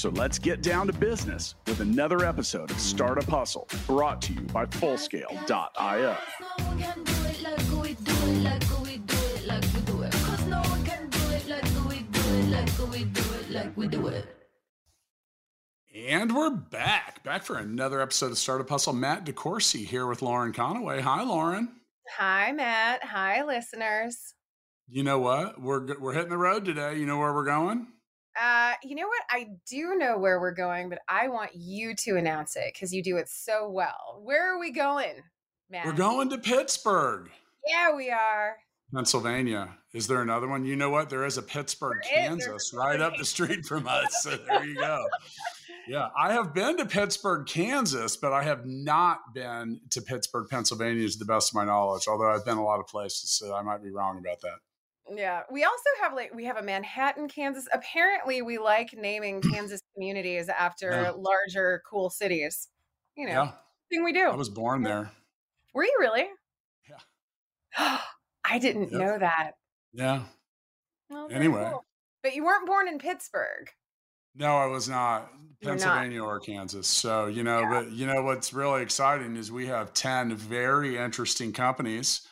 So 0.00 0.08
let's 0.08 0.38
get 0.38 0.62
down 0.62 0.86
to 0.86 0.94
business 0.94 1.56
with 1.66 1.80
another 1.80 2.24
episode 2.24 2.70
of 2.70 2.80
Startup 2.80 3.22
Hustle 3.24 3.68
brought 3.86 4.22
to 4.22 4.32
you 4.32 4.40
by 4.40 4.64
Fullscale.io. 4.64 6.16
And 15.94 16.34
we're 16.34 16.50
back, 16.50 17.22
back 17.22 17.42
for 17.42 17.58
another 17.58 18.00
episode 18.00 18.30
of 18.30 18.38
Startup 18.38 18.70
Hustle. 18.70 18.94
Matt 18.94 19.26
DeCoursey 19.26 19.84
here 19.84 20.06
with 20.06 20.22
Lauren 20.22 20.54
Conaway. 20.54 21.02
Hi, 21.02 21.22
Lauren. 21.22 21.72
Hi, 22.16 22.52
Matt. 22.52 23.04
Hi, 23.04 23.44
listeners. 23.44 24.32
You 24.88 25.02
know 25.02 25.18
what? 25.18 25.60
We're 25.60 25.98
we're 25.98 26.14
hitting 26.14 26.30
the 26.30 26.38
road 26.38 26.64
today. 26.64 26.96
You 26.96 27.04
know 27.04 27.18
where 27.18 27.34
we're 27.34 27.44
going? 27.44 27.86
Uh, 28.40 28.74
you 28.82 28.94
know 28.94 29.06
what? 29.06 29.22
I 29.30 29.48
do 29.68 29.96
know 29.96 30.18
where 30.18 30.40
we're 30.40 30.54
going, 30.54 30.88
but 30.88 31.00
I 31.08 31.28
want 31.28 31.50
you 31.54 31.94
to 31.96 32.16
announce 32.16 32.56
it 32.56 32.72
because 32.72 32.92
you 32.92 33.02
do 33.02 33.16
it 33.16 33.28
so 33.28 33.68
well. 33.68 34.20
Where 34.22 34.54
are 34.54 34.58
we 34.58 34.72
going, 34.72 35.22
Matt? 35.68 35.86
We're 35.86 35.92
going 35.92 36.30
to 36.30 36.38
Pittsburgh. 36.38 37.30
Yeah, 37.66 37.94
we 37.94 38.10
are. 38.10 38.56
Pennsylvania. 38.94 39.76
Is 39.92 40.06
there 40.06 40.22
another 40.22 40.48
one? 40.48 40.64
You 40.64 40.76
know 40.76 40.90
what? 40.90 41.10
There 41.10 41.24
is 41.24 41.38
a 41.38 41.42
Pittsburgh, 41.42 41.98
there 42.02 42.28
Kansas, 42.28 42.72
right 42.74 43.00
up 43.00 43.16
the 43.16 43.24
street 43.24 43.64
from 43.66 43.86
us. 43.86 44.22
So 44.22 44.36
there 44.36 44.64
you 44.64 44.74
go. 44.74 45.06
yeah, 45.88 46.08
I 46.16 46.32
have 46.32 46.54
been 46.54 46.76
to 46.78 46.86
Pittsburgh, 46.86 47.46
Kansas, 47.46 48.16
but 48.16 48.32
I 48.32 48.42
have 48.44 48.66
not 48.66 49.34
been 49.34 49.80
to 49.90 50.02
Pittsburgh, 50.02 50.48
Pennsylvania, 50.48 51.08
to 51.08 51.18
the 51.18 51.24
best 51.24 51.50
of 51.50 51.54
my 51.54 51.64
knowledge. 51.64 52.06
Although 52.08 52.30
I've 52.30 52.44
been 52.44 52.58
a 52.58 52.64
lot 52.64 52.80
of 52.80 52.86
places, 52.86 53.30
so 53.30 53.54
I 53.54 53.62
might 53.62 53.82
be 53.82 53.90
wrong 53.90 54.18
about 54.18 54.40
that. 54.42 54.58
Yeah, 55.12 55.42
we 55.50 55.64
also 55.64 55.88
have 56.02 56.14
like 56.14 56.32
we 56.34 56.44
have 56.44 56.56
a 56.56 56.62
Manhattan, 56.62 57.28
Kansas. 57.28 57.66
Apparently, 57.72 58.42
we 58.42 58.58
like 58.58 58.90
naming 58.96 59.40
Kansas 59.52 59.80
communities 59.94 60.48
after 60.48 60.90
yeah. 60.90 61.12
larger, 61.16 61.82
cool 61.88 62.10
cities. 62.10 62.68
You 63.16 63.26
know, 63.26 63.32
yeah. 63.32 63.52
thing 63.90 64.04
we 64.04 64.12
do. 64.12 64.28
I 64.28 64.36
was 64.36 64.48
born 64.48 64.82
there. 64.82 65.10
Were 65.74 65.84
you 65.84 65.96
really? 65.98 66.26
Yeah. 66.88 67.98
I 68.44 68.58
didn't 68.58 68.92
yep. 68.92 69.00
know 69.00 69.18
that. 69.18 69.52
Yeah. 69.92 70.22
Well, 71.08 71.28
anyway, 71.30 71.68
cool. 71.70 71.84
but 72.22 72.34
you 72.34 72.44
weren't 72.44 72.66
born 72.66 72.86
in 72.86 72.98
Pittsburgh. 72.98 73.68
No, 74.36 74.56
I 74.56 74.66
was 74.66 74.88
not. 74.88 75.30
Pennsylvania 75.62 76.20
not. 76.20 76.26
or 76.26 76.40
Kansas. 76.40 76.88
So, 76.88 77.26
you 77.26 77.42
know, 77.42 77.60
yeah. 77.60 77.68
but 77.68 77.92
you 77.92 78.06
know 78.06 78.22
what's 78.22 78.54
really 78.54 78.82
exciting 78.82 79.36
is 79.36 79.52
we 79.52 79.66
have 79.66 79.92
10 79.92 80.34
very 80.34 80.96
interesting 80.96 81.52
companies 81.52 82.22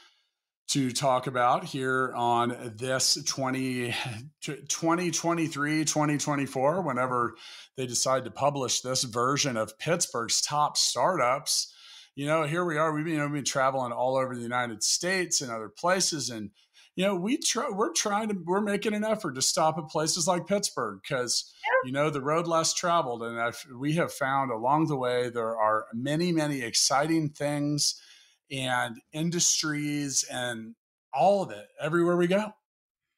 to 0.68 0.90
talk 0.90 1.26
about 1.26 1.64
here 1.64 2.12
on 2.14 2.74
this 2.76 3.16
20, 3.24 3.94
2023, 4.42 5.84
2024, 5.84 6.82
whenever 6.82 7.34
they 7.76 7.86
decide 7.86 8.24
to 8.24 8.30
publish 8.30 8.82
this 8.82 9.02
version 9.04 9.56
of 9.56 9.78
Pittsburgh's 9.78 10.42
top 10.42 10.76
startups. 10.76 11.72
You 12.14 12.26
know, 12.26 12.42
here 12.42 12.66
we 12.66 12.76
are. 12.76 12.92
We've 12.92 13.04
been, 13.04 13.14
you 13.14 13.18
know, 13.20 13.26
we've 13.26 13.34
been 13.34 13.44
traveling 13.44 13.92
all 13.92 14.16
over 14.16 14.34
the 14.34 14.42
United 14.42 14.82
States 14.82 15.40
and 15.40 15.50
other 15.50 15.70
places. 15.70 16.28
And, 16.28 16.50
you 16.96 17.04
know, 17.04 17.14
we 17.14 17.38
try, 17.38 17.70
we're 17.70 17.92
trying 17.92 18.28
to, 18.28 18.36
we're 18.44 18.60
making 18.60 18.92
an 18.92 19.04
effort 19.04 19.36
to 19.36 19.42
stop 19.42 19.78
at 19.78 19.88
places 19.88 20.28
like 20.28 20.46
Pittsburgh 20.46 20.98
because, 21.02 21.50
you 21.84 21.92
know, 21.92 22.10
the 22.10 22.20
road 22.20 22.46
less 22.46 22.74
traveled. 22.74 23.22
And 23.22 23.40
I've, 23.40 23.64
we 23.74 23.94
have 23.94 24.12
found 24.12 24.50
along 24.50 24.88
the 24.88 24.96
way, 24.96 25.30
there 25.30 25.56
are 25.56 25.86
many, 25.94 26.30
many 26.30 26.60
exciting 26.60 27.30
things 27.30 28.02
and 28.50 28.96
industries 29.12 30.24
and 30.30 30.74
all 31.12 31.42
of 31.42 31.50
it 31.50 31.66
everywhere 31.80 32.16
we 32.16 32.26
go. 32.26 32.52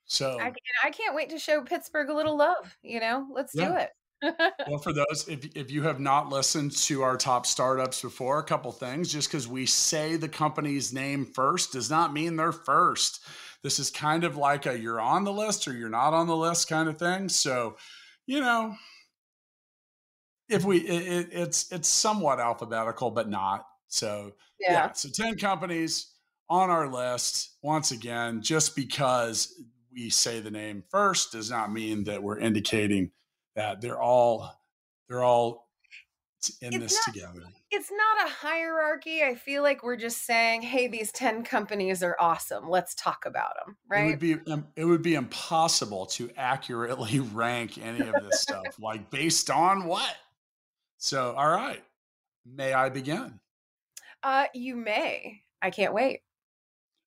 So 0.07 0.39
I, 0.41 0.53
I 0.85 0.91
can't 0.91 1.15
wait 1.15 1.31
to 1.31 1.39
show 1.39 1.63
Pittsburgh 1.63 2.09
a 2.09 2.15
little 2.15 2.37
love. 2.37 2.77
You 2.83 3.01
know, 3.01 3.29
let's 3.33 3.55
yeah. 3.55 3.69
do 3.69 3.77
it. 3.77 3.91
well, 4.69 4.79
for 4.83 4.93
those, 4.93 5.29
if, 5.29 5.57
if 5.57 5.71
you 5.71 5.83
have 5.83 6.01
not 6.01 6.29
listened 6.29 6.73
to 6.73 7.03
our 7.03 7.17
top 7.17 7.47
startups 7.47 8.03
before, 8.03 8.39
a 8.39 8.45
couple 8.45 8.73
things. 8.73 9.13
Just 9.13 9.31
because 9.31 9.47
we 9.47 9.67
say 9.67 10.17
the 10.17 10.29
company's 10.29 10.93
name 10.93 11.25
first 11.25 11.73
does 11.73 11.91
not 11.91 12.13
mean 12.13 12.37
they're 12.37 12.53
first. 12.53 13.25
This 13.63 13.79
is 13.79 13.91
kind 13.91 14.25
of 14.25 14.37
like 14.37 14.67
a 14.67 14.79
you're 14.79 15.01
on 15.01 15.25
the 15.25 15.33
list 15.33 15.69
or 15.69 15.75
you're 15.75 15.89
not 15.89 16.13
on 16.13 16.27
the 16.27 16.37
list 16.37 16.69
kind 16.69 16.89
of 16.89 16.99
thing. 16.99 17.29
So, 17.29 17.77
you 18.27 18.41
know, 18.41 18.75
if 20.49 20.65
we, 20.65 20.79
it, 20.79 21.29
it's 21.31 21.71
it's 21.71 21.89
somewhat 21.89 22.41
alphabetical, 22.41 23.13
but 23.13 23.29
not. 23.29 23.65
So 23.91 24.33
yeah. 24.59 24.73
yeah. 24.73 24.93
So 24.93 25.09
10 25.11 25.37
companies 25.37 26.15
on 26.49 26.69
our 26.71 26.89
list. 26.89 27.57
Once 27.63 27.93
again, 27.93 28.43
just 28.43 28.75
because 28.75 29.55
we 29.93 30.11
say 30.11 30.41
the 30.41 30.51
name 30.51 30.83
first 30.91 31.33
does 31.33 31.51
not 31.51 31.73
mean 31.73 32.05
that 32.05 32.23
we're 32.23 32.39
indicating 32.39 33.11
that 33.55 33.81
they're 33.81 34.01
all 34.01 34.51
they're 35.09 35.23
all 35.25 35.69
in 36.63 36.73
it's 36.73 36.79
this 36.79 37.07
not, 37.07 37.15
together. 37.15 37.47
It's 37.71 37.91
not 37.91 38.27
a 38.27 38.31
hierarchy. 38.31 39.23
I 39.23 39.35
feel 39.35 39.63
like 39.63 39.83
we're 39.83 39.97
just 39.97 40.25
saying, 40.25 40.63
"Hey, 40.63 40.89
these 40.89 41.13
10 41.13 41.43
companies 41.45 42.03
are 42.03 42.17
awesome. 42.19 42.71
Let's 42.71 42.95
talk 42.95 43.25
about 43.27 43.53
them." 43.65 43.77
Right? 43.89 44.07
It 44.07 44.11
would 44.11 44.19
be 44.19 44.37
it 44.77 44.85
would 44.85 45.03
be 45.03 45.15
impossible 45.15 46.07
to 46.07 46.31
accurately 46.37 47.21
rank 47.35 47.79
any 47.79 48.01
of 48.01 48.15
this 48.23 48.41
stuff 48.41 48.65
like 48.81 49.11
based 49.11 49.51
on 49.51 49.85
what? 49.85 50.17
So, 50.99 51.35
all 51.37 51.51
right. 51.51 51.83
May 52.47 52.73
I 52.73 52.89
begin? 52.89 53.39
Uh, 54.23 54.47
you 54.55 54.77
may. 54.77 55.43
I 55.63 55.71
can't 55.71 55.95
wait. 55.95 56.21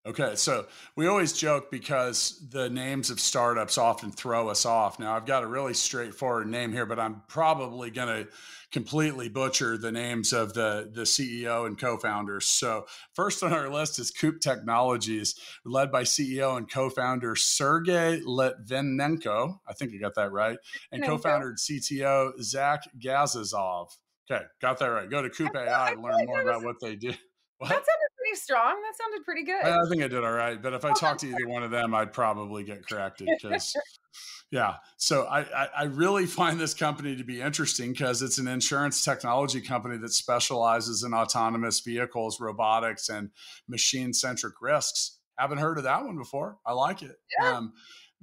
Okay, 0.05 0.35
so 0.35 0.65
we 0.97 1.07
always 1.07 1.31
joke 1.31 1.71
because 1.71 2.45
the 2.49 2.69
names 2.69 3.09
of 3.09 3.21
startups 3.21 3.77
often 3.77 4.11
throw 4.11 4.49
us 4.49 4.65
off. 4.65 4.99
Now, 4.99 5.15
I've 5.15 5.25
got 5.25 5.43
a 5.43 5.47
really 5.47 5.73
straightforward 5.73 6.47
name 6.47 6.73
here, 6.73 6.85
but 6.85 6.99
I'm 6.99 7.21
probably 7.29 7.89
going 7.89 8.25
to 8.25 8.29
completely 8.69 9.29
butcher 9.29 9.77
the 9.77 9.93
names 9.93 10.33
of 10.33 10.53
the, 10.53 10.91
the 10.93 11.03
CEO 11.03 11.65
and 11.65 11.79
co 11.79 11.95
founders. 11.95 12.47
So, 12.47 12.85
first 13.13 13.43
on 13.43 13.53
our 13.53 13.69
list 13.69 13.97
is 13.97 14.11
Koop 14.11 14.41
Technologies, 14.41 15.35
led 15.63 15.89
by 15.89 16.03
CEO 16.03 16.57
and 16.57 16.69
co 16.69 16.89
founder 16.89 17.37
Sergey 17.37 18.19
Litvinenko. 18.27 19.59
I 19.65 19.71
think 19.71 19.93
I 19.93 19.97
got 19.99 20.15
that 20.15 20.33
right. 20.33 20.57
And 20.91 21.01
co 21.01 21.17
founder 21.17 21.47
and 21.47 21.57
CTO 21.57 22.41
Zach 22.41 22.81
Gazazov. 22.99 23.87
Okay, 24.31 24.43
got 24.61 24.79
that 24.79 24.87
right. 24.87 25.09
Go 25.09 25.21
to 25.21 25.29
Koop 25.29 25.55
AI 25.55 25.93
to 25.95 26.01
learn 26.01 26.25
more 26.25 26.41
about 26.41 26.63
what 26.63 26.77
they 26.81 26.95
do. 26.95 27.13
What? 27.59 27.69
That 27.69 27.75
sounded 27.75 28.09
pretty 28.17 28.35
strong. 28.41 28.81
That 28.81 28.97
sounded 29.01 29.23
pretty 29.23 29.43
good. 29.43 29.63
I, 29.63 29.77
I 29.77 29.89
think 29.89 30.03
I 30.03 30.09
did 30.09 30.21
all 30.21 30.33
right. 30.33 30.61
But 30.61 30.73
if 30.73 30.83
I 30.83 30.91
talked 30.91 31.21
to 31.21 31.27
either 31.27 31.47
one 31.47 31.63
of 31.63 31.71
them, 31.71 31.93
I'd 31.93 32.11
probably 32.11 32.65
get 32.65 32.85
corrected 32.85 33.29
because, 33.41 33.73
yeah. 34.51 34.75
So 34.97 35.23
I, 35.23 35.41
I, 35.41 35.67
I, 35.77 35.83
really 35.83 36.25
find 36.25 36.59
this 36.59 36.73
company 36.73 37.15
to 37.15 37.23
be 37.23 37.39
interesting 37.39 37.93
because 37.93 38.21
it's 38.21 38.39
an 38.39 38.49
insurance 38.49 39.05
technology 39.05 39.61
company 39.61 39.95
that 39.97 40.11
specializes 40.11 41.03
in 41.03 41.13
autonomous 41.13 41.79
vehicles, 41.79 42.41
robotics, 42.41 43.07
and 43.07 43.29
machine 43.69 44.11
centric 44.11 44.55
risks. 44.59 45.19
Haven't 45.37 45.59
heard 45.59 45.77
of 45.77 45.85
that 45.85 46.03
one 46.03 46.17
before. 46.17 46.57
I 46.65 46.73
like 46.73 47.01
it. 47.01 47.15
Yeah. 47.39 47.57
Um, 47.57 47.73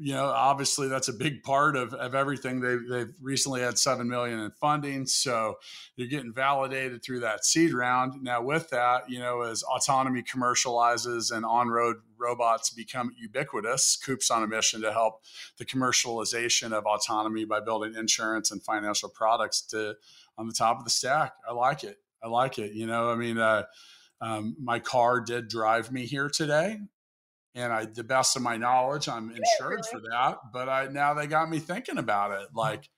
you 0.02 0.14
know, 0.14 0.24
obviously 0.24 0.88
that's 0.88 1.08
a 1.08 1.12
big 1.12 1.42
part 1.42 1.76
of, 1.76 1.92
of 1.92 2.14
everything. 2.14 2.60
They've, 2.60 2.88
they've 2.88 3.12
recently 3.20 3.60
had 3.60 3.78
seven 3.78 4.08
million 4.08 4.40
in 4.40 4.50
funding, 4.52 5.04
so 5.04 5.58
you're 5.94 6.08
getting 6.08 6.32
validated 6.32 7.02
through 7.02 7.20
that 7.20 7.44
seed 7.44 7.74
round. 7.74 8.22
Now, 8.22 8.40
with 8.40 8.70
that, 8.70 9.10
you 9.10 9.18
know, 9.18 9.42
as 9.42 9.62
autonomy 9.62 10.22
commercializes 10.22 11.30
and 11.36 11.44
on-road 11.44 11.96
robots 12.16 12.70
become 12.70 13.14
ubiquitous, 13.20 13.98
Koop's 13.98 14.30
on 14.30 14.42
a 14.42 14.46
mission 14.46 14.80
to 14.80 14.90
help 14.90 15.22
the 15.58 15.66
commercialization 15.66 16.72
of 16.72 16.86
autonomy 16.86 17.44
by 17.44 17.60
building 17.60 17.94
insurance 17.94 18.50
and 18.50 18.62
financial 18.62 19.10
products 19.10 19.60
to 19.60 19.96
on 20.38 20.46
the 20.46 20.54
top 20.54 20.78
of 20.78 20.84
the 20.84 20.90
stack. 20.90 21.34
I 21.46 21.52
like 21.52 21.84
it. 21.84 21.98
I 22.22 22.28
like 22.28 22.58
it. 22.58 22.72
You 22.72 22.86
know, 22.86 23.10
I 23.10 23.16
mean, 23.16 23.36
uh, 23.36 23.64
um, 24.22 24.56
my 24.58 24.78
car 24.78 25.20
did 25.20 25.48
drive 25.48 25.92
me 25.92 26.06
here 26.06 26.30
today 26.30 26.78
and 27.54 27.72
I, 27.72 27.84
the 27.86 28.04
best 28.04 28.36
of 28.36 28.42
my 28.42 28.56
knowledge, 28.56 29.08
I'm 29.08 29.30
insured 29.30 29.84
for 29.90 30.00
that. 30.00 30.38
But 30.52 30.68
I 30.68 30.88
now 30.88 31.14
they 31.14 31.26
got 31.26 31.50
me 31.50 31.58
thinking 31.58 31.98
about 31.98 32.30
it. 32.32 32.48
Mm-hmm. 32.48 32.58
Like, 32.58 32.88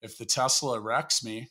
if 0.00 0.16
the 0.16 0.24
Tesla 0.24 0.80
wrecks 0.80 1.24
me, 1.24 1.50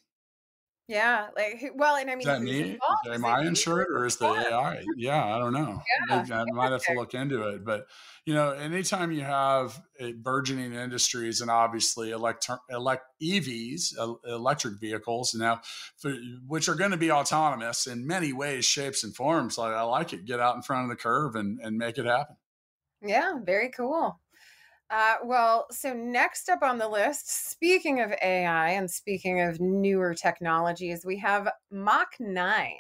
Yeah, 0.88 1.28
like 1.36 1.74
well, 1.76 1.98
and 1.98 2.10
I 2.10 2.16
mean, 2.16 2.22
is 2.22 2.26
that 2.28 2.42
me? 2.42 2.80
Am 3.12 3.26
I 3.26 3.42
insured 3.42 3.88
or 3.90 4.06
is 4.06 4.16
the 4.16 4.28
AI? 4.28 4.86
Yeah, 4.96 5.36
I 5.36 5.38
don't 5.38 5.52
know. 5.52 5.82
Yeah, 6.10 6.26
I 6.32 6.46
might 6.54 6.72
have 6.72 6.84
to 6.86 6.94
look 6.94 7.14
into 7.14 7.50
it. 7.50 7.66
But 7.66 7.88
you 8.26 8.34
know, 8.34 8.52
anytime 8.52 9.12
you 9.12 9.22
have 9.22 9.78
burgeoning 10.16 10.74
industries 10.74 11.42
and 11.42 11.52
obviously 11.52 12.12
elect, 12.12 12.50
elect 12.70 13.04
EVs, 13.22 13.96
electric 14.26 14.80
vehicles 14.80 15.34
now, 15.34 15.60
for, 15.98 16.14
which 16.48 16.70
are 16.70 16.76
going 16.76 16.92
to 16.92 16.98
be 16.98 17.12
autonomous 17.12 17.86
in 17.86 18.08
many 18.08 18.32
ways, 18.32 18.64
shapes, 18.64 19.04
and 19.04 19.14
forms. 19.14 19.58
Like 19.58 19.74
I 19.74 19.82
like 19.82 20.14
it. 20.14 20.24
Get 20.24 20.40
out 20.40 20.56
in 20.56 20.62
front 20.62 20.84
of 20.84 20.90
the 20.90 20.96
curve 20.96 21.36
and 21.36 21.60
and 21.62 21.78
make 21.78 21.98
it 21.98 22.06
happen. 22.06 22.38
Yeah, 23.02 23.40
very 23.44 23.70
cool. 23.70 24.20
Uh, 24.90 25.16
well, 25.26 25.68
so 25.70 25.94
next 25.94 26.48
up 26.48 26.64
on 26.64 26.78
the 26.78 26.88
list, 26.88 27.50
speaking 27.52 28.00
of 28.00 28.14
AI 28.24 28.70
and 28.70 28.90
speaking 28.90 29.42
of 29.42 29.60
newer 29.60 30.14
technologies, 30.14 31.06
we 31.06 31.18
have 31.18 31.50
Mach 31.70 32.08
9 32.22 32.72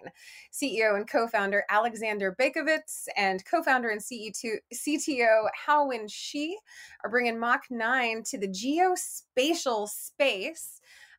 CEO 0.54 0.96
and 0.96 1.06
co 1.10 1.28
founder 1.28 1.66
Alexander 1.69 2.34
Baikovitz 2.40 3.08
and 3.18 3.44
co 3.46 3.62
founder 3.62 3.90
and 3.90 4.02
CTO 4.02 5.48
Haowen 5.68 6.10
Shi 6.10 6.56
are 7.04 7.10
bringing 7.10 7.38
Mach 7.38 7.64
9 7.69 8.24
to 8.28 8.38
the 8.38 8.48
geospatial 8.48 9.90
space. 9.90 10.77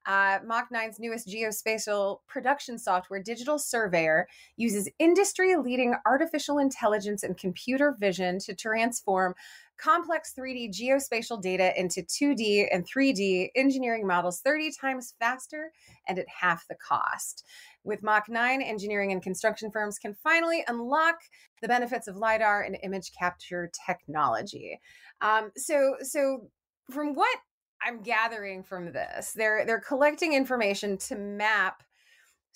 Uh, 0.08 0.38
Mach 0.42 0.70
9's 0.72 0.98
newest 0.98 1.28
geospatial 1.28 2.20
production 2.26 2.78
software, 2.78 3.22
Digital 3.22 3.58
Surveyor, 3.58 4.26
uses 4.56 4.88
industry 4.98 5.54
leading 5.54 5.94
artificial 6.06 6.56
intelligence 6.56 7.22
and 7.22 7.36
computer 7.36 7.94
vision 8.00 8.38
to 8.38 8.54
transform 8.54 9.34
complex 9.76 10.32
3D 10.36 10.70
geospatial 10.70 11.40
data 11.42 11.78
into 11.78 12.00
2D 12.00 12.68
and 12.72 12.86
3D 12.88 13.50
engineering 13.54 14.06
models 14.06 14.40
30 14.40 14.72
times 14.80 15.14
faster 15.20 15.72
and 16.08 16.18
at 16.18 16.26
half 16.26 16.66
the 16.68 16.76
cost. 16.76 17.44
With 17.84 18.02
Mach 18.02 18.30
9, 18.30 18.62
engineering 18.62 19.12
and 19.12 19.22
construction 19.22 19.70
firms 19.70 19.98
can 19.98 20.14
finally 20.14 20.64
unlock 20.68 21.16
the 21.60 21.68
benefits 21.68 22.08
of 22.08 22.16
LiDAR 22.16 22.62
and 22.62 22.78
image 22.82 23.12
capture 23.16 23.70
technology. 23.86 24.80
Um, 25.20 25.52
so, 25.54 25.96
so 26.00 26.48
from 26.90 27.14
what 27.14 27.38
I'm 27.84 28.02
gathering 28.02 28.62
from 28.62 28.92
this, 28.92 29.32
they're 29.32 29.64
they're 29.66 29.80
collecting 29.80 30.32
information 30.34 30.96
to 30.98 31.16
map 31.16 31.82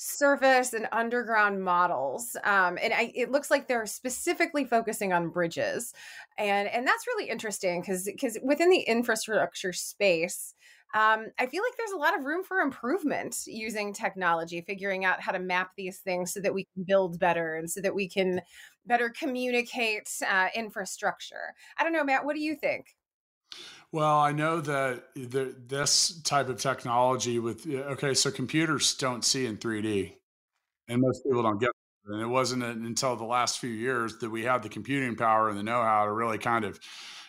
surface 0.04 0.72
and 0.72 0.88
underground 0.90 1.62
models 1.62 2.36
um, 2.42 2.76
and 2.82 2.92
I, 2.92 3.12
it 3.14 3.30
looks 3.30 3.52
like 3.52 3.68
they're 3.68 3.86
specifically 3.86 4.64
focusing 4.64 5.12
on 5.12 5.28
bridges 5.28 5.94
and 6.38 6.66
and 6.68 6.84
that's 6.84 7.06
really 7.06 7.28
interesting 7.28 7.80
because 7.80 8.04
because 8.04 8.36
within 8.42 8.68
the 8.68 8.80
infrastructure 8.80 9.72
space 9.72 10.54
um, 10.94 11.26
i 11.38 11.46
feel 11.46 11.62
like 11.62 11.76
there's 11.76 11.92
a 11.92 11.98
lot 11.98 12.18
of 12.18 12.24
room 12.24 12.42
for 12.42 12.58
improvement 12.58 13.36
using 13.46 13.92
technology 13.92 14.60
figuring 14.62 15.04
out 15.04 15.20
how 15.20 15.30
to 15.30 15.38
map 15.38 15.70
these 15.76 15.98
things 15.98 16.32
so 16.32 16.40
that 16.40 16.54
we 16.54 16.66
can 16.74 16.82
build 16.82 17.20
better 17.20 17.54
and 17.54 17.70
so 17.70 17.80
that 17.80 17.94
we 17.94 18.08
can 18.08 18.40
better 18.86 19.08
communicate 19.08 20.10
uh, 20.28 20.48
infrastructure. 20.56 21.54
I 21.78 21.84
don't 21.84 21.92
know 21.92 22.02
matt 22.02 22.24
what 22.24 22.34
do 22.34 22.42
you 22.42 22.56
think 22.56 22.96
well, 23.92 24.18
I 24.18 24.32
know 24.32 24.60
that 24.60 25.04
the, 25.14 25.54
this 25.66 26.20
type 26.22 26.48
of 26.48 26.58
technology 26.58 27.38
with 27.38 27.66
okay, 27.68 28.14
so 28.14 28.30
computers 28.30 28.94
don't 28.94 29.24
see 29.24 29.46
in 29.46 29.58
3D, 29.58 30.14
and 30.88 31.02
most 31.02 31.22
people 31.24 31.42
don't 31.42 31.58
get. 31.58 31.68
It. 31.70 31.76
And 32.04 32.20
it 32.20 32.26
wasn't 32.26 32.64
until 32.64 33.14
the 33.14 33.24
last 33.24 33.60
few 33.60 33.70
years 33.70 34.18
that 34.18 34.30
we 34.30 34.42
had 34.42 34.64
the 34.64 34.68
computing 34.68 35.14
power 35.14 35.48
and 35.48 35.56
the 35.56 35.62
know-how 35.62 36.06
to 36.06 36.12
really 36.12 36.38
kind 36.38 36.64
of, 36.64 36.80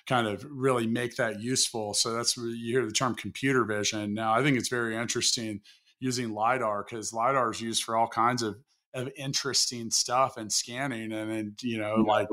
kind 0.07 0.25
of 0.25 0.43
really 0.49 0.87
make 0.87 1.15
that 1.17 1.39
useful. 1.41 1.93
So 1.93 2.11
that's 2.13 2.35
where 2.35 2.47
you 2.47 2.73
hear 2.73 2.83
the 2.83 2.91
term 2.91 3.13
computer 3.13 3.65
vision. 3.65 4.15
Now, 4.15 4.33
I 4.33 4.41
think 4.41 4.57
it's 4.57 4.69
very 4.69 4.95
interesting 4.95 5.61
using 5.99 6.33
lidar 6.33 6.83
because 6.83 7.13
lidar 7.13 7.51
is 7.51 7.61
used 7.61 7.83
for 7.83 7.95
all 7.95 8.07
kinds 8.07 8.41
of 8.41 8.57
of 8.95 9.09
interesting 9.17 9.89
stuff 9.89 10.37
and 10.37 10.51
scanning 10.51 11.11
and, 11.13 11.31
and 11.31 11.63
you 11.63 11.79
know 11.79 11.95
like 11.95 12.27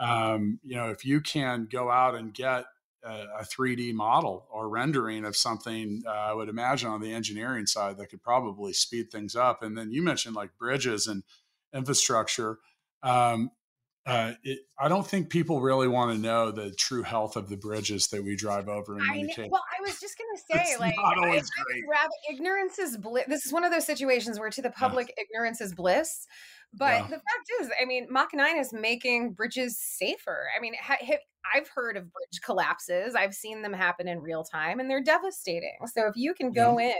um, 0.00 0.58
you 0.64 0.74
know 0.74 0.90
if 0.90 1.04
you 1.04 1.20
can 1.20 1.68
go 1.70 1.90
out 1.90 2.16
and 2.16 2.34
get 2.34 2.64
a, 3.02 3.44
3D 3.44 3.92
model 3.92 4.46
or 4.50 4.68
rendering 4.68 5.24
of 5.24 5.36
something, 5.36 6.02
uh, 6.06 6.10
I 6.10 6.32
would 6.32 6.48
imagine 6.48 6.90
on 6.90 7.00
the 7.00 7.12
engineering 7.12 7.66
side 7.66 7.96
that 7.98 8.08
could 8.10 8.22
probably 8.22 8.72
speed 8.72 9.10
things 9.10 9.34
up. 9.34 9.62
And 9.62 9.76
then 9.76 9.90
you 9.90 10.02
mentioned 10.02 10.36
like 10.36 10.56
bridges 10.58 11.06
and 11.06 11.22
infrastructure. 11.74 12.58
Um, 13.02 13.50
uh, 14.06 14.32
it, 14.42 14.60
I 14.78 14.88
don't 14.88 15.06
think 15.06 15.28
people 15.28 15.60
really 15.60 15.86
want 15.86 16.14
to 16.14 16.18
know 16.18 16.50
the 16.50 16.70
true 16.72 17.02
health 17.02 17.36
of 17.36 17.48
the 17.48 17.56
bridges 17.56 18.08
that 18.08 18.24
we 18.24 18.34
drive 18.34 18.68
over 18.68 18.98
in 18.98 19.06
many 19.06 19.28
cases. 19.28 19.50
Well, 19.50 19.62
I 19.78 19.82
was 19.82 20.00
just 20.00 20.16
going 20.18 20.30
to 20.36 20.66
say, 20.66 20.76
like, 20.78 20.94
I, 20.98 21.14
great. 21.14 21.42
Rather, 21.88 22.10
ignorance 22.30 22.78
is 22.78 22.96
bliss. 22.96 23.24
This 23.28 23.44
is 23.44 23.52
one 23.52 23.62
of 23.62 23.70
those 23.70 23.84
situations 23.84 24.38
where 24.38 24.50
to 24.50 24.62
the 24.62 24.70
public, 24.70 25.12
yeah. 25.16 25.24
ignorance 25.24 25.60
is 25.60 25.74
bliss. 25.74 26.26
But 26.72 26.92
yeah. 26.92 27.02
the 27.02 27.16
fact 27.16 27.50
is, 27.60 27.70
I 27.80 27.84
mean, 27.84 28.06
Mach 28.10 28.30
9 28.32 28.58
is 28.58 28.72
making 28.72 29.32
bridges 29.32 29.78
safer. 29.78 30.46
I 30.56 30.60
mean, 30.60 30.74
ha- 30.80 30.98
I've 31.54 31.68
heard 31.68 31.96
of 31.96 32.12
bridge 32.12 32.40
collapses. 32.42 33.14
I've 33.14 33.34
seen 33.34 33.62
them 33.62 33.72
happen 33.72 34.08
in 34.08 34.20
real 34.20 34.44
time 34.44 34.80
and 34.80 34.90
they're 34.90 35.02
devastating. 35.02 35.78
So 35.92 36.06
if 36.06 36.16
you 36.16 36.34
can 36.34 36.52
go 36.52 36.78
in 36.78 36.94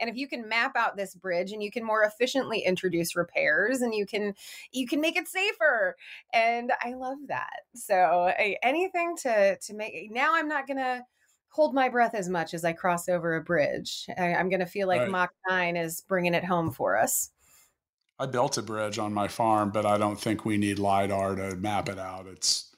and 0.00 0.08
if 0.08 0.16
you 0.16 0.28
can 0.28 0.48
map 0.48 0.76
out 0.76 0.96
this 0.96 1.14
bridge 1.14 1.52
and 1.52 1.62
you 1.62 1.70
can 1.70 1.84
more 1.84 2.04
efficiently 2.04 2.60
introduce 2.60 3.16
repairs 3.16 3.82
and 3.82 3.94
you 3.94 4.06
can 4.06 4.34
you 4.70 4.86
can 4.86 5.00
make 5.00 5.16
it 5.16 5.28
safer. 5.28 5.96
And 6.32 6.72
I 6.80 6.94
love 6.94 7.18
that. 7.28 7.62
So 7.74 8.32
anything 8.62 9.16
to 9.22 9.58
to 9.58 9.74
make 9.74 10.10
now 10.10 10.34
I'm 10.34 10.48
not 10.48 10.66
going 10.66 10.78
to 10.78 11.04
hold 11.52 11.74
my 11.74 11.88
breath 11.88 12.14
as 12.14 12.28
much 12.28 12.54
as 12.54 12.64
I 12.64 12.72
cross 12.72 13.08
over 13.08 13.36
a 13.36 13.42
bridge. 13.42 14.06
I, 14.16 14.28
am 14.28 14.48
going 14.48 14.60
to 14.60 14.66
feel 14.66 14.88
like 14.88 15.02
right. 15.02 15.10
Mach 15.10 15.30
9 15.48 15.76
is 15.76 16.02
bringing 16.08 16.32
it 16.32 16.44
home 16.44 16.70
for 16.70 16.96
us. 16.96 17.30
I 18.18 18.26
built 18.26 18.56
a 18.56 18.62
bridge 18.62 18.98
on 18.98 19.12
my 19.12 19.28
farm, 19.28 19.70
but 19.70 19.84
I 19.84 19.98
don't 19.98 20.18
think 20.18 20.44
we 20.44 20.56
need 20.56 20.78
lidar 20.78 21.34
to 21.34 21.56
map 21.56 21.88
it 21.88 21.98
out. 21.98 22.26
It's 22.26 22.71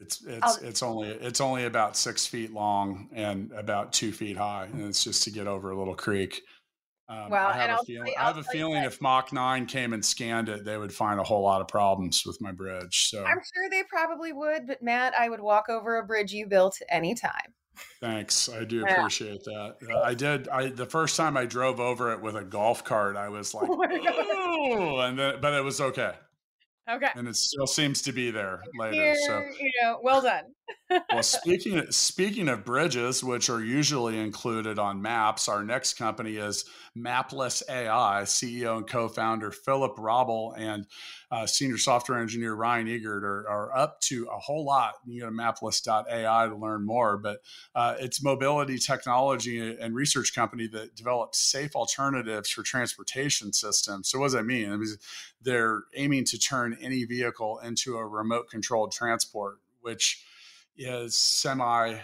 it's 0.00 0.24
it's 0.24 0.42
I'll, 0.42 0.68
it's 0.68 0.82
only 0.82 1.08
it's 1.08 1.40
only 1.40 1.66
about 1.66 1.96
six 1.96 2.26
feet 2.26 2.52
long 2.52 3.08
and 3.12 3.52
about 3.52 3.92
two 3.92 4.12
feet 4.12 4.36
high, 4.36 4.68
and 4.72 4.82
it's 4.82 5.04
just 5.04 5.22
to 5.24 5.30
get 5.30 5.46
over 5.46 5.70
a 5.70 5.78
little 5.78 5.94
creek. 5.94 6.42
Um, 7.08 7.28
well, 7.28 7.48
I 7.48 7.56
have 7.56 7.80
a 7.80 7.84
feeling, 7.84 8.12
I 8.16 8.22
have 8.22 8.36
a 8.36 8.44
feeling 8.44 8.84
if 8.84 9.00
Mach 9.00 9.32
Nine 9.32 9.66
came 9.66 9.92
and 9.92 10.04
scanned 10.04 10.48
it, 10.48 10.64
they 10.64 10.78
would 10.78 10.92
find 10.92 11.18
a 11.18 11.24
whole 11.24 11.42
lot 11.42 11.60
of 11.60 11.66
problems 11.66 12.22
with 12.24 12.40
my 12.40 12.52
bridge. 12.52 13.08
So 13.10 13.24
I'm 13.24 13.40
sure 13.52 13.68
they 13.68 13.82
probably 13.82 14.32
would, 14.32 14.68
but 14.68 14.80
Matt, 14.80 15.12
I 15.18 15.28
would 15.28 15.40
walk 15.40 15.68
over 15.68 15.98
a 15.98 16.06
bridge 16.06 16.32
you 16.32 16.46
built 16.46 16.78
anytime. 16.88 17.54
Thanks, 18.00 18.48
I 18.48 18.64
do 18.64 18.84
yeah. 18.86 18.94
appreciate 18.94 19.42
that. 19.44 19.76
Uh, 19.90 20.00
I 20.02 20.14
did. 20.14 20.48
I 20.48 20.68
the 20.68 20.86
first 20.86 21.16
time 21.16 21.36
I 21.36 21.46
drove 21.46 21.80
over 21.80 22.12
it 22.12 22.20
with 22.20 22.36
a 22.36 22.44
golf 22.44 22.84
cart, 22.84 23.16
I 23.16 23.28
was 23.28 23.54
like, 23.54 23.68
oh, 23.68 25.00
and 25.00 25.18
then 25.18 25.40
but 25.40 25.52
it 25.52 25.64
was 25.64 25.80
okay. 25.80 26.12
Okay. 26.90 27.08
And 27.14 27.28
it 27.28 27.36
still 27.36 27.66
seems 27.66 28.02
to 28.02 28.12
be 28.12 28.30
there 28.30 28.62
later. 28.78 28.94
Here, 28.94 29.14
so 29.26 29.40
you 29.58 29.70
know, 29.82 30.00
well 30.02 30.20
done. 30.20 30.44
Well, 31.12 31.22
speaking 31.22 31.78
of, 31.78 31.94
speaking 31.94 32.48
of 32.48 32.64
bridges, 32.64 33.22
which 33.22 33.48
are 33.48 33.62
usually 33.62 34.18
included 34.18 34.78
on 34.78 35.00
maps, 35.00 35.48
our 35.48 35.62
next 35.62 35.94
company 35.94 36.36
is 36.36 36.64
Mapless 36.96 37.62
AI. 37.68 38.22
CEO 38.24 38.78
and 38.78 38.88
co-founder 38.88 39.52
Philipp 39.52 39.96
Robbel 39.96 40.54
and 40.56 40.86
uh, 41.30 41.46
senior 41.46 41.78
software 41.78 42.18
engineer 42.18 42.54
Ryan 42.54 42.88
Egert 42.88 43.22
are, 43.22 43.48
are, 43.48 43.76
up 43.76 44.00
to 44.00 44.26
a 44.26 44.38
whole 44.38 44.64
lot. 44.64 44.94
You 45.06 45.20
go 45.20 45.26
to 45.26 45.32
mapless.ai 45.32 46.48
to 46.48 46.56
learn 46.56 46.84
more. 46.84 47.16
But 47.18 47.38
uh, 47.74 47.94
it's 48.00 48.22
mobility 48.22 48.78
technology 48.78 49.76
and 49.80 49.94
research 49.94 50.34
company 50.34 50.66
that 50.68 50.96
develops 50.96 51.38
safe 51.38 51.76
alternatives 51.76 52.50
for 52.50 52.64
transportation 52.64 53.52
systems. 53.52 54.08
So 54.10 54.18
what 54.18 54.26
does 54.26 54.32
that 54.32 54.46
mean? 54.46 54.72
I 54.72 54.76
mean 54.76 54.96
they're 55.42 55.84
aiming 55.94 56.24
to 56.26 56.38
turn 56.38 56.76
any 56.80 57.04
vehicle 57.04 57.60
into 57.60 57.96
a 57.96 58.06
remote 58.06 58.50
controlled 58.50 58.92
transport, 58.92 59.58
which 59.80 60.24
is 60.76 61.16
semi 61.16 61.96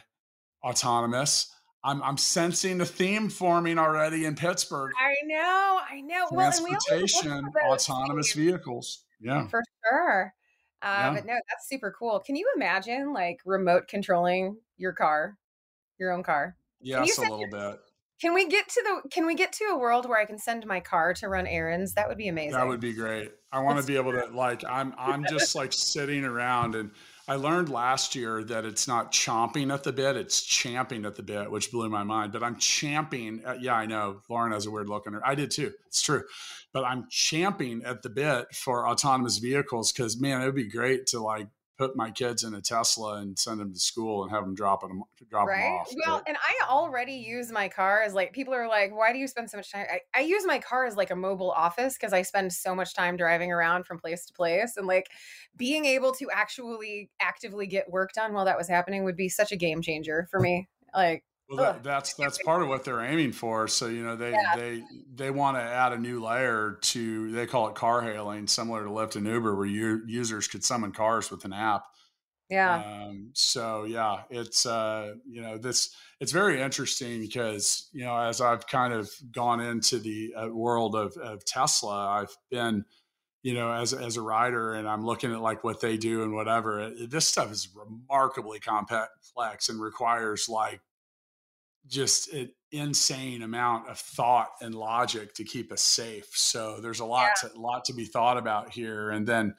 autonomous. 0.63 1.53
I'm, 1.85 2.03
I'm 2.03 2.17
sensing 2.17 2.79
the 2.79 2.87
theme 2.87 3.29
forming 3.29 3.79
already 3.79 4.25
in 4.25 4.35
Pittsburgh. 4.35 4.93
I 4.99 5.15
know, 5.25 5.81
I 5.89 6.01
know. 6.01 6.27
Transportation, 6.33 7.49
well, 7.55 7.73
autonomous 7.73 8.33
vehicles. 8.33 9.05
Yeah, 9.21 9.47
for 9.47 9.63
sure. 9.89 10.35
Uh, 10.83 10.87
yeah. 10.87 11.15
But 11.15 11.27
no, 11.27 11.35
that's 11.35 11.69
super 11.69 11.95
cool. 11.97 12.19
Can 12.19 12.35
you 12.35 12.51
imagine 12.57 13.13
like 13.13 13.39
remote 13.45 13.87
controlling 13.89 14.57
your 14.77 14.93
car, 14.93 15.39
your 15.99 16.13
own 16.13 16.23
car? 16.23 16.57
Yes, 16.81 17.19
a 17.19 17.21
little 17.23 17.41
your, 17.41 17.51
bit. 17.51 17.79
Can 18.21 18.35
we 18.35 18.49
get 18.49 18.69
to 18.69 18.83
the? 18.83 19.09
Can 19.11 19.27
we 19.27 19.35
get 19.35 19.53
to 19.55 19.65
a 19.73 19.79
world 19.79 20.09
where 20.09 20.19
I 20.19 20.25
can 20.25 20.39
send 20.39 20.67
my 20.67 20.81
car 20.81 21.15
to 21.15 21.29
run 21.29 21.47
errands? 21.47 21.95
That 21.95 22.09
would 22.09 22.19
be 22.19 22.29
amazing. 22.29 22.53
That 22.53 22.67
would 22.67 22.81
be 22.81 22.93
great. 22.93 23.31
I 23.53 23.61
want 23.61 23.79
to 23.79 23.87
be 23.87 23.97
able 23.97 24.13
to 24.13 24.27
like. 24.35 24.65
I'm 24.65 24.95
I'm 24.99 25.25
just 25.25 25.55
like 25.55 25.73
sitting 25.73 26.25
around 26.25 26.75
and 26.75 26.91
I 27.29 27.35
learned 27.35 27.69
last 27.69 28.15
year 28.15 28.45
that 28.45 28.65
it's 28.65 28.87
not 28.87 29.13
chomping 29.13 29.73
at 29.75 29.83
the 29.83 29.93
bit, 29.93 30.17
it's 30.17 30.43
champing 30.43 31.05
at 31.05 31.17
the 31.17 31.25
bit, 31.25 31.51
which 31.51 31.73
blew 31.73 31.89
my 31.89 32.05
mind. 32.05 32.33
But 32.33 32.45
I'm 32.45 32.57
champing. 32.57 33.43
At, 33.45 33.63
yeah, 33.63 33.75
I 33.75 33.87
know 33.87 34.21
Lauren 34.29 34.53
has 34.53 34.67
a 34.67 34.71
weird 34.71 34.89
look 34.89 35.09
on 35.09 35.15
her. 35.15 35.27
I 35.27 35.35
did 35.35 35.51
too. 35.51 35.73
It's 35.89 36.03
true. 36.03 36.23
But 36.73 36.85
I'm 36.85 37.07
champing 37.11 37.83
at 37.85 38.03
the 38.03 38.11
bit 38.11 38.55
for 38.55 38.89
autonomous 38.89 39.39
vehicles 39.39 39.91
because, 39.91 40.21
man, 40.21 40.41
it 40.41 40.45
would 40.45 40.55
be 40.55 40.69
great 40.69 41.07
to 41.09 41.21
like 41.21 41.49
put 41.79 41.97
my 41.97 42.11
kids 42.11 42.43
in 42.43 42.55
a 42.55 42.61
Tesla 42.61 43.17
and 43.17 43.39
send 43.39 43.61
them 43.61 43.73
to 43.73 43.79
school 43.79 44.23
and 44.23 44.33
have 44.33 44.45
them 44.45 44.55
drop 44.55 44.81
them 44.81 45.03
drop 45.29 45.47
right? 45.47 45.63
them 45.63 45.73
off. 45.73 45.93
Well, 46.07 46.23
and 46.27 46.37
I 46.37 46.67
already 46.69 47.15
use 47.15 47.53
my 47.53 47.69
car 47.69 48.03
as 48.03 48.15
like 48.15 48.33
people 48.33 48.55
are 48.55 48.69
like, 48.69 48.97
why 48.97 49.13
do 49.13 49.19
you 49.19 49.27
spend 49.27 49.51
so 49.51 49.59
much 49.59 49.71
time? 49.71 49.87
I, 49.91 50.01
I 50.15 50.21
use 50.23 50.45
my 50.47 50.59
car 50.59 50.87
as 50.87 50.97
like 50.97 51.11
a 51.11 51.17
mobile 51.17 51.51
office 51.51 51.95
because 51.95 52.13
I 52.13 52.23
spend 52.23 52.53
so 52.53 52.75
much 52.75 52.95
time 52.95 53.17
driving 53.17 53.53
around 53.53 53.85
from 53.85 53.99
place 53.99 54.25
to 54.27 54.33
place, 54.33 54.77
and 54.77 54.87
like 54.87 55.09
being 55.57 55.85
able 55.85 56.13
to 56.13 56.29
actually 56.33 57.11
actively 57.21 57.67
get 57.67 57.91
work 57.91 58.13
done 58.13 58.33
while 58.33 58.47
that 58.47 58.57
was 58.57 58.69
happening 58.69 59.05
would 59.05 59.17
be 59.17 59.29
such 59.29 59.53
a 59.53 59.57
game 59.57 59.83
changer 59.83 60.27
for 60.31 60.41
me. 60.41 60.69
Like 60.95 61.25
well, 61.49 61.59
that, 61.59 61.85
that's 61.85 62.15
that's 62.15 62.43
part 62.43 62.63
of 62.63 62.69
what 62.69 62.85
they're 62.85 63.05
aiming 63.05 63.33
for. 63.33 63.69
So 63.69 63.87
you 63.87 64.03
know 64.03 64.17
they 64.17 64.33
yeah. 64.33 64.57
they 64.57 64.83
they 65.15 65.31
want 65.31 65.57
to 65.57 65.63
add 65.63 65.93
a 65.93 65.99
new 65.99 66.23
layer 66.23 66.79
to 66.83 67.31
they 67.31 67.47
call 67.47 67.69
it 67.69 67.75
car 67.77 68.03
hailing, 68.03 68.47
similar 68.49 68.85
to 68.85 68.91
Lyft 68.91 69.17
and 69.17 69.27
Uber, 69.27 69.55
where 69.55 69.67
you, 69.67 70.03
users 70.07 70.49
could 70.49 70.65
summon 70.65 70.93
cars 70.93 71.31
with 71.31 71.45
an 71.45 71.53
app. 71.53 71.85
Yeah. 72.49 72.77
Um, 72.77 73.31
so 73.35 73.85
yeah, 73.85 74.23
it's 74.29 74.67
uh, 74.67 75.15
you 75.25 75.41
know 75.41 75.57
this 75.57 75.95
it's 76.21 76.33
very 76.33 76.61
interesting 76.61 77.21
because 77.21 77.89
you 77.93 78.05
know 78.05 78.17
as 78.17 78.41
I've 78.41 78.67
kind 78.67 78.93
of 78.93 79.11
gone 79.33 79.61
into 79.61 79.99
the 79.99 80.35
uh, 80.35 80.49
world 80.49 80.97
of, 80.97 81.17
of 81.17 81.45
Tesla, 81.45 82.09
I've 82.09 82.37
been 82.51 82.85
you 83.45 83.55
know 83.55 83.73
as 83.73 83.93
as 83.93 84.17
a 84.17 84.23
rider 84.23 84.75
and 84.75 84.89
I'm 84.89 85.05
looking 85.07 85.33
at 85.33 85.41
like 85.41 85.63
what 85.63 85.81
they 85.81 85.97
do 85.97 86.25
and 86.25 86.35
whatever. 86.35 86.81
It, 86.81 87.11
this 87.11 87.29
stuff 87.29 87.53
is 87.53 87.69
remarkably 87.73 88.59
complex 88.59 89.69
and 89.69 89.81
requires 89.81 90.49
like 90.49 90.81
just 91.87 92.33
an 92.33 92.51
insane 92.73 93.43
amount 93.43 93.89
of 93.89 93.99
thought 93.99 94.49
and 94.61 94.75
logic 94.75 95.35
to 95.35 95.45
keep 95.45 95.73
us 95.73 95.83
safe. 95.83 96.29
So 96.33 96.81
there's 96.81 97.01
a 97.01 97.05
lot 97.05 97.31
yeah. 97.43 97.49
to 97.51 97.61
lot 97.61 97.85
to 97.87 97.95
be 97.95 98.05
thought 98.05 98.37
about 98.37 98.71
here. 98.71 99.11
And 99.11 99.27
then, 99.27 99.55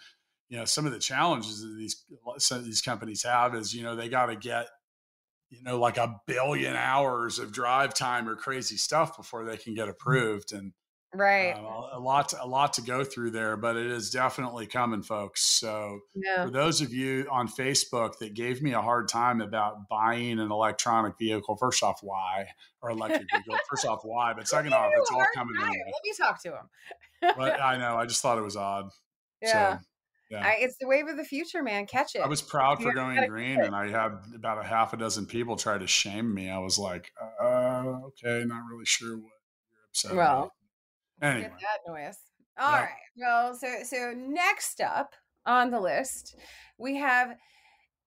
you 0.50 0.58
know, 0.58 0.66
some 0.66 0.86
of 0.86 0.92
the 0.92 1.00
challenges 1.00 1.62
that 1.62 1.76
these 1.78 2.04
some 2.38 2.60
of 2.60 2.66
these 2.66 2.82
companies 2.82 3.24
have 3.24 3.56
is, 3.56 3.74
you 3.74 3.84
know, 3.84 3.96
they 3.96 4.10
got 4.10 4.28
to 4.28 4.36
get, 4.36 4.68
you 5.50 5.64
know, 5.64 5.80
like 5.80 5.98
a 5.98 6.16
billion 6.28 6.76
hours 6.76 7.40
of 7.40 7.52
drive 7.52 7.94
time 7.94 8.28
or 8.28 8.36
crazy 8.36 8.78
stuff 8.78 9.18
before 9.18 9.46
they 9.46 9.58
can 9.58 9.74
get 9.74 9.88
mm. 9.88 9.92
approved. 9.92 10.54
And 10.54 10.74
right 11.14 11.54
uh, 11.54 11.98
a 11.98 12.00
lot 12.00 12.30
to, 12.30 12.44
a 12.44 12.46
lot 12.46 12.74
to 12.74 12.82
go 12.82 13.04
through 13.04 13.32
there 13.32 13.56
but 13.56 13.78
it 13.78 13.86
is 13.86 14.10
definitely 14.10 14.68
coming 14.68 15.02
folks 15.02 15.44
so 15.44 16.00
yeah. 16.16 16.44
for 16.46 16.52
those 16.52 16.82
of 16.82 16.94
you 16.94 17.26
on 17.32 17.48
facebook 17.48 18.18
that 18.20 18.34
gave 18.34 18.62
me 18.62 18.74
a 18.74 18.82
hard 18.82 19.08
time 19.08 19.40
about 19.40 19.88
buying 19.90 20.40
an 20.40 20.52
electronic 20.52 21.18
vehicle 21.18 21.56
first 21.56 21.82
off 21.82 22.00
why 22.02 22.46
or 22.82 22.90
electric 22.90 23.26
vehicle 23.34 23.58
first 23.70 23.86
off 23.86 24.02
why 24.04 24.34
but 24.34 24.48
second 24.48 24.74
off 24.74 24.92
it's 24.98 25.12
all 25.12 25.26
coming 25.34 25.56
in 25.56 25.68
let 25.68 25.72
me 26.04 26.14
talk 26.18 26.42
to 26.42 26.50
him 26.50 27.34
but 27.38 27.62
i 27.62 27.78
know 27.78 27.96
i 27.96 28.06
just 28.06 28.22
thought 28.22 28.38
it 28.38 28.44
was 28.44 28.58
odd 28.58 28.90
yeah 29.42 29.78
so, 29.78 29.84
yeah. 30.30 30.46
I, 30.46 30.58
it's 30.60 30.76
the 30.78 30.88
wave 30.88 31.08
of 31.08 31.16
the 31.16 31.24
future, 31.24 31.64
man. 31.64 31.86
Catch 31.86 32.16
it. 32.16 32.22
I 32.22 32.28
was 32.28 32.42
proud 32.42 32.82
for 32.82 32.92
going 32.94 33.26
green, 33.30 33.62
and 33.62 33.74
I 33.74 33.88
had 33.88 34.12
about 34.36 34.60
a 34.60 34.64
half 34.64 34.92
a 34.92 34.98
dozen 34.98 35.26
people 35.26 35.56
try 35.56 35.78
to 35.78 35.88
shame 35.88 36.34
me. 36.34 36.50
I 36.50 36.58
was 36.58 36.78
like, 36.78 37.12
uh, 37.42 37.46
okay, 38.08 38.44
not 38.46 38.64
really 38.70 38.86
sure 38.86 39.16
what 39.16 39.24
you're 39.24 39.90
upset 39.90 40.16
well, 40.16 40.38
about. 40.38 40.52
Anyway. 41.22 41.42
Get 41.42 41.52
that 41.60 41.92
noise. 41.92 42.18
All 42.60 42.72
right. 42.72 42.90
Well, 43.18 43.54
so 43.56 43.68
so 43.84 44.14
next 44.16 44.82
up 44.82 45.14
on 45.46 45.70
the 45.70 45.80
list, 45.80 46.36
we 46.78 46.98
have 46.98 47.36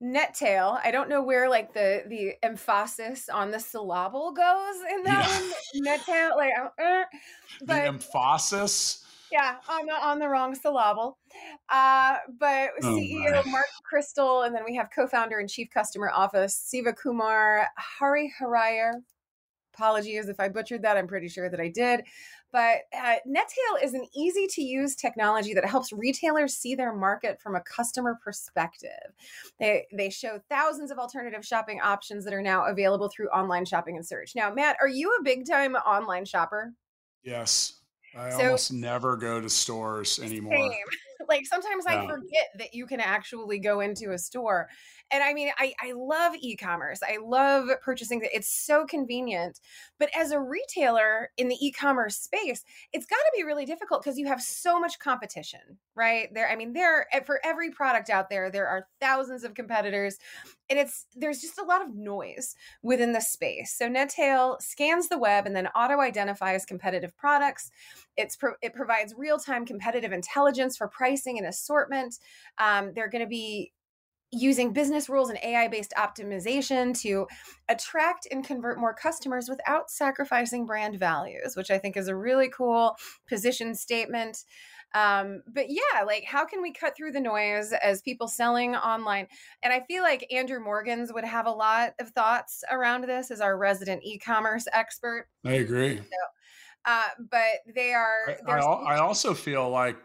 Netail. 0.02 0.80
I 0.82 0.90
don't 0.90 1.10
know 1.10 1.22
where 1.22 1.50
like 1.50 1.74
the 1.74 2.04
the 2.08 2.32
emphasis 2.42 3.28
on 3.28 3.50
the 3.50 3.60
syllable 3.60 4.32
goes 4.32 4.76
in 4.94 5.02
that 5.04 5.28
yeah. 5.28 5.40
one. 5.40 5.52
Netail, 5.74 6.36
like, 6.36 6.52
uh, 6.58 7.02
but 7.66 7.74
the 7.74 7.82
emphasis. 7.86 9.04
Yeah, 9.30 9.56
on 9.68 9.86
the 9.86 9.92
on 9.92 10.18
the 10.18 10.28
wrong 10.28 10.54
syllable. 10.54 11.18
Uh, 11.68 12.16
but 12.38 12.70
oh 12.82 12.96
CEO 12.96 13.44
my. 13.44 13.50
Mark 13.50 13.66
Crystal, 13.84 14.42
and 14.42 14.54
then 14.54 14.62
we 14.64 14.74
have 14.76 14.88
co-founder 14.94 15.38
and 15.38 15.50
chief 15.50 15.68
customer 15.72 16.10
office 16.10 16.56
Siva 16.56 16.94
Kumar 16.94 17.68
Hari 17.76 18.32
Hariyer. 18.40 18.92
Apologies 19.74 20.28
if 20.28 20.40
I 20.40 20.48
butchered 20.48 20.82
that. 20.82 20.96
I'm 20.96 21.06
pretty 21.06 21.28
sure 21.28 21.50
that 21.50 21.60
I 21.60 21.68
did. 21.68 22.04
But 22.52 22.78
uh, 22.96 23.16
Netail 23.26 23.82
is 23.82 23.94
an 23.94 24.06
easy 24.14 24.46
to 24.48 24.62
use 24.62 24.96
technology 24.96 25.54
that 25.54 25.64
helps 25.64 25.92
retailers 25.92 26.54
see 26.54 26.74
their 26.74 26.94
market 26.94 27.40
from 27.40 27.54
a 27.54 27.60
customer 27.60 28.18
perspective. 28.22 28.90
They, 29.58 29.86
they 29.92 30.10
show 30.10 30.40
thousands 30.48 30.90
of 30.90 30.98
alternative 30.98 31.44
shopping 31.44 31.80
options 31.80 32.24
that 32.24 32.34
are 32.34 32.42
now 32.42 32.66
available 32.66 33.08
through 33.08 33.28
online 33.28 33.64
shopping 33.64 33.96
and 33.96 34.06
search. 34.06 34.32
Now, 34.34 34.52
Matt, 34.52 34.76
are 34.80 34.88
you 34.88 35.16
a 35.20 35.22
big 35.22 35.46
time 35.46 35.74
online 35.74 36.24
shopper? 36.24 36.74
Yes. 37.22 37.74
I 38.16 38.30
so, 38.30 38.44
almost 38.44 38.72
never 38.72 39.16
go 39.16 39.40
to 39.40 39.48
stores 39.48 40.18
anymore. 40.18 40.56
Same. 40.56 40.72
Like 41.28 41.46
sometimes 41.46 41.84
yeah. 41.86 42.02
I 42.02 42.06
forget 42.08 42.48
that 42.58 42.74
you 42.74 42.86
can 42.86 42.98
actually 42.98 43.60
go 43.60 43.78
into 43.80 44.10
a 44.10 44.18
store 44.18 44.68
and 45.10 45.22
I 45.22 45.32
mean, 45.34 45.50
I, 45.58 45.74
I 45.80 45.92
love 45.92 46.34
e-commerce. 46.40 47.00
I 47.02 47.18
love 47.22 47.68
purchasing. 47.82 48.20
It's 48.32 48.48
so 48.48 48.86
convenient. 48.86 49.60
But 49.98 50.10
as 50.16 50.30
a 50.30 50.40
retailer 50.40 51.30
in 51.36 51.48
the 51.48 51.56
e-commerce 51.60 52.16
space, 52.16 52.64
it's 52.92 53.06
got 53.06 53.16
to 53.16 53.32
be 53.36 53.42
really 53.42 53.66
difficult 53.66 54.02
because 54.02 54.18
you 54.18 54.26
have 54.26 54.40
so 54.40 54.78
much 54.78 54.98
competition, 54.98 55.60
right? 55.94 56.32
There, 56.32 56.48
I 56.48 56.56
mean, 56.56 56.72
there 56.72 57.06
eh, 57.12 57.20
for 57.20 57.40
every 57.44 57.70
product 57.70 58.08
out 58.08 58.30
there, 58.30 58.50
there 58.50 58.68
are 58.68 58.86
thousands 59.00 59.42
of 59.42 59.54
competitors, 59.54 60.16
and 60.68 60.78
it's 60.78 61.06
there's 61.16 61.40
just 61.40 61.58
a 61.58 61.64
lot 61.64 61.82
of 61.82 61.94
noise 61.94 62.54
within 62.82 63.12
the 63.12 63.20
space. 63.20 63.74
So 63.76 63.88
Netail 63.88 64.58
scans 64.60 65.08
the 65.08 65.18
web 65.18 65.46
and 65.46 65.56
then 65.56 65.66
auto 65.68 66.00
identifies 66.00 66.64
competitive 66.64 67.16
products. 67.16 67.70
It's 68.16 68.36
pro- 68.36 68.54
it 68.62 68.74
provides 68.74 69.14
real 69.16 69.38
time 69.38 69.66
competitive 69.66 70.12
intelligence 70.12 70.76
for 70.76 70.86
pricing 70.86 71.38
and 71.38 71.46
assortment. 71.46 72.18
Um, 72.58 72.92
they're 72.94 73.10
going 73.10 73.24
to 73.24 73.28
be 73.28 73.72
using 74.32 74.72
business 74.72 75.08
rules 75.08 75.28
and 75.28 75.38
AI 75.42 75.68
based 75.68 75.92
optimization 75.96 76.98
to 77.00 77.26
attract 77.68 78.28
and 78.30 78.44
convert 78.44 78.78
more 78.78 78.94
customers 78.94 79.48
without 79.48 79.90
sacrificing 79.90 80.66
brand 80.66 80.98
values, 80.98 81.56
which 81.56 81.70
I 81.70 81.78
think 81.78 81.96
is 81.96 82.08
a 82.08 82.16
really 82.16 82.48
cool 82.48 82.96
position 83.28 83.74
statement. 83.74 84.44
Um, 84.92 85.42
but 85.52 85.66
yeah, 85.68 86.02
like 86.04 86.24
how 86.24 86.44
can 86.44 86.62
we 86.62 86.72
cut 86.72 86.96
through 86.96 87.12
the 87.12 87.20
noise 87.20 87.72
as 87.72 88.02
people 88.02 88.28
selling 88.28 88.74
online? 88.74 89.26
And 89.62 89.72
I 89.72 89.80
feel 89.80 90.02
like 90.02 90.26
Andrew 90.32 90.60
Morgans 90.60 91.12
would 91.12 91.24
have 91.24 91.46
a 91.46 91.52
lot 91.52 91.94
of 92.00 92.10
thoughts 92.10 92.64
around 92.70 93.02
this 93.02 93.30
as 93.30 93.40
our 93.40 93.56
resident 93.56 94.02
e 94.04 94.18
commerce 94.18 94.66
expert. 94.72 95.28
I 95.44 95.54
agree. 95.54 95.96
So, 95.96 96.02
uh, 96.86 97.08
but 97.30 97.74
they 97.74 97.92
are. 97.92 98.36
I, 98.46 98.52
I, 98.52 98.58
I 98.58 98.98
also 98.98 99.34
feel 99.34 99.68
like 99.70 99.96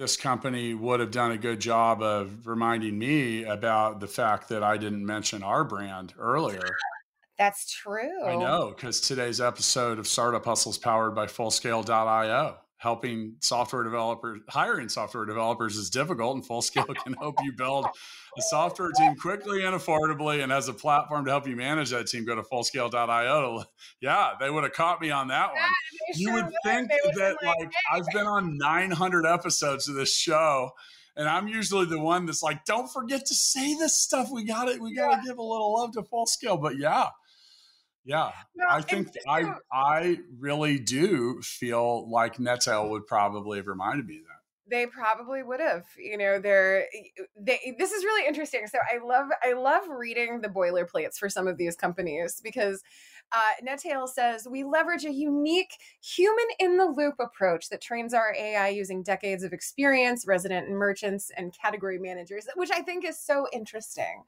this 0.00 0.16
company 0.16 0.72
would 0.72 0.98
have 0.98 1.10
done 1.10 1.32
a 1.32 1.36
good 1.36 1.60
job 1.60 2.00
of 2.00 2.46
reminding 2.46 2.98
me 2.98 3.44
about 3.44 4.00
the 4.00 4.06
fact 4.06 4.48
that 4.48 4.62
I 4.62 4.78
didn't 4.78 5.04
mention 5.04 5.42
our 5.42 5.62
brand 5.62 6.14
earlier. 6.18 6.74
That's 7.38 7.70
true. 7.70 8.24
I 8.24 8.34
know 8.34 8.72
because 8.74 9.02
today's 9.02 9.42
episode 9.42 9.98
of 9.98 10.08
Startup 10.08 10.42
Hustles 10.42 10.78
powered 10.78 11.14
by 11.14 11.26
Fullscale.io 11.26 12.56
helping 12.80 13.36
software 13.40 13.82
developers 13.82 14.40
hiring 14.48 14.88
software 14.88 15.26
developers 15.26 15.76
is 15.76 15.90
difficult 15.90 16.34
and 16.34 16.46
full 16.46 16.62
scale 16.62 16.86
can 17.04 17.12
help 17.14 17.36
you 17.42 17.52
build 17.52 17.84
a 17.84 18.42
software 18.48 18.90
team 18.92 19.14
quickly 19.16 19.64
and 19.64 19.76
affordably 19.76 20.42
and 20.42 20.50
has 20.50 20.66
a 20.68 20.72
platform 20.72 21.24
to 21.24 21.30
help 21.30 21.46
you 21.46 21.54
manage 21.54 21.90
that 21.90 22.06
team 22.06 22.24
go 22.24 22.34
to 22.34 22.42
fullscale.io 22.42 23.62
yeah 24.00 24.30
they 24.40 24.50
would 24.50 24.64
have 24.64 24.72
caught 24.72 25.00
me 25.00 25.10
on 25.10 25.28
that 25.28 25.48
one 25.48 25.58
yeah, 25.58 26.16
you 26.16 26.26
sure 26.26 26.34
would, 26.36 26.44
would 26.46 26.54
think 26.64 26.90
that 27.16 27.36
like 27.44 27.70
i've 27.92 28.06
been 28.14 28.26
on 28.26 28.56
900 28.56 29.26
episodes 29.26 29.86
of 29.86 29.94
this 29.94 30.16
show 30.16 30.70
and 31.16 31.28
I'm 31.28 31.48
usually 31.48 31.86
the 31.86 32.00
one 32.00 32.24
that's 32.24 32.42
like, 32.42 32.64
don't 32.64 32.90
forget 32.90 33.26
to 33.26 33.34
say 33.34 33.74
this 33.74 33.96
stuff. 33.96 34.28
We 34.32 34.44
got 34.44 34.68
it. 34.68 34.80
We 34.80 34.94
got 34.94 35.10
to 35.10 35.16
yeah. 35.16 35.22
give 35.26 35.38
a 35.38 35.42
little 35.42 35.74
love 35.74 35.92
to 35.94 36.04
full 36.04 36.24
scale 36.24 36.56
But 36.56 36.78
yeah, 36.78 37.08
yeah, 38.04 38.30
no, 38.54 38.66
I 38.68 38.80
think 38.80 39.08
I 39.28 39.54
I 39.72 40.18
really 40.38 40.78
do 40.78 41.40
feel 41.42 42.10
like 42.10 42.38
Netail 42.38 42.90
would 42.90 43.06
probably 43.06 43.58
have 43.58 43.66
reminded 43.66 44.06
me 44.06 44.16
of 44.16 44.22
that. 44.22 44.40
They 44.70 44.86
probably 44.86 45.42
would 45.42 45.60
have. 45.60 45.84
You 45.98 46.16
know, 46.16 46.40
they're 46.40 46.86
they. 47.38 47.74
This 47.78 47.92
is 47.92 48.04
really 48.04 48.26
interesting. 48.26 48.66
So 48.68 48.78
I 48.78 49.04
love 49.04 49.26
I 49.42 49.52
love 49.52 49.82
reading 49.88 50.40
the 50.40 50.48
boilerplates 50.48 51.16
for 51.18 51.28
some 51.28 51.46
of 51.46 51.58
these 51.58 51.76
companies 51.76 52.40
because 52.42 52.82
uh, 53.32 53.64
Netail 53.64 54.08
says 54.08 54.46
we 54.50 54.64
leverage 54.64 55.04
a 55.04 55.12
unique 55.12 55.72
human 56.02 56.46
in 56.58 56.76
the 56.76 56.86
loop 56.86 57.14
approach 57.20 57.68
that 57.68 57.80
trains 57.80 58.12
our 58.14 58.34
AI 58.36 58.68
using 58.68 59.02
decades 59.02 59.44
of 59.44 59.52
experience, 59.52 60.26
resident 60.26 60.68
merchants, 60.70 61.30
and 61.36 61.54
category 61.54 61.98
managers, 61.98 62.46
which 62.56 62.70
I 62.72 62.82
think 62.82 63.04
is 63.04 63.18
so 63.18 63.46
interesting. 63.52 64.24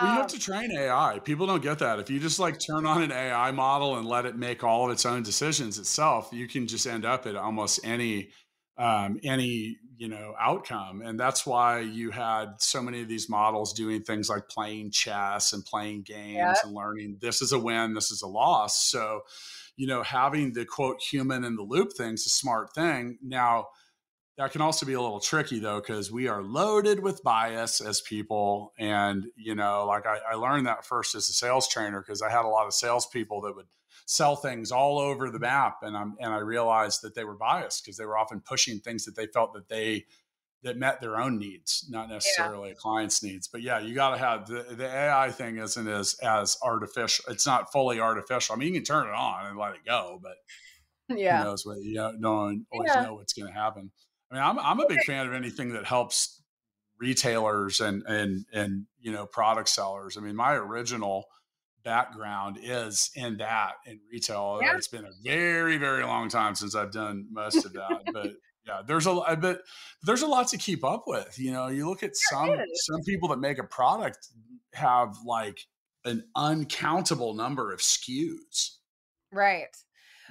Well, 0.00 0.10
you 0.10 0.16
have 0.18 0.26
to 0.28 0.36
um, 0.36 0.40
train 0.40 0.72
AI. 0.72 1.18
People 1.22 1.46
don't 1.46 1.62
get 1.62 1.78
that. 1.80 1.98
If 1.98 2.08
you 2.08 2.18
just 2.18 2.38
like 2.38 2.58
turn 2.58 2.86
on 2.86 3.02
an 3.02 3.12
AI 3.12 3.50
model 3.50 3.96
and 3.96 4.06
let 4.06 4.24
it 4.24 4.36
make 4.36 4.64
all 4.64 4.86
of 4.86 4.90
its 4.90 5.04
own 5.04 5.22
decisions 5.22 5.78
itself, 5.78 6.30
you 6.32 6.48
can 6.48 6.66
just 6.66 6.86
end 6.86 7.04
up 7.04 7.26
at 7.26 7.36
almost 7.36 7.80
any 7.84 8.30
um, 8.78 9.18
any 9.22 9.78
you 9.96 10.08
know 10.08 10.34
outcome. 10.40 11.02
And 11.02 11.18
that's 11.18 11.46
why 11.46 11.80
you 11.80 12.10
had 12.10 12.54
so 12.58 12.82
many 12.82 13.02
of 13.02 13.08
these 13.08 13.28
models 13.28 13.72
doing 13.72 14.02
things 14.02 14.28
like 14.28 14.48
playing 14.48 14.90
chess 14.90 15.52
and 15.52 15.64
playing 15.64 16.02
games 16.02 16.36
yep. 16.36 16.56
and 16.64 16.74
learning 16.74 17.18
this 17.20 17.42
is 17.42 17.52
a 17.52 17.58
win 17.58 17.94
this 17.94 18.10
is 18.10 18.22
a 18.22 18.26
loss. 18.26 18.90
So 18.90 19.22
you 19.76 19.86
know 19.86 20.02
having 20.02 20.52
the 20.52 20.64
quote 20.64 21.00
human 21.00 21.44
in 21.44 21.56
the 21.56 21.62
loop 21.62 21.92
thing's 21.96 22.26
a 22.26 22.30
smart 22.30 22.74
thing. 22.74 23.18
Now 23.22 23.68
that 24.38 24.50
can 24.50 24.62
also 24.62 24.86
be 24.86 24.94
a 24.94 25.00
little 25.00 25.20
tricky 25.20 25.60
though 25.60 25.80
because 25.80 26.10
we 26.10 26.26
are 26.26 26.42
loaded 26.42 27.00
with 27.00 27.22
bias 27.22 27.80
as 27.80 28.00
people. 28.00 28.72
And 28.78 29.26
you 29.36 29.54
know 29.54 29.84
like 29.86 30.06
i, 30.06 30.18
I 30.32 30.34
learned 30.34 30.66
that 30.66 30.86
first 30.86 31.14
as 31.14 31.28
a 31.28 31.32
sales 31.32 31.68
trainer 31.68 32.00
because 32.00 32.22
i 32.22 32.30
had 32.30 32.44
a 32.44 32.48
lot 32.48 32.66
of 32.66 32.74
salespeople 32.74 33.42
that 33.42 33.54
would 33.54 33.66
sell 34.06 34.36
things 34.36 34.72
all 34.72 34.98
over 34.98 35.30
the 35.30 35.38
map 35.38 35.78
and 35.82 35.96
i'm 35.96 36.14
and 36.20 36.32
i 36.32 36.38
realized 36.38 37.02
that 37.02 37.14
they 37.14 37.24
were 37.24 37.34
biased 37.34 37.84
because 37.84 37.96
they 37.96 38.04
were 38.04 38.18
often 38.18 38.40
pushing 38.40 38.78
things 38.78 39.04
that 39.04 39.16
they 39.16 39.26
felt 39.26 39.52
that 39.54 39.68
they 39.68 40.04
that 40.62 40.76
met 40.76 41.00
their 41.00 41.18
own 41.18 41.38
needs 41.38 41.86
not 41.90 42.08
necessarily 42.08 42.68
yeah. 42.68 42.74
a 42.74 42.76
client's 42.76 43.22
needs 43.22 43.48
but 43.48 43.62
yeah 43.62 43.78
you 43.78 43.94
got 43.94 44.10
to 44.10 44.18
have 44.18 44.46
the, 44.46 44.64
the 44.76 44.86
ai 44.86 45.30
thing 45.30 45.58
isn't 45.58 45.88
as 45.88 46.14
as 46.22 46.56
artificial 46.62 47.24
it's 47.28 47.46
not 47.46 47.72
fully 47.72 48.00
artificial 48.00 48.54
i 48.54 48.58
mean 48.58 48.68
you 48.68 48.74
can 48.74 48.84
turn 48.84 49.06
it 49.06 49.14
on 49.14 49.46
and 49.46 49.58
let 49.58 49.74
it 49.74 49.84
go 49.84 50.20
but 50.22 50.36
yeah 51.08 51.38
who 51.38 51.44
knows 51.44 51.66
what 51.66 51.78
you 51.78 51.94
know, 51.94 52.12
don't 52.20 52.66
always 52.72 52.90
yeah. 52.94 53.02
know 53.02 53.14
what's 53.14 53.32
going 53.32 53.48
to 53.48 53.58
happen 53.58 53.90
I 54.32 54.34
mean, 54.34 54.44
I'm 54.44 54.58
I'm 54.58 54.80
a 54.80 54.88
big 54.88 55.04
fan 55.04 55.26
of 55.26 55.34
anything 55.34 55.74
that 55.74 55.84
helps 55.84 56.42
retailers 56.98 57.80
and 57.80 58.02
and 58.04 58.46
and 58.52 58.86
you 59.00 59.12
know 59.12 59.26
product 59.26 59.68
sellers. 59.68 60.16
I 60.16 60.20
mean, 60.20 60.36
my 60.36 60.54
original 60.54 61.26
background 61.84 62.58
is 62.62 63.10
in 63.14 63.38
that 63.38 63.72
in 63.86 64.00
retail. 64.10 64.58
Uh, 64.60 64.66
yeah. 64.66 64.76
It's 64.76 64.88
been 64.88 65.04
a 65.04 65.12
very 65.24 65.76
very 65.76 66.04
long 66.04 66.28
time 66.28 66.54
since 66.54 66.74
I've 66.74 66.92
done 66.92 67.26
most 67.30 67.64
of 67.64 67.72
that, 67.72 68.02
but 68.12 68.32
yeah, 68.66 68.82
there's 68.86 69.06
a 69.06 69.12
uh, 69.12 69.36
but 69.36 69.62
there's 70.02 70.22
a 70.22 70.26
lot 70.26 70.48
to 70.48 70.58
keep 70.58 70.84
up 70.84 71.04
with. 71.06 71.38
You 71.38 71.52
know, 71.52 71.68
you 71.68 71.88
look 71.88 72.02
at 72.02 72.12
some 72.14 72.50
some 72.74 73.02
people 73.02 73.28
that 73.28 73.38
make 73.38 73.58
a 73.58 73.64
product 73.64 74.28
have 74.74 75.16
like 75.24 75.66
an 76.04 76.24
uncountable 76.36 77.34
number 77.34 77.72
of 77.72 77.80
SKUs. 77.80 78.76
Right. 79.32 79.76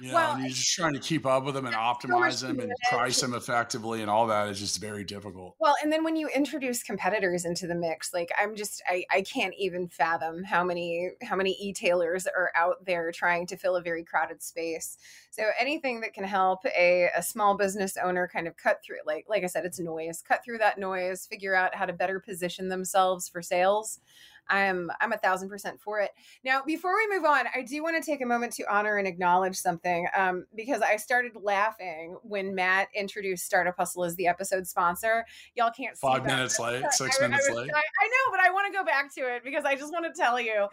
You 0.00 0.08
know, 0.08 0.14
well, 0.14 0.32
and 0.32 0.42
you're 0.42 0.50
just 0.50 0.74
trying 0.74 0.94
to 0.94 1.00
keep 1.00 1.26
up 1.26 1.44
with 1.44 1.54
them 1.54 1.66
and 1.66 1.74
optimize 1.74 2.40
them 2.40 2.60
and 2.60 2.72
price 2.90 3.20
them 3.20 3.34
effectively 3.34 4.00
and 4.00 4.10
all 4.10 4.26
that 4.26 4.48
is 4.48 4.58
just 4.58 4.80
very 4.80 5.04
difficult. 5.04 5.54
Well, 5.60 5.74
and 5.82 5.92
then 5.92 6.02
when 6.02 6.16
you 6.16 6.28
introduce 6.28 6.82
competitors 6.82 7.44
into 7.44 7.66
the 7.66 7.74
mix, 7.74 8.12
like 8.14 8.30
I'm 8.38 8.56
just 8.56 8.82
I, 8.88 9.04
I 9.10 9.22
can't 9.22 9.54
even 9.58 9.88
fathom 9.88 10.44
how 10.44 10.64
many 10.64 11.10
how 11.22 11.36
many 11.36 11.56
e-tailers 11.60 12.26
are 12.26 12.50
out 12.56 12.84
there 12.84 13.12
trying 13.12 13.46
to 13.48 13.56
fill 13.56 13.76
a 13.76 13.82
very 13.82 14.02
crowded 14.02 14.42
space. 14.42 14.96
So 15.30 15.44
anything 15.58 16.00
that 16.00 16.14
can 16.14 16.24
help 16.24 16.64
a, 16.66 17.08
a 17.16 17.22
small 17.22 17.56
business 17.56 17.96
owner 18.02 18.28
kind 18.28 18.48
of 18.48 18.56
cut 18.56 18.80
through 18.84 18.98
like 19.06 19.26
like 19.28 19.44
I 19.44 19.48
said, 19.48 19.64
it's 19.64 19.78
noise, 19.78 20.22
cut 20.26 20.42
through 20.44 20.58
that 20.58 20.78
noise, 20.78 21.26
figure 21.26 21.54
out 21.54 21.74
how 21.74 21.86
to 21.86 21.92
better 21.92 22.18
position 22.18 22.68
themselves 22.68 23.28
for 23.28 23.42
sales. 23.42 24.00
I'm 24.48 24.90
I'm 25.00 25.12
a 25.12 25.18
thousand 25.18 25.48
percent 25.48 25.80
for 25.80 26.00
it. 26.00 26.10
Now, 26.44 26.62
before 26.64 26.94
we 26.96 27.16
move 27.16 27.24
on, 27.24 27.46
I 27.54 27.62
do 27.62 27.82
want 27.82 28.02
to 28.02 28.10
take 28.10 28.20
a 28.20 28.26
moment 28.26 28.52
to 28.54 28.64
honor 28.72 28.96
and 28.96 29.06
acknowledge 29.06 29.56
something 29.56 30.06
um, 30.16 30.46
because 30.54 30.82
I 30.82 30.96
started 30.96 31.32
laughing 31.40 32.16
when 32.22 32.54
Matt 32.54 32.88
introduced 32.94 33.44
Startup 33.44 33.76
Hustle 33.76 34.04
as 34.04 34.14
the 34.16 34.26
episode 34.26 34.66
sponsor. 34.66 35.24
Y'all 35.54 35.70
can't 35.70 35.96
five 35.96 36.24
minutes 36.24 36.58
late, 36.58 36.84
six 36.90 37.18
I, 37.20 37.28
minutes 37.28 37.48
I 37.48 37.52
was, 37.52 37.60
late. 37.62 37.70
I, 37.74 37.78
I 37.78 38.08
know, 38.08 38.30
but 38.30 38.40
I 38.40 38.50
want 38.50 38.72
to 38.72 38.78
go 38.78 38.84
back 38.84 39.14
to 39.14 39.20
it 39.34 39.44
because 39.44 39.64
I 39.64 39.74
just 39.76 39.92
want 39.92 40.04
to 40.12 40.20
tell 40.20 40.40
you, 40.40 40.68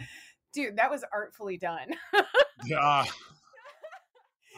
dude, 0.53 0.77
that 0.77 0.89
was 0.89 1.03
artfully 1.13 1.57
done. 1.57 1.93
yeah. 2.65 3.05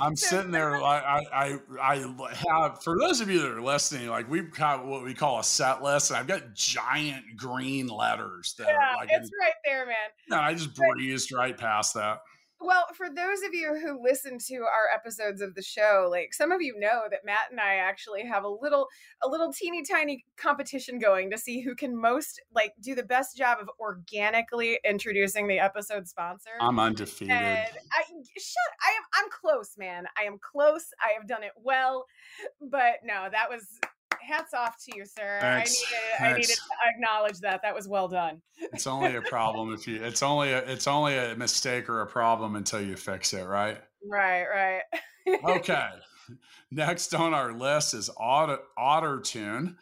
I'm 0.02 0.16
sitting 0.16 0.52
there. 0.52 0.82
I, 0.82 1.24
I 1.34 1.60
I 1.82 2.34
have 2.50 2.84
for 2.84 2.98
those 3.00 3.22
of 3.22 3.30
you 3.30 3.40
that 3.42 3.52
are 3.52 3.62
listening, 3.62 4.08
like 4.10 4.30
we've 4.30 4.52
got 4.54 4.86
what 4.86 5.04
we 5.04 5.14
call 5.14 5.40
a 5.40 5.44
set 5.44 5.84
list, 5.84 6.10
and 6.10 6.18
I've 6.18 6.28
got 6.28 6.54
giant 6.54 7.38
green 7.38 7.88
letters 7.88 8.56
that 8.58 8.68
yeah, 8.68 8.76
are 8.76 8.96
like 8.98 9.10
it's 9.12 9.30
right 9.40 9.54
there, 9.64 9.86
man. 9.86 9.96
No, 10.30 10.38
I 10.38 10.54
just 10.54 10.76
breezed 10.76 11.32
right 11.32 11.58
past 11.58 11.94
that. 11.94 12.22
Well, 12.64 12.86
for 12.96 13.08
those 13.10 13.42
of 13.46 13.54
you 13.54 13.76
who 13.76 14.04
listen 14.04 14.38
to 14.48 14.56
our 14.58 14.94
episodes 14.94 15.42
of 15.42 15.56
the 15.56 15.64
show, 15.64 16.08
like 16.12 16.32
some 16.32 16.52
of 16.52 16.62
you 16.62 16.76
know 16.78 17.04
that 17.10 17.22
Matt 17.26 17.50
and 17.50 17.60
I 17.60 17.76
actually 17.76 18.24
have 18.26 18.44
a 18.44 18.50
little 18.50 18.88
a 19.24 19.28
little 19.28 19.52
teeny 19.52 19.84
tiny 19.84 20.26
competition 20.38 21.00
going 21.00 21.32
to 21.32 21.40
see 21.40 21.62
who 21.62 21.76
can 21.76 22.00
most 22.00 22.40
like 22.54 22.74
do 22.80 22.94
the 22.94 23.04
best 23.04 23.36
job 23.36 23.58
of 23.60 23.70
organically 23.80 24.80
introducing 24.86 25.48
the 25.48 25.58
episode 25.58 26.08
sponsor. 26.08 26.52
I'm 26.60 26.80
undefeated. 26.80 27.32
And 27.32 27.68
I 27.92 28.04
shut 28.38 28.72
I 28.86 28.92
am 28.92 29.04
I'm 29.16 29.30
close, 29.32 29.74
man. 29.78 30.06
I 30.16 30.26
am 30.26 30.38
close. 30.40 30.86
I 31.02 31.14
have 31.18 31.28
done 31.28 31.44
it 31.44 31.54
well. 31.56 32.06
But 32.62 32.98
no, 33.04 33.28
that 33.32 33.50
was 33.50 33.66
hats 34.22 34.54
off 34.54 34.76
to 34.86 34.98
you, 34.98 35.06
sir. 35.06 35.40
Thanks. 35.42 35.84
I 36.20 36.24
needed, 36.24 36.36
I 36.36 36.38
needed 36.38 36.56
to 36.56 36.90
acknowledge 36.96 37.40
that. 37.40 37.62
That 37.64 37.76
was 37.76 37.88
well 37.88 38.08
done. 38.08 38.42
It's 38.74 38.88
only 38.88 39.16
a 39.16 39.22
problem 39.22 39.74
if 39.74 39.88
you. 39.88 40.04
It's 40.04 40.24
only 40.24 40.52
a. 40.52 40.60
It's 40.60 40.88
only 40.88 41.18
a 41.18 41.36
mistake 41.36 41.90
or 41.90 42.02
a 42.02 42.08
problem 42.08 42.56
until 42.56 42.82
you 42.82 42.96
fix 42.96 43.34
it, 43.34 43.44
right? 43.44 43.78
Right. 44.10 44.46
Right. 44.46 44.82
okay. 45.44 45.90
Next 46.72 47.14
on 47.14 47.34
our 47.34 47.54
list 47.54 47.94
is 47.94 48.10
Auto, 48.18 48.60
OtterTune. 48.78 49.76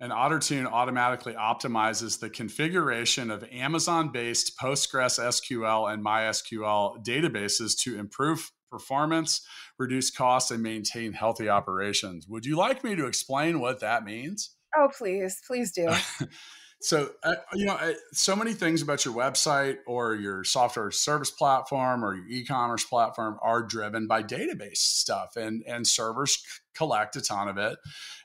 And 0.00 0.12
OtterTune 0.12 0.66
automatically 0.66 1.34
optimizes 1.34 2.18
the 2.18 2.28
configuration 2.28 3.30
of 3.30 3.44
Amazon 3.50 4.10
based 4.10 4.58
Postgres 4.58 5.18
SQL 5.20 5.92
and 5.92 6.04
MySQL 6.04 7.02
databases 7.06 7.78
to 7.82 7.98
improve 7.98 8.50
performance, 8.74 9.46
reduce 9.78 10.10
costs, 10.10 10.50
and 10.50 10.60
maintain 10.62 11.12
healthy 11.12 11.48
operations. 11.48 12.26
Would 12.28 12.44
you 12.44 12.56
like 12.56 12.82
me 12.82 12.96
to 12.96 13.06
explain 13.06 13.60
what 13.60 13.78
that 13.80 14.04
means? 14.04 14.56
Oh, 14.76 14.88
please, 14.98 15.40
please 15.46 15.70
do. 15.70 15.88
so, 16.84 17.12
uh, 17.22 17.36
you 17.54 17.64
know, 17.64 17.74
uh, 17.74 17.94
so 18.12 18.36
many 18.36 18.52
things 18.52 18.82
about 18.82 19.06
your 19.06 19.14
website 19.14 19.78
or 19.86 20.14
your 20.14 20.44
software 20.44 20.90
service 20.90 21.30
platform 21.30 22.04
or 22.04 22.14
your 22.14 22.28
e-commerce 22.28 22.84
platform 22.84 23.38
are 23.40 23.62
driven 23.62 24.06
by 24.06 24.22
database 24.22 24.76
stuff, 24.76 25.36
and 25.36 25.64
and 25.66 25.86
servers 25.86 26.44
collect 26.74 27.16
a 27.16 27.22
ton 27.22 27.48
of 27.48 27.56
it. 27.56 27.78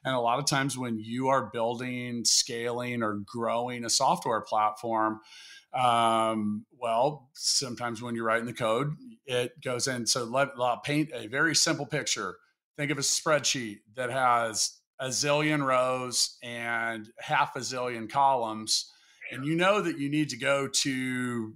And 0.04 0.14
a 0.14 0.20
lot 0.20 0.40
of 0.40 0.46
times, 0.46 0.78
when 0.78 1.00
you 1.00 1.30
are 1.30 1.50
building, 1.54 2.26
scaling, 2.26 3.02
or 3.02 3.22
growing 3.26 3.86
a 3.86 3.90
software 3.90 4.42
platform, 4.42 5.22
um, 5.74 6.66
well, 6.78 7.30
sometimes 7.36 8.02
when 8.02 8.14
you're 8.14 8.26
writing 8.26 8.46
the 8.46 8.54
code, 8.54 8.96
it 9.26 9.54
goes 9.64 9.88
in. 9.88 10.06
So 10.06 10.26
let, 10.26 10.58
let 10.60 10.84
paint 10.84 11.12
a 11.14 11.28
very 11.28 11.56
simple 11.56 11.86
picture. 11.86 12.36
Think 12.76 12.92
of 12.92 12.98
a 12.98 13.02
spreadsheet 13.02 13.80
that 13.96 14.10
has 14.10 14.79
a 15.00 15.08
zillion 15.08 15.66
rows 15.66 16.38
and 16.44 17.10
half 17.20 17.56
a 17.56 17.60
zillion 17.60 18.10
columns, 18.10 18.92
and 19.32 19.46
you 19.46 19.56
know 19.56 19.82
that 19.82 19.98
you 19.98 20.10
need 20.10 20.30
to 20.30 20.38
go 20.38 20.68
to 20.68 21.54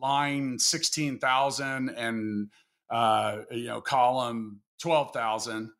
line 0.00 0.58
sixteen 0.58 1.18
thousand 1.18 1.90
and 1.90 2.48
uh, 2.90 3.38
you 3.50 3.66
know 3.66 3.80
column 3.80 4.60
twelve 4.80 5.12
thousand. 5.12 5.70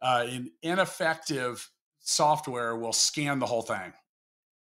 Uh, 0.00 0.26
in 0.28 0.50
ineffective 0.62 1.68
software 1.98 2.76
will 2.76 2.92
scan 2.92 3.38
the 3.38 3.46
whole 3.46 3.62
thing 3.62 3.92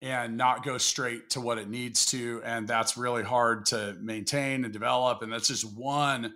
and 0.02 0.38
not 0.38 0.64
go 0.64 0.78
straight 0.78 1.30
to 1.32 1.42
what 1.42 1.58
it 1.58 1.70
needs 1.70 2.06
to. 2.08 2.42
And 2.44 2.68
that's 2.68 2.98
really 2.98 3.24
hard 3.24 3.66
to 3.68 3.96
maintain 4.00 4.64
and 4.64 4.72
develop. 4.72 5.22
And 5.22 5.32
that's 5.32 5.48
just 5.48 5.66
one 5.66 6.34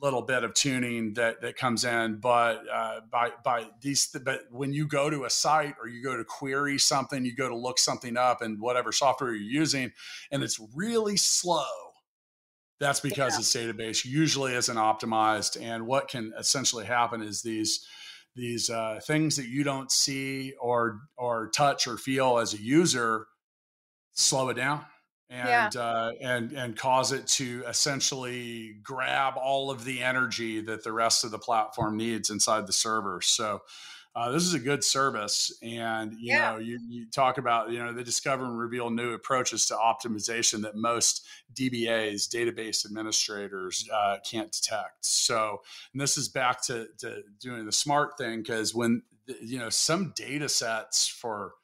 little 0.00 0.22
bit 0.22 0.44
of 0.44 0.54
tuning 0.54 1.14
that 1.14 1.40
that 1.42 1.56
comes 1.56 1.84
in 1.84 2.18
but 2.18 2.62
uh, 2.72 3.00
by 3.10 3.30
by 3.44 3.66
these 3.80 4.08
but 4.24 4.40
when 4.50 4.72
you 4.72 4.86
go 4.86 5.10
to 5.10 5.24
a 5.24 5.30
site 5.30 5.74
or 5.80 5.88
you 5.88 6.02
go 6.02 6.16
to 6.16 6.24
query 6.24 6.78
something 6.78 7.24
you 7.24 7.34
go 7.34 7.48
to 7.48 7.56
look 7.56 7.78
something 7.78 8.16
up 8.16 8.42
in 8.42 8.56
whatever 8.58 8.92
software 8.92 9.32
you're 9.32 9.60
using 9.60 9.92
and 10.30 10.42
it's 10.42 10.60
really 10.74 11.16
slow 11.16 11.64
that's 12.80 13.00
because 13.00 13.34
yeah. 13.34 13.38
its 13.40 13.54
database 13.54 14.04
usually 14.04 14.54
isn't 14.54 14.76
optimized 14.76 15.60
and 15.60 15.86
what 15.86 16.08
can 16.08 16.32
essentially 16.38 16.86
happen 16.86 17.22
is 17.22 17.42
these 17.42 17.86
these 18.36 18.68
uh, 18.68 18.98
things 19.06 19.36
that 19.36 19.46
you 19.46 19.62
don't 19.62 19.92
see 19.92 20.54
or 20.60 21.00
or 21.16 21.50
touch 21.54 21.86
or 21.86 21.96
feel 21.96 22.38
as 22.38 22.54
a 22.54 22.60
user 22.60 23.26
slow 24.12 24.48
it 24.48 24.54
down 24.54 24.84
and 25.34 25.74
yeah. 25.74 25.80
uh, 25.80 26.12
and 26.20 26.52
and 26.52 26.76
cause 26.76 27.12
it 27.12 27.26
to 27.26 27.64
essentially 27.66 28.76
grab 28.82 29.34
all 29.36 29.70
of 29.70 29.84
the 29.84 30.00
energy 30.00 30.60
that 30.60 30.84
the 30.84 30.92
rest 30.92 31.24
of 31.24 31.30
the 31.30 31.38
platform 31.38 31.96
needs 31.96 32.30
inside 32.30 32.66
the 32.66 32.72
server 32.72 33.20
so 33.20 33.60
uh, 34.16 34.30
this 34.30 34.44
is 34.44 34.54
a 34.54 34.60
good 34.60 34.84
service 34.84 35.52
and 35.60 36.12
you 36.12 36.32
yeah. 36.32 36.52
know 36.52 36.58
you, 36.58 36.78
you 36.88 37.06
talk 37.10 37.36
about 37.38 37.70
you 37.70 37.82
know 37.82 37.92
they 37.92 38.04
discover 38.04 38.44
and 38.44 38.58
reveal 38.58 38.90
new 38.90 39.12
approaches 39.12 39.66
to 39.66 39.74
optimization 39.74 40.62
that 40.62 40.76
most 40.76 41.26
dbas 41.52 42.28
database 42.28 42.86
administrators 42.86 43.88
uh, 43.92 44.16
can't 44.28 44.52
detect 44.52 45.04
so 45.04 45.60
and 45.92 46.00
this 46.00 46.16
is 46.16 46.28
back 46.28 46.62
to, 46.62 46.86
to 46.96 47.22
doing 47.40 47.66
the 47.66 47.72
smart 47.72 48.16
thing 48.16 48.38
because 48.40 48.72
when 48.72 49.02
you 49.42 49.58
know 49.58 49.70
some 49.70 50.12
data 50.14 50.48
sets 50.48 51.08
for 51.08 51.54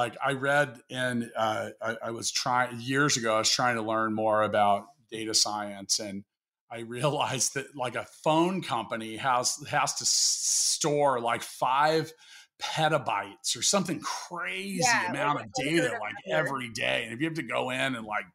like 0.00 0.16
i 0.24 0.32
read 0.32 0.80
and 0.90 1.30
uh, 1.36 1.70
I, 1.82 1.96
I 2.06 2.10
was 2.10 2.30
trying 2.30 2.80
years 2.80 3.16
ago 3.16 3.34
i 3.34 3.38
was 3.38 3.50
trying 3.50 3.76
to 3.76 3.82
learn 3.82 4.14
more 4.14 4.42
about 4.42 4.86
data 5.10 5.34
science 5.34 5.98
and 5.98 6.24
I 6.72 6.80
realized 6.80 7.54
that 7.54 7.74
like 7.74 7.96
a 7.96 8.04
phone 8.22 8.62
company 8.62 9.16
has 9.16 9.58
has 9.68 9.94
to 9.94 10.04
store 10.06 11.20
like 11.20 11.42
five 11.42 12.12
petabytes 12.60 13.56
or 13.56 13.62
something 13.62 14.00
crazy 14.00 14.82
yeah, 14.84 15.10
amount 15.10 15.40
of 15.40 15.46
data 15.54 15.98
like 16.00 16.14
every 16.30 16.70
day. 16.70 17.02
And 17.04 17.12
if 17.12 17.20
you 17.20 17.26
have 17.26 17.34
to 17.34 17.42
go 17.42 17.70
in 17.70 17.94
and 17.96 18.06
like, 18.06 18.26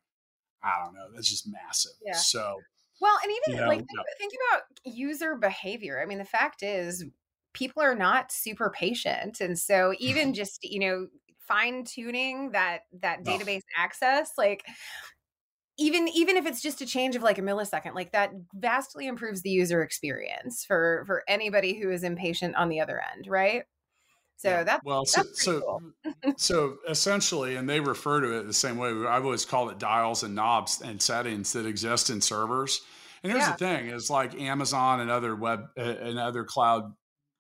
I 0.63 0.84
don't 0.84 0.93
know, 0.93 1.08
that's 1.13 1.30
just 1.30 1.47
massive. 1.47 1.93
Yeah. 2.04 2.13
So 2.13 2.58
well, 2.99 3.17
and 3.23 3.32
even 3.32 3.56
you 3.56 3.62
know, 3.62 3.67
like 3.69 3.80
think, 3.80 3.89
yeah. 3.95 4.04
think 4.17 4.34
about 4.49 4.63
user 4.84 5.36
behavior. 5.36 6.01
I 6.01 6.06
mean, 6.06 6.17
the 6.17 6.25
fact 6.25 6.63
is 6.63 7.06
people 7.54 7.82
are 7.82 7.95
not 7.95 8.32
super 8.32 8.69
patient. 8.69 9.39
And 9.41 9.58
so 9.58 9.93
even 9.99 10.34
just, 10.34 10.63
you 10.63 10.80
know, 10.80 11.08
fine 11.47 11.84
tuning 11.84 12.51
that 12.51 12.81
that 13.01 13.23
database 13.23 13.62
access, 13.77 14.31
like 14.38 14.63
even 15.77 16.08
even 16.10 16.38
if 16.38 16.45
it's 16.45 16.62
just 16.62 16.81
a 16.81 16.86
change 16.86 17.15
of 17.15 17.23
like 17.23 17.38
a 17.38 17.41
millisecond 17.41 17.93
like 17.95 18.12
that 18.12 18.31
vastly 18.53 19.08
improves 19.08 19.41
the 19.41 19.49
user 19.49 19.81
experience 19.81 20.63
for 20.65 21.03
for 21.05 21.23
anybody 21.27 21.79
who 21.79 21.91
is 21.91 22.03
impatient 22.03 22.55
on 22.55 22.69
the 22.69 22.79
other 22.79 23.01
end 23.13 23.27
right 23.27 23.63
so 24.38 24.49
yeah. 24.49 24.63
that's 24.63 24.84
well 24.86 25.05
so 25.05 25.23
that's 25.23 25.43
so, 25.43 25.60
cool. 25.62 25.81
Mm, 26.05 26.34
so 26.39 26.77
essentially 26.88 27.55
and 27.55 27.69
they 27.69 27.79
refer 27.79 28.21
to 28.21 28.39
it 28.39 28.47
the 28.47 28.53
same 28.53 28.77
way 28.77 28.89
i've 28.89 29.25
always 29.25 29.45
called 29.45 29.71
it 29.71 29.79
dials 29.79 30.23
and 30.23 30.36
knobs 30.36 30.81
and 30.81 31.01
settings 31.01 31.53
that 31.53 31.65
exist 31.65 32.10
in 32.10 32.21
servers 32.21 32.81
and 33.23 33.31
here's 33.31 33.43
yeah. 33.43 33.51
the 33.51 33.58
thing 33.58 33.88
is 33.88 34.10
like 34.10 34.39
amazon 34.39 35.01
and 35.01 35.12
other 35.12 35.36
web 35.36 35.65
and 35.75 36.17
other 36.19 36.43
cloud 36.43 36.93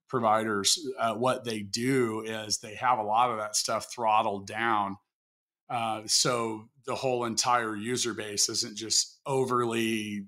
providers 0.07 0.79
uh, 0.99 1.13
what 1.13 1.43
they 1.43 1.61
do 1.61 2.21
is 2.21 2.59
they 2.59 2.75
have 2.75 2.99
a 2.99 3.03
lot 3.03 3.31
of 3.31 3.37
that 3.37 3.55
stuff 3.55 3.91
throttled 3.91 4.47
down 4.47 4.97
uh, 5.69 6.01
so 6.05 6.69
the 6.85 6.95
whole 6.95 7.25
entire 7.25 7.75
user 7.75 8.13
base 8.13 8.49
isn't 8.49 8.77
just 8.77 9.19
overly, 9.25 10.25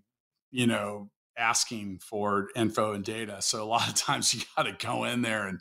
you 0.52 0.68
know, 0.68 1.10
asking 1.38 2.00
for 2.00 2.48
info 2.56 2.94
and 2.94 3.06
data. 3.06 3.42
So 3.42 3.63
a 3.63 3.66
lot 3.66 3.88
of 3.88 3.96
times 3.96 4.34
you 4.34 4.42
got 4.56 4.63
to 4.63 4.76
go 4.86 5.04
in 5.04 5.22
there 5.22 5.48
and 5.48 5.60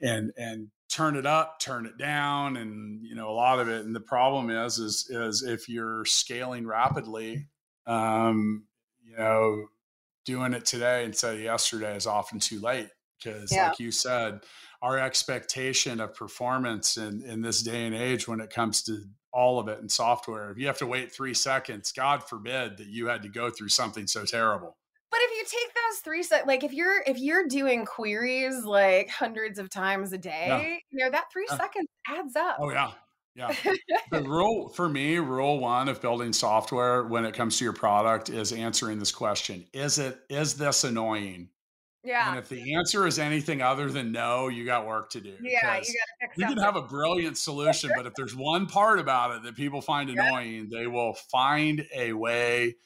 and 0.00 0.32
and 0.36 0.68
turn 0.88 1.16
it 1.16 1.26
up, 1.26 1.60
turn 1.60 1.86
it 1.86 1.96
down, 1.96 2.56
and 2.56 3.04
you 3.04 3.14
know 3.14 3.30
a 3.30 3.32
lot 3.32 3.60
of 3.60 3.68
it. 3.68 3.84
And 3.84 3.94
the 3.94 4.00
problem 4.00 4.50
is 4.50 4.78
is 4.78 5.06
is 5.08 5.42
if 5.42 5.68
you're 5.68 6.04
scaling 6.04 6.66
rapidly, 6.66 7.46
um, 7.86 8.64
you 9.04 9.16
know, 9.16 9.66
doing 10.24 10.54
it 10.54 10.64
today 10.64 11.04
instead 11.04 11.34
of 11.34 11.40
yesterday 11.40 11.96
is 11.96 12.06
often 12.06 12.40
too 12.40 12.60
late 12.60 12.88
because, 13.22 13.52
yeah. 13.52 13.68
like 13.68 13.78
you 13.78 13.90
said, 13.90 14.40
our 14.80 14.98
expectation 14.98 16.00
of 16.00 16.14
performance 16.14 16.96
in, 16.96 17.22
in 17.22 17.42
this 17.42 17.62
day 17.62 17.86
and 17.86 17.94
age 17.94 18.26
when 18.26 18.40
it 18.40 18.50
comes 18.50 18.82
to 18.82 19.04
all 19.32 19.58
of 19.58 19.68
it 19.68 19.78
in 19.80 19.88
software. 19.88 20.50
If 20.50 20.58
you 20.58 20.66
have 20.66 20.78
to 20.78 20.86
wait 20.86 21.12
three 21.12 21.34
seconds, 21.34 21.92
God 21.92 22.22
forbid 22.22 22.76
that 22.78 22.88
you 22.88 23.06
had 23.06 23.22
to 23.22 23.28
go 23.28 23.50
through 23.50 23.70
something 23.70 24.06
so 24.06 24.24
terrible. 24.24 24.76
But 25.10 25.20
if 25.22 25.30
you 25.30 25.58
take 25.58 25.74
those 25.74 25.98
three 26.00 26.22
seconds, 26.22 26.48
like 26.48 26.64
if 26.64 26.72
you're 26.72 27.02
if 27.06 27.18
you're 27.18 27.46
doing 27.46 27.84
queries 27.84 28.64
like 28.64 29.10
hundreds 29.10 29.58
of 29.58 29.68
times 29.68 30.12
a 30.12 30.18
day, 30.18 30.46
yeah. 30.48 30.78
you 30.90 31.04
know 31.04 31.10
that 31.10 31.26
three 31.30 31.46
yeah. 31.50 31.56
seconds 31.58 31.86
adds 32.08 32.34
up. 32.34 32.56
Oh 32.58 32.70
yeah, 32.70 32.92
yeah. 33.34 33.54
the 34.10 34.22
rule 34.26 34.70
for 34.70 34.88
me, 34.88 35.18
rule 35.18 35.60
one 35.60 35.90
of 35.90 36.00
building 36.00 36.32
software 36.32 37.04
when 37.04 37.26
it 37.26 37.34
comes 37.34 37.58
to 37.58 37.64
your 37.64 37.74
product 37.74 38.30
is 38.30 38.52
answering 38.52 38.98
this 38.98 39.12
question: 39.12 39.66
Is 39.74 39.98
it 39.98 40.18
is 40.30 40.54
this 40.54 40.84
annoying? 40.84 41.50
Yeah. 42.04 42.30
And 42.30 42.38
if 42.38 42.48
the 42.48 42.74
answer 42.74 43.06
is 43.06 43.18
anything 43.18 43.62
other 43.62 43.88
than 43.88 44.10
no, 44.10 44.48
you 44.48 44.64
got 44.64 44.86
work 44.86 45.10
to 45.10 45.20
do. 45.20 45.36
Yeah, 45.40 45.76
you 45.76 45.94
got 46.20 46.30
You 46.36 46.46
can 46.46 46.58
have 46.58 46.74
a 46.74 46.82
brilliant 46.82 47.38
solution, 47.38 47.90
but 47.96 48.06
if 48.06 48.14
there's 48.14 48.34
one 48.34 48.66
part 48.66 48.98
about 48.98 49.36
it 49.36 49.42
that 49.44 49.54
people 49.54 49.80
find 49.80 50.10
annoying, 50.10 50.68
they 50.70 50.86
will 50.86 51.14
find 51.14 51.86
a 51.94 52.12
way 52.12 52.76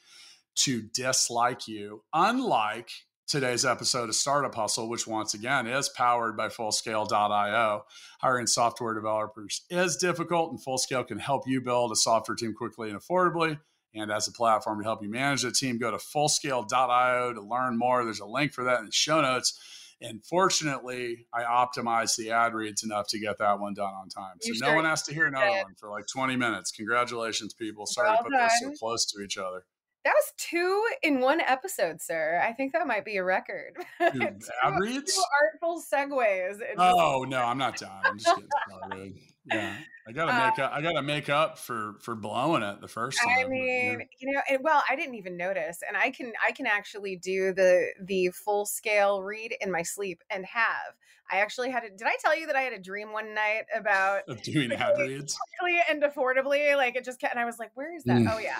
to 0.57 0.83
dislike 0.93 1.67
you. 1.67 2.03
Unlike 2.13 2.91
today's 3.27 3.65
episode 3.65 4.07
of 4.07 4.15
Startup 4.15 4.53
Hustle, 4.53 4.87
which 4.87 5.07
once 5.07 5.33
again 5.33 5.67
is 5.67 5.89
powered 5.89 6.37
by 6.37 6.47
Fullscale.io. 6.47 7.85
Hiring 8.21 8.47
software 8.47 8.93
developers 8.93 9.65
is 9.69 9.97
difficult, 9.97 10.51
and 10.51 10.63
Fullscale 10.63 11.07
can 11.07 11.19
help 11.19 11.47
you 11.47 11.59
build 11.59 11.91
a 11.91 11.95
software 11.95 12.35
team 12.35 12.53
quickly 12.53 12.89
and 12.89 12.99
affordably 12.99 13.59
and 13.99 14.11
as 14.11 14.27
a 14.27 14.31
platform 14.31 14.79
to 14.79 14.83
help 14.83 15.01
you 15.01 15.09
manage 15.09 15.41
the 15.41 15.51
team. 15.51 15.77
Go 15.77 15.91
to 15.91 15.97
fullscale.io 15.97 17.33
to 17.33 17.41
learn 17.41 17.77
more. 17.77 18.03
There's 18.03 18.19
a 18.19 18.25
link 18.25 18.53
for 18.53 18.63
that 18.65 18.79
in 18.79 18.85
the 18.85 18.91
show 18.91 19.21
notes. 19.21 19.59
And 19.99 20.23
fortunately, 20.23 21.25
I 21.33 21.41
optimized 21.41 22.17
the 22.17 22.29
ad 22.31 22.53
reads 22.53 22.83
enough 22.83 23.07
to 23.09 23.19
get 23.19 23.39
that 23.39 23.59
one 23.59 23.73
done 23.73 23.93
on 23.93 24.09
time. 24.09 24.35
So 24.41 24.53
no 24.65 24.75
one 24.75 24.85
has 24.85 25.01
to 25.03 25.13
hear 25.13 25.25
another 25.25 25.63
one 25.63 25.73
for 25.75 25.89
like 25.89 26.05
20 26.05 26.35
minutes. 26.35 26.71
Congratulations, 26.71 27.53
people. 27.53 27.87
Sorry 27.87 28.09
well 28.09 28.17
to 28.17 28.23
put 28.25 28.31
done. 28.33 28.43
this 28.43 28.59
so 28.61 28.71
close 28.79 29.05
to 29.05 29.23
each 29.23 29.37
other. 29.37 29.65
That 30.07 30.13
was 30.13 30.33
two 30.37 30.85
in 31.03 31.19
one 31.19 31.41
episode, 31.41 31.99
sir. 31.99 32.41
I 32.41 32.53
think 32.53 32.71
that 32.71 32.87
might 32.87 33.03
be 33.03 33.17
a 33.17 33.25
record. 33.25 33.73
Ad 33.99 34.39
reads? 34.79 35.13
Two 35.13 35.21
artful 35.43 35.83
segues. 35.83 36.59
Oh, 36.77 37.25
no, 37.27 37.43
I'm 37.43 37.57
not 37.57 37.75
done. 37.79 37.91
I'm 38.05 38.17
just 38.17 38.33
getting 38.33 38.49
started 38.69 39.13
yeah 39.51 39.75
i 40.07 40.11
gotta 40.11 40.31
uh, 40.31 40.49
make 40.49 40.59
up 40.59 40.71
i 40.73 40.81
gotta 40.81 41.01
make 41.01 41.29
up 41.29 41.57
for 41.57 41.95
for 42.01 42.15
blowing 42.15 42.63
it 42.63 42.81
the 42.81 42.87
first 42.87 43.19
time 43.19 43.45
i 43.45 43.47
mean 43.47 44.01
you 44.19 44.31
know 44.31 44.41
and, 44.49 44.59
well 44.61 44.83
i 44.89 44.95
didn't 44.95 45.15
even 45.15 45.37
notice 45.37 45.79
and 45.87 45.95
i 45.97 46.09
can 46.09 46.33
i 46.45 46.51
can 46.51 46.65
actually 46.65 47.15
do 47.15 47.53
the 47.53 47.87
the 48.03 48.29
full 48.29 48.65
scale 48.65 49.21
read 49.21 49.55
in 49.61 49.71
my 49.71 49.81
sleep 49.81 50.21
and 50.29 50.45
have 50.45 50.95
i 51.31 51.37
actually 51.37 51.69
had 51.69 51.83
a 51.83 51.89
did 51.89 52.07
i 52.07 52.15
tell 52.19 52.37
you 52.37 52.47
that 52.47 52.55
i 52.55 52.61
had 52.61 52.73
a 52.73 52.79
dream 52.79 53.11
one 53.11 53.33
night 53.33 53.63
about 53.75 54.21
of 54.27 54.41
doing 54.43 54.71
ad 54.71 54.97
reads 54.97 55.37
quickly 55.59 55.79
and 55.89 56.03
affordably 56.03 56.75
like 56.75 56.95
it 56.95 57.03
just 57.03 57.19
kept 57.19 57.33
and 57.33 57.41
i 57.41 57.45
was 57.45 57.59
like 57.59 57.71
where 57.75 57.95
is 57.95 58.03
that 58.03 58.17
mm. 58.17 58.33
oh 58.33 58.39
yeah 58.39 58.59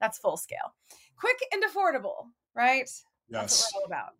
that's 0.00 0.18
full 0.18 0.36
scale 0.36 0.74
quick 1.18 1.36
and 1.52 1.62
affordable 1.64 2.26
right 2.54 2.88
yes 2.88 3.02
that's 3.30 3.72
what 3.72 3.82
we're 3.90 3.96
all 3.96 4.02
about 4.02 4.12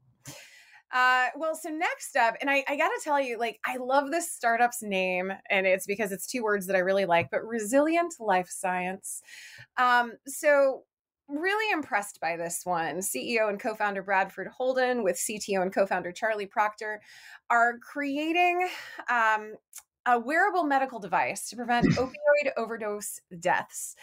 uh, 0.93 1.27
well, 1.37 1.55
so 1.55 1.69
next 1.69 2.17
up, 2.17 2.37
and 2.41 2.49
I, 2.49 2.65
I 2.69 2.77
got 2.77 2.89
to 2.89 3.01
tell 3.03 3.21
you, 3.21 3.39
like, 3.39 3.59
I 3.67 3.77
love 3.77 4.11
this 4.11 4.33
startup's 4.33 4.83
name, 4.83 5.33
and 5.51 5.67
it's 5.67 5.87
because 5.87 6.13
it's 6.13 6.27
two 6.27 6.45
words 6.45 6.67
that 6.69 6.77
I 6.77 6.81
really 6.81 7.07
like, 7.07 7.29
but 7.31 7.45
Resilient 7.45 8.15
Life 8.21 8.49
Science. 8.49 9.21
Um, 9.77 10.13
so, 10.27 10.85
really 11.29 11.73
impressed 11.73 12.21
by 12.21 12.37
this 12.37 12.61
one. 12.65 12.99
CEO 12.99 13.49
and 13.49 13.61
co 13.61 13.75
founder 13.75 14.03
Bradford 14.03 14.47
Holden 14.47 15.03
with 15.03 15.17
CTO 15.17 15.61
and 15.61 15.75
co 15.75 15.87
founder 15.87 16.13
Charlie 16.13 16.47
Proctor 16.47 17.01
are 17.51 17.79
creating 17.79 18.69
um, 19.11 19.55
a 20.07 20.19
wearable 20.19 20.65
medical 20.65 21.01
device 21.01 21.49
to 21.49 21.57
prevent 21.57 21.87
opioid 21.97 22.53
overdose 22.57 23.21
deaths. 23.41 23.97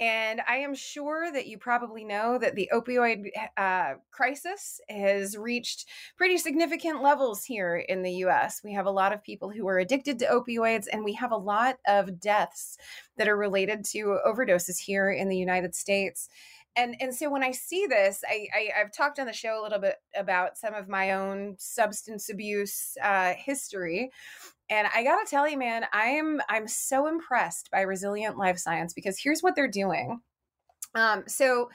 And 0.00 0.40
I 0.48 0.58
am 0.58 0.74
sure 0.74 1.32
that 1.32 1.46
you 1.46 1.58
probably 1.58 2.04
know 2.04 2.38
that 2.38 2.54
the 2.54 2.70
opioid 2.72 3.30
uh, 3.56 3.94
crisis 4.12 4.80
has 4.88 5.36
reached 5.36 5.86
pretty 6.16 6.38
significant 6.38 7.02
levels 7.02 7.44
here 7.44 7.76
in 7.76 8.02
the 8.02 8.12
US. 8.24 8.60
We 8.62 8.72
have 8.74 8.86
a 8.86 8.92
lot 8.92 9.12
of 9.12 9.22
people 9.22 9.50
who 9.50 9.66
are 9.66 9.78
addicted 9.78 10.20
to 10.20 10.26
opioids, 10.26 10.86
and 10.92 11.04
we 11.04 11.14
have 11.14 11.32
a 11.32 11.36
lot 11.36 11.78
of 11.86 12.20
deaths 12.20 12.78
that 13.16 13.28
are 13.28 13.36
related 13.36 13.84
to 13.86 14.18
overdoses 14.24 14.78
here 14.78 15.10
in 15.10 15.28
the 15.28 15.36
United 15.36 15.74
States 15.74 16.28
and 16.76 16.96
and 17.00 17.14
so 17.14 17.30
when 17.30 17.42
I 17.42 17.50
see 17.50 17.86
this, 17.86 18.22
I, 18.28 18.46
I 18.54 18.78
have 18.78 18.92
talked 18.92 19.18
on 19.18 19.26
the 19.26 19.32
show 19.32 19.60
a 19.60 19.62
little 19.62 19.78
bit 19.78 19.96
about 20.16 20.56
some 20.56 20.74
of 20.74 20.88
my 20.88 21.12
own 21.12 21.56
substance 21.58 22.28
abuse 22.30 22.96
uh, 23.02 23.34
history, 23.36 24.10
and 24.70 24.88
I 24.94 25.02
gotta 25.02 25.26
tell 25.28 25.48
you, 25.48 25.58
man, 25.58 25.84
I'm 25.92 26.40
I'm 26.48 26.68
so 26.68 27.06
impressed 27.06 27.70
by 27.70 27.80
Resilient 27.80 28.38
Life 28.38 28.58
Science 28.58 28.94
because 28.94 29.18
here's 29.20 29.40
what 29.40 29.56
they're 29.56 29.68
doing. 29.68 30.20
Um, 30.94 31.24
so, 31.26 31.70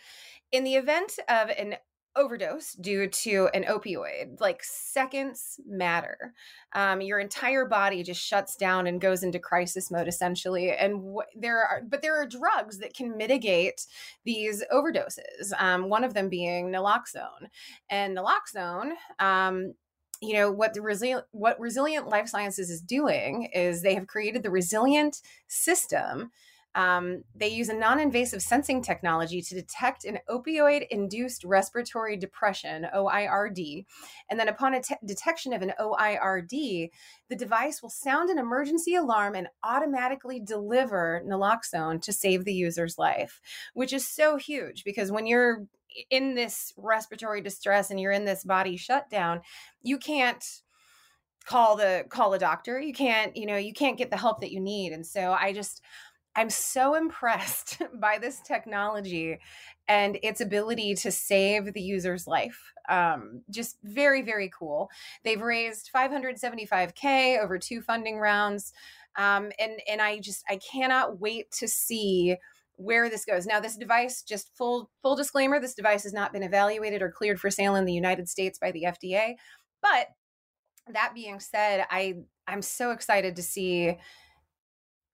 in 0.52 0.64
the 0.64 0.76
event 0.76 1.20
of 1.30 1.50
an 1.50 1.76
overdose 2.16 2.74
due 2.74 3.08
to 3.08 3.50
an 3.54 3.64
opioid 3.64 4.40
like 4.40 4.64
seconds 4.64 5.60
matter. 5.66 6.34
Um, 6.74 7.02
your 7.02 7.20
entire 7.20 7.66
body 7.66 8.04
just 8.04 8.22
shuts 8.22 8.56
down 8.56 8.88
and 8.88 9.02
goes 9.02 9.24
into 9.24 9.40
crisis 9.40 9.90
mode 9.90 10.08
essentially 10.08 10.72
and 10.72 11.16
wh- 11.16 11.40
there 11.40 11.60
are 11.60 11.82
but 11.88 12.02
there 12.02 12.20
are 12.22 12.28
drugs 12.28 12.80
that 12.80 12.94
can 12.94 13.18
mitigate 13.18 13.86
these 14.26 14.64
overdoses 14.72 15.52
um, 15.60 15.90
one 15.90 16.04
of 16.04 16.14
them 16.14 16.30
being 16.30 16.72
naloxone. 16.72 17.50
And 17.90 18.18
naloxone 18.18 18.92
um, 19.20 19.74
you 20.22 20.34
know 20.34 20.52
what 20.52 20.74
the 20.74 20.82
resilient 20.82 21.26
what 21.32 21.60
resilient 21.60 22.08
life 22.08 22.28
sciences 22.28 22.70
is 22.70 22.82
doing 22.82 23.50
is 23.54 23.82
they 23.82 23.96
have 23.96 24.08
created 24.08 24.44
the 24.44 24.52
resilient 24.52 25.22
system 25.48 26.32
um, 26.76 27.24
they 27.36 27.50
use 27.50 27.70
a 27.70 27.74
non 27.74 28.00
invasive 28.00 28.42
sensing 28.42 28.82
technology 28.82 29.42
to 29.42 29.56
detect 29.56 30.06
an 30.06 30.20
opioid 30.30 30.88
induced 30.90 31.44
respiratory 31.44 32.18
depression, 32.18 32.88
OIRD. 32.96 33.86
And 34.30 34.40
then, 34.40 34.48
upon 34.48 34.74
a 34.74 34.82
te- 34.82 34.96
detection 35.06 35.54
of 35.54 35.62
an 35.62 35.74
OIRD, 35.80 36.90
the 37.30 37.36
device 37.36 37.82
will 37.82 37.90
sound 37.90 38.30
an 38.30 38.40
emergency 38.40 38.96
alarm 38.96 39.36
and 39.36 39.48
automatically 39.64 40.40
deliver 40.40 41.22
naloxone 41.26 42.02
to 42.02 42.14
save 42.14 42.44
the 42.44 42.54
user's 42.54 42.98
life, 42.98 43.40
which 43.74 43.94
is 43.94 44.08
so 44.08 44.38
huge 44.38 44.84
because 44.84 45.12
when 45.12 45.28
you're 45.28 45.66
in 46.10 46.34
this 46.34 46.74
respiratory 46.76 47.42
distress 47.42 47.92
and 47.92 48.00
you're 48.00 48.12
in 48.12 48.26
this 48.26 48.44
body 48.44 48.78
shutdown, 48.78 49.42
you 49.84 50.00
can't 50.00 50.44
call 51.46 51.76
the 51.76 52.06
call 52.10 52.34
a 52.34 52.40
doctor 52.40 52.80
you 52.80 52.94
can't 52.94 53.36
you 53.36 53.46
know 53.46 53.58
you 53.58 53.74
can't 53.74 53.98
get 53.98 54.10
the 54.10 54.16
help 54.16 54.40
that 54.40 54.54
you 54.54 54.62
need 54.62 54.94
and 54.94 55.06
so 55.06 55.34
i 55.34 55.52
just 55.52 55.82
I'm 56.36 56.50
so 56.50 56.96
impressed 56.96 57.82
by 58.00 58.18
this 58.18 58.42
technology 58.42 59.40
and 59.88 60.18
its 60.24 60.42
ability 60.42 60.96
to 60.96 61.12
save 61.12 61.74
the 61.74 61.82
user's 61.82 62.28
life. 62.28 62.74
Um, 62.90 63.42
just 63.50 63.78
very, 63.84 64.22
very 64.22 64.50
cool. 64.58 64.90
They've 65.24 65.42
raised 65.42 65.90
575k 65.96 67.40
over 67.42 67.58
two 67.58 67.82
funding 67.82 68.20
rounds, 68.20 68.74
um, 69.16 69.52
and 69.60 69.74
and 69.88 70.02
I 70.02 70.20
just 70.20 70.44
I 70.50 70.58
cannot 70.58 71.20
wait 71.20 71.52
to 71.60 71.68
see 71.68 72.36
where 72.76 73.10
this 73.10 73.26
goes. 73.26 73.46
Now, 73.46 73.60
this 73.60 73.78
device, 73.78 74.24
just 74.24 74.56
full 74.58 74.90
full 75.02 75.16
disclaimer, 75.16 75.60
this 75.60 75.76
device 75.76 76.04
has 76.04 76.14
not 76.14 76.34
been 76.34 76.44
evaluated 76.44 77.02
or 77.02 77.12
cleared 77.12 77.40
for 77.40 77.52
sale 77.52 77.76
in 77.76 77.86
the 77.86 77.94
United 77.94 78.28
States 78.28 78.58
by 78.60 78.72
the 78.72 78.84
FDA, 78.84 79.36
but 79.82 80.08
that 80.92 81.14
being 81.14 81.40
said, 81.40 81.86
I 81.90 82.16
I'm 82.48 82.62
so 82.62 82.92
excited 82.92 83.36
to 83.38 83.44
see 83.44 83.98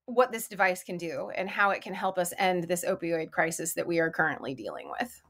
what 0.10 0.32
this 0.32 0.48
device 0.48 0.84
can 0.84 0.98
do 0.98 1.32
and 1.36 1.50
how 1.50 1.70
it 1.70 1.82
can 1.82 1.94
help 1.94 2.18
us 2.18 2.34
end 2.38 2.64
this 2.64 2.84
opioid 2.84 3.32
crisis 3.32 3.74
that 3.74 3.86
we 3.86 4.00
are 4.00 4.10
currently 4.10 4.54
dealing 4.54 4.90
with. 5.00 5.22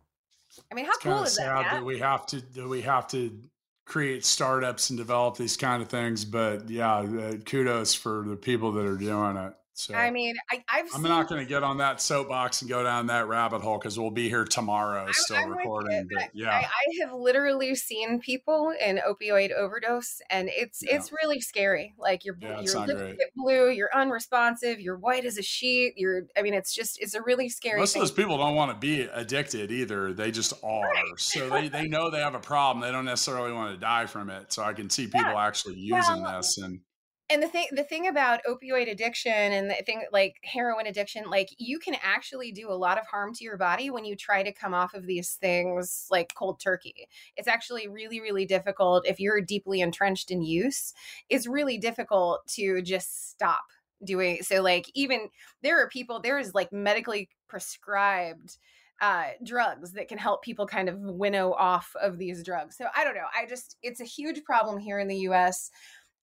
I 0.71 0.75
mean, 0.75 0.85
how 0.85 0.91
it's 0.91 1.03
cool 1.03 1.23
is 1.23 1.35
sad 1.35 1.65
that? 1.65 1.71
that 1.73 1.85
we 1.85 1.99
have 1.99 2.25
to 2.27 2.41
that 2.53 2.67
we 2.67 2.81
have 2.81 3.07
to 3.09 3.37
create 3.85 4.23
startups 4.23 4.89
and 4.89 4.97
develop 4.97 5.35
these 5.35 5.57
kind 5.57 5.81
of 5.81 5.89
things. 5.89 6.25
But 6.25 6.69
yeah, 6.69 6.99
uh, 6.99 7.37
kudos 7.45 7.93
for 7.93 8.23
the 8.25 8.35
people 8.35 8.71
that 8.73 8.85
are 8.85 8.97
doing 8.97 9.37
it. 9.37 9.53
So 9.79 9.93
I 9.93 10.11
mean, 10.11 10.35
I, 10.51 10.61
I've 10.67 10.87
I'm 10.93 11.03
not 11.03 11.29
going 11.29 11.39
to 11.39 11.47
get 11.47 11.63
on 11.63 11.77
that 11.77 12.01
soapbox 12.01 12.61
and 12.61 12.69
go 12.69 12.83
down 12.83 13.07
that 13.07 13.29
rabbit 13.29 13.61
hole 13.61 13.77
because 13.77 13.97
we'll 13.97 14.11
be 14.11 14.27
here 14.27 14.43
tomorrow 14.43 15.03
I'm- 15.03 15.13
still 15.13 15.37
I'm 15.37 15.51
recording. 15.51 16.05
but 16.13 16.31
yeah, 16.33 16.49
I, 16.49 16.65
I 16.65 17.05
have 17.05 17.13
literally 17.13 17.73
seen 17.75 18.19
people 18.19 18.73
in 18.77 18.99
opioid 19.07 19.53
overdose, 19.53 20.19
and 20.29 20.49
it's 20.51 20.83
Yeah. 20.83 20.97
it's 20.97 21.13
really 21.23 21.39
scary. 21.39 21.93
Like 21.97 22.25
your 22.25 22.37
Yeah, 22.41 22.59
your 22.59 22.85
lips 22.85 23.17
get 23.17 23.31
blue, 23.37 23.69
you're 23.69 23.89
unresponsive, 23.95 24.81
you're 24.81 24.97
white 24.97 25.23
as 25.23 25.37
a 25.37 25.41
sheet. 25.41 25.93
You're, 25.95 26.23
I 26.37 26.41
mean, 26.41 26.55
it's 26.55 26.75
just 26.75 27.01
it's 27.01 27.13
a 27.13 27.21
really 27.21 27.47
scary. 27.47 27.79
most 27.79 27.95
of 27.95 28.01
those 28.01 28.11
people 28.11 28.37
don't 28.37 28.55
want 28.55 28.71
to 28.73 28.77
be 28.77 29.03
addicted 29.03 29.71
either. 29.71 30.11
They 30.11 30.31
just 30.31 30.51
are. 30.61 30.91
So 31.15 31.49
they, 31.49 31.69
they 31.69 31.87
know 31.87 32.09
they 32.09 32.19
have 32.19 32.35
a 32.35 32.39
problem. 32.39 32.85
They 32.85 32.91
don't 32.91 33.05
necessarily 33.05 33.53
want 33.53 33.73
to 33.73 33.79
die 33.79 34.07
from 34.07 34.29
it. 34.29 34.51
So 34.51 34.61
I 34.61 34.73
can 34.73 34.89
see 34.89 35.07
people 35.07 35.37
actually 35.37 35.75
using 35.75 36.21
Well, 36.21 36.35
this 36.35 36.57
and 36.57 36.81
and 37.29 37.43
the 37.43 37.47
thing 37.47 37.67
the 37.71 37.83
thing 37.83 38.07
about 38.07 38.41
opioid 38.49 38.89
addiction 38.89 39.31
and 39.31 39.69
the 39.69 39.75
thing 39.85 40.03
like 40.11 40.35
heroin 40.43 40.87
addiction 40.87 41.29
like 41.29 41.49
you 41.57 41.79
can 41.79 41.95
actually 42.01 42.51
do 42.51 42.71
a 42.71 42.73
lot 42.73 42.97
of 42.97 43.05
harm 43.05 43.33
to 43.33 43.43
your 43.43 43.57
body 43.57 43.89
when 43.89 44.05
you 44.05 44.15
try 44.15 44.41
to 44.41 44.51
come 44.51 44.73
off 44.73 44.93
of 44.93 45.05
these 45.05 45.33
things 45.33 46.07
like 46.09 46.33
cold 46.35 46.59
turkey 46.59 47.07
it's 47.37 47.47
actually 47.47 47.87
really 47.87 48.19
really 48.19 48.45
difficult 48.45 49.07
if 49.07 49.19
you're 49.19 49.41
deeply 49.41 49.81
entrenched 49.81 50.31
in 50.31 50.41
use 50.41 50.93
it's 51.29 51.47
really 51.47 51.77
difficult 51.77 52.45
to 52.47 52.81
just 52.81 53.29
stop 53.29 53.65
doing 54.03 54.41
so 54.41 54.61
like 54.61 54.89
even 54.95 55.29
there 55.61 55.81
are 55.81 55.89
people 55.89 56.19
there 56.19 56.39
is 56.39 56.55
like 56.55 56.71
medically 56.71 57.29
prescribed 57.47 58.57
uh, 59.01 59.27
drugs 59.43 59.93
that 59.93 60.07
can 60.07 60.17
help 60.17 60.43
people 60.43 60.67
kind 60.67 60.89
of 60.89 60.99
winnow 60.99 61.53
off 61.53 61.95
of 62.01 62.17
these 62.17 62.43
drugs. 62.43 62.75
So 62.77 62.85
I 62.95 63.03
don't 63.03 63.15
know. 63.15 63.27
I 63.33 63.45
just, 63.45 63.77
it's 63.81 64.01
a 64.01 64.05
huge 64.05 64.43
problem 64.43 64.77
here 64.77 64.99
in 64.99 65.07
the 65.07 65.19
US. 65.19 65.71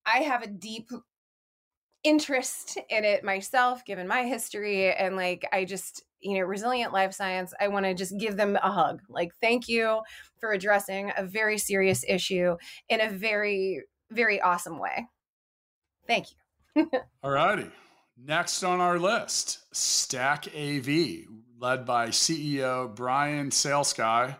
I 0.06 0.18
have 0.18 0.42
a 0.42 0.46
deep 0.46 0.90
interest 2.04 2.78
in 2.88 3.04
it 3.04 3.24
myself, 3.24 3.84
given 3.84 4.06
my 4.06 4.22
history. 4.24 4.92
And 4.92 5.16
like, 5.16 5.46
I 5.52 5.64
just, 5.64 6.04
you 6.20 6.38
know, 6.38 6.44
Resilient 6.44 6.92
Life 6.92 7.12
Science, 7.12 7.52
I 7.60 7.68
want 7.68 7.84
to 7.84 7.94
just 7.94 8.16
give 8.18 8.36
them 8.36 8.56
a 8.62 8.70
hug. 8.70 9.02
Like, 9.08 9.32
thank 9.40 9.68
you 9.68 10.00
for 10.38 10.52
addressing 10.52 11.12
a 11.16 11.24
very 11.24 11.58
serious 11.58 12.04
issue 12.06 12.56
in 12.88 13.00
a 13.00 13.10
very, 13.10 13.82
very 14.10 14.40
awesome 14.40 14.78
way. 14.78 15.06
Thank 16.06 16.26
you. 16.30 16.88
All 17.24 17.32
righty. 17.32 17.70
Next 18.16 18.62
on 18.62 18.80
our 18.80 18.98
list, 18.98 19.66
Stack 19.76 20.46
AV, 20.56 21.24
led 21.58 21.84
by 21.84 22.08
CEO 22.08 22.94
Bryan 22.94 23.50
Salesky 23.50 24.36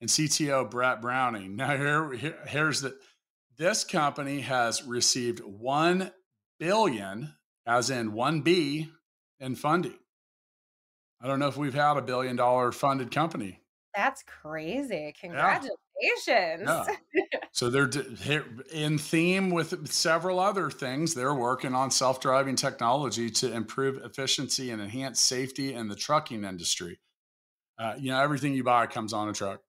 and 0.00 0.08
CTO 0.08 0.70
Brett 0.70 1.02
Browning. 1.02 1.56
Now 1.56 1.76
here, 1.76 2.12
here 2.12 2.38
here's 2.46 2.80
the 2.80 2.96
this 3.58 3.84
company 3.84 4.40
has 4.40 4.84
received 4.84 5.40
1 5.40 6.12
billion 6.58 7.34
as 7.66 7.90
in 7.90 8.12
1B 8.12 8.88
in 9.40 9.54
funding. 9.56 9.98
I 11.20 11.26
don't 11.26 11.38
know 11.38 11.48
if 11.48 11.56
we've 11.56 11.74
had 11.74 11.96
a 11.96 12.02
billion 12.02 12.36
dollar 12.36 12.72
funded 12.72 13.10
company. 13.10 13.60
That's 13.94 14.22
crazy. 14.22 15.12
Congratulations. 15.20 15.78
Yeah. 16.28 16.84
So 17.50 17.70
they're 17.70 17.90
in 18.72 18.98
theme 18.98 19.50
with 19.50 19.90
several 19.90 20.38
other 20.38 20.70
things. 20.70 21.12
They're 21.12 21.34
working 21.34 21.74
on 21.74 21.90
self-driving 21.90 22.54
technology 22.54 23.30
to 23.30 23.52
improve 23.52 23.96
efficiency 24.04 24.70
and 24.70 24.80
enhance 24.80 25.20
safety 25.20 25.74
in 25.74 25.88
the 25.88 25.96
trucking 25.96 26.44
industry. 26.44 27.00
Uh, 27.76 27.94
you 27.98 28.12
know, 28.12 28.20
everything 28.20 28.54
you 28.54 28.62
buy 28.62 28.86
comes 28.86 29.12
on 29.12 29.28
a 29.28 29.32
truck. 29.32 29.60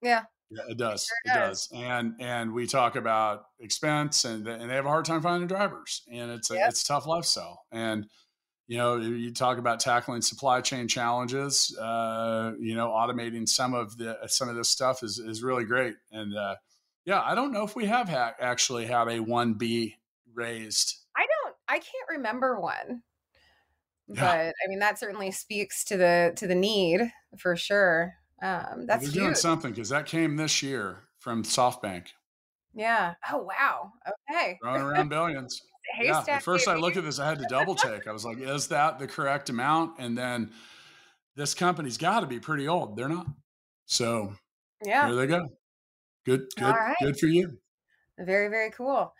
Yeah. 0.00 0.22
Yeah, 0.50 0.62
it 0.68 0.78
does. 0.78 1.04
sure 1.06 1.16
it 1.24 1.38
does. 1.38 1.66
does. 1.66 1.80
And 1.80 2.14
and 2.20 2.52
we 2.54 2.66
talk 2.66 2.96
about 2.96 3.46
expense, 3.60 4.24
and 4.24 4.46
and 4.46 4.70
they 4.70 4.74
have 4.74 4.86
a 4.86 4.88
hard 4.88 5.04
time 5.04 5.20
finding 5.22 5.46
drivers, 5.48 6.02
and 6.10 6.30
it's 6.30 6.50
a 6.50 6.54
Yep. 6.54 6.68
it's 6.70 6.82
a 6.84 6.86
tough 6.86 7.06
lifestyle. 7.06 7.64
And 7.70 8.06
you 8.66 8.76
know, 8.76 8.96
you 8.96 9.32
talk 9.32 9.56
about 9.58 9.80
tackling 9.80 10.20
supply 10.20 10.60
chain 10.60 10.88
challenges. 10.88 11.74
Uh, 11.78 12.52
you 12.60 12.74
know, 12.74 12.88
automating 12.88 13.48
some 13.48 13.74
of 13.74 13.96
the 13.96 14.18
some 14.26 14.48
of 14.48 14.56
this 14.56 14.68
stuff 14.68 15.02
is 15.02 15.18
is 15.18 15.42
really 15.42 15.64
great. 15.64 15.96
And 16.12 16.36
uh, 16.36 16.56
yeah, 17.04 17.20
I 17.22 17.34
don't 17.34 17.52
know 17.52 17.64
if 17.64 17.74
we 17.76 17.86
have 17.86 18.08
ha- 18.08 18.34
actually 18.40 18.86
had 18.86 19.08
a 19.08 19.20
one 19.20 19.54
B 19.54 19.96
raised. 20.34 20.96
I 21.16 21.26
don't 21.26 21.54
I 21.68 21.78
can't 21.78 22.08
remember 22.10 22.60
one. 22.60 23.02
Yeah. 24.08 24.20
But 24.20 24.54
I 24.64 24.68
mean 24.68 24.78
that 24.80 24.98
certainly 24.98 25.30
speaks 25.30 25.84
to 25.84 25.96
the 25.96 26.32
to 26.36 26.46
the 26.46 26.54
need 26.54 27.10
for 27.38 27.56
sure. 27.56 28.14
Um 28.42 28.86
that's 28.86 29.04
They're 29.10 29.22
doing 29.22 29.34
something 29.34 29.70
because 29.72 29.88
that 29.88 30.06
came 30.06 30.36
this 30.36 30.62
year 30.62 31.04
from 31.18 31.42
SoftBank, 31.42 32.08
Yeah. 32.74 33.14
Oh 33.32 33.38
wow. 33.42 33.92
Okay. 34.30 34.58
throwing 34.62 34.82
around 34.82 35.08
billions. 35.08 35.60
yeah. 36.00 36.22
At 36.28 36.42
first, 36.42 36.68
I 36.68 36.76
looked 36.76 36.96
at 36.96 37.04
this, 37.04 37.18
I 37.18 37.28
had 37.28 37.38
to 37.38 37.46
double 37.48 37.74
check. 37.74 38.06
I 38.06 38.12
was 38.12 38.24
like, 38.24 38.38
"Is 38.38 38.68
that 38.68 38.98
the 38.98 39.06
correct 39.06 39.48
amount?" 39.50 39.98
And 39.98 40.16
then 40.16 40.52
this 41.34 41.54
company's 41.54 41.96
got 41.96 42.20
to 42.20 42.26
be 42.26 42.38
pretty 42.38 42.68
old. 42.68 42.96
They're 42.96 43.08
not. 43.08 43.26
So 43.86 44.34
Yeah. 44.84 45.06
there 45.08 45.16
they 45.16 45.26
go. 45.26 45.48
Good, 46.26 46.46
good, 46.56 46.74
right. 46.74 46.96
good 47.00 47.18
for 47.18 47.26
you. 47.26 47.58
Very, 48.18 48.48
very 48.48 48.70
cool. 48.70 49.14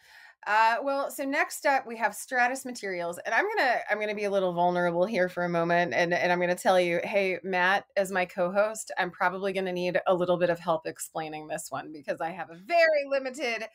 Uh, 0.48 0.76
well, 0.82 1.10
so 1.10 1.24
next 1.24 1.66
up 1.66 1.86
we 1.86 1.94
have 1.94 2.14
Stratus 2.14 2.64
Materials, 2.64 3.18
and 3.26 3.34
I'm 3.34 3.44
gonna 3.44 3.76
I'm 3.90 4.00
gonna 4.00 4.14
be 4.14 4.24
a 4.24 4.30
little 4.30 4.54
vulnerable 4.54 5.04
here 5.04 5.28
for 5.28 5.44
a 5.44 5.48
moment, 5.48 5.92
and 5.92 6.14
and 6.14 6.32
I'm 6.32 6.40
gonna 6.40 6.54
tell 6.54 6.80
you, 6.80 7.00
hey 7.04 7.38
Matt, 7.44 7.84
as 7.98 8.10
my 8.10 8.24
co-host, 8.24 8.90
I'm 8.96 9.10
probably 9.10 9.52
gonna 9.52 9.74
need 9.74 10.00
a 10.06 10.14
little 10.14 10.38
bit 10.38 10.48
of 10.48 10.58
help 10.58 10.86
explaining 10.86 11.48
this 11.48 11.66
one 11.68 11.92
because 11.92 12.22
I 12.22 12.30
have 12.30 12.48
a 12.48 12.56
very 12.56 13.04
limited 13.10 13.66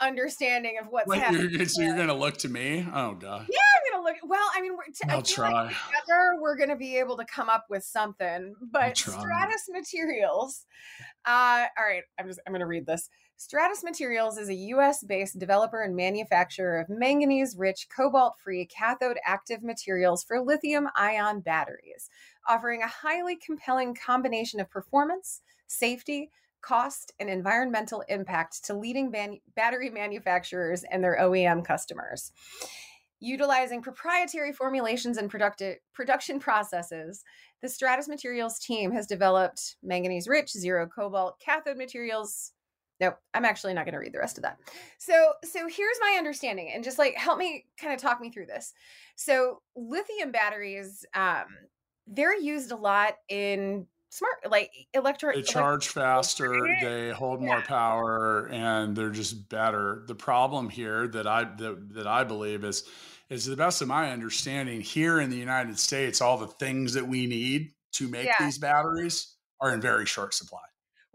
understanding 0.00 0.78
of 0.82 0.88
what's 0.88 1.06
Wait, 1.06 1.22
happening. 1.22 1.48
you're, 1.48 1.64
so 1.66 1.80
you're 1.80 1.96
gonna 1.96 2.12
look 2.12 2.38
to 2.38 2.48
me? 2.48 2.84
Oh 2.92 3.14
god, 3.14 3.46
Yeah, 3.48 3.58
I'm 3.76 3.92
gonna 3.92 4.04
look. 4.04 4.16
Well, 4.24 4.48
I 4.52 4.60
mean, 4.60 4.72
we're, 4.72 4.86
t- 4.86 5.08
I'll 5.08 5.22
feel 5.22 5.44
like 5.44 5.52
try. 5.52 5.68
together 5.68 6.40
we're 6.40 6.56
going 6.56 6.70
to 6.70 6.76
be 6.76 6.98
able 6.98 7.16
to 7.16 7.24
come 7.24 7.48
up 7.48 7.66
with 7.70 7.84
something 7.84 8.54
but 8.72 8.96
stratus 8.96 9.68
materials 9.70 10.64
uh 11.26 11.66
all 11.78 11.84
right 11.84 12.02
i'm 12.18 12.26
just 12.26 12.40
i'm 12.46 12.52
going 12.52 12.60
to 12.60 12.66
read 12.66 12.86
this 12.86 13.08
stratus 13.36 13.84
materials 13.84 14.38
is 14.38 14.48
a 14.48 14.54
us 14.54 15.02
based 15.02 15.38
developer 15.38 15.82
and 15.82 15.94
manufacturer 15.94 16.80
of 16.80 16.88
manganese 16.88 17.54
rich 17.56 17.86
cobalt 17.94 18.34
free 18.42 18.66
cathode 18.66 19.18
active 19.24 19.62
materials 19.62 20.24
for 20.24 20.40
lithium 20.40 20.88
ion 20.96 21.40
batteries 21.40 22.08
offering 22.48 22.82
a 22.82 22.86
highly 22.86 23.36
compelling 23.36 23.94
combination 23.94 24.60
of 24.60 24.70
performance 24.70 25.42
safety 25.66 26.30
cost 26.62 27.12
and 27.20 27.28
environmental 27.28 28.02
impact 28.08 28.64
to 28.64 28.74
leading 28.74 29.10
ban- 29.10 29.38
battery 29.54 29.90
manufacturers 29.90 30.84
and 30.90 31.04
their 31.04 31.18
OEM 31.20 31.64
customers 31.64 32.32
utilizing 33.20 33.80
proprietary 33.80 34.52
formulations 34.52 35.16
and 35.16 35.30
producti- 35.30 35.76
production 35.94 36.38
processes, 36.38 37.24
the 37.62 37.68
Stratus 37.68 38.08
Materials 38.08 38.58
team 38.58 38.92
has 38.92 39.06
developed 39.06 39.76
manganese 39.82 40.28
rich, 40.28 40.50
zero 40.50 40.86
cobalt 40.86 41.40
cathode 41.40 41.78
materials. 41.78 42.52
Nope, 43.00 43.18
I'm 43.34 43.44
actually 43.44 43.74
not 43.74 43.84
going 43.84 43.92
to 43.92 43.98
read 43.98 44.14
the 44.14 44.18
rest 44.18 44.38
of 44.38 44.42
that. 44.42 44.58
So, 44.98 45.32
so 45.44 45.68
here's 45.68 45.98
my 46.00 46.16
understanding, 46.18 46.70
and 46.74 46.82
just 46.82 46.98
like 46.98 47.14
help 47.14 47.38
me 47.38 47.66
kind 47.78 47.92
of 47.92 48.00
talk 48.00 48.20
me 48.20 48.30
through 48.30 48.46
this. 48.46 48.72
So, 49.16 49.60
lithium 49.76 50.32
batteries, 50.32 51.04
um, 51.14 51.44
they're 52.06 52.38
used 52.38 52.72
a 52.72 52.76
lot 52.76 53.14
in 53.28 53.86
smart, 54.08 54.50
like 54.50 54.70
electric 54.94 55.36
They 55.36 55.42
charge 55.42 55.88
faster, 55.88 56.50
they 56.80 57.10
hold 57.10 57.42
more 57.42 57.60
power, 57.62 58.48
and 58.50 58.96
they're 58.96 59.10
just 59.10 59.48
better. 59.48 60.04
The 60.06 60.14
problem 60.14 60.70
here 60.70 61.06
that 61.08 61.26
I 61.26 61.44
that, 61.44 61.94
that 61.94 62.06
I 62.06 62.24
believe 62.24 62.64
is 62.64 62.84
is 63.28 63.44
to 63.44 63.50
the 63.50 63.56
best 63.56 63.82
of 63.82 63.88
my 63.88 64.12
understanding 64.12 64.80
here 64.80 65.20
in 65.20 65.30
the 65.30 65.36
United 65.36 65.78
States, 65.78 66.20
all 66.20 66.38
the 66.38 66.46
things 66.46 66.94
that 66.94 67.06
we 67.06 67.26
need 67.26 67.72
to 67.92 68.08
make 68.08 68.26
Yeah. 68.26 68.34
these 68.38 68.56
batteries 68.56 69.34
are 69.60 69.74
in 69.74 69.80
very 69.80 70.06
short 70.06 70.32
supply. 70.32 70.60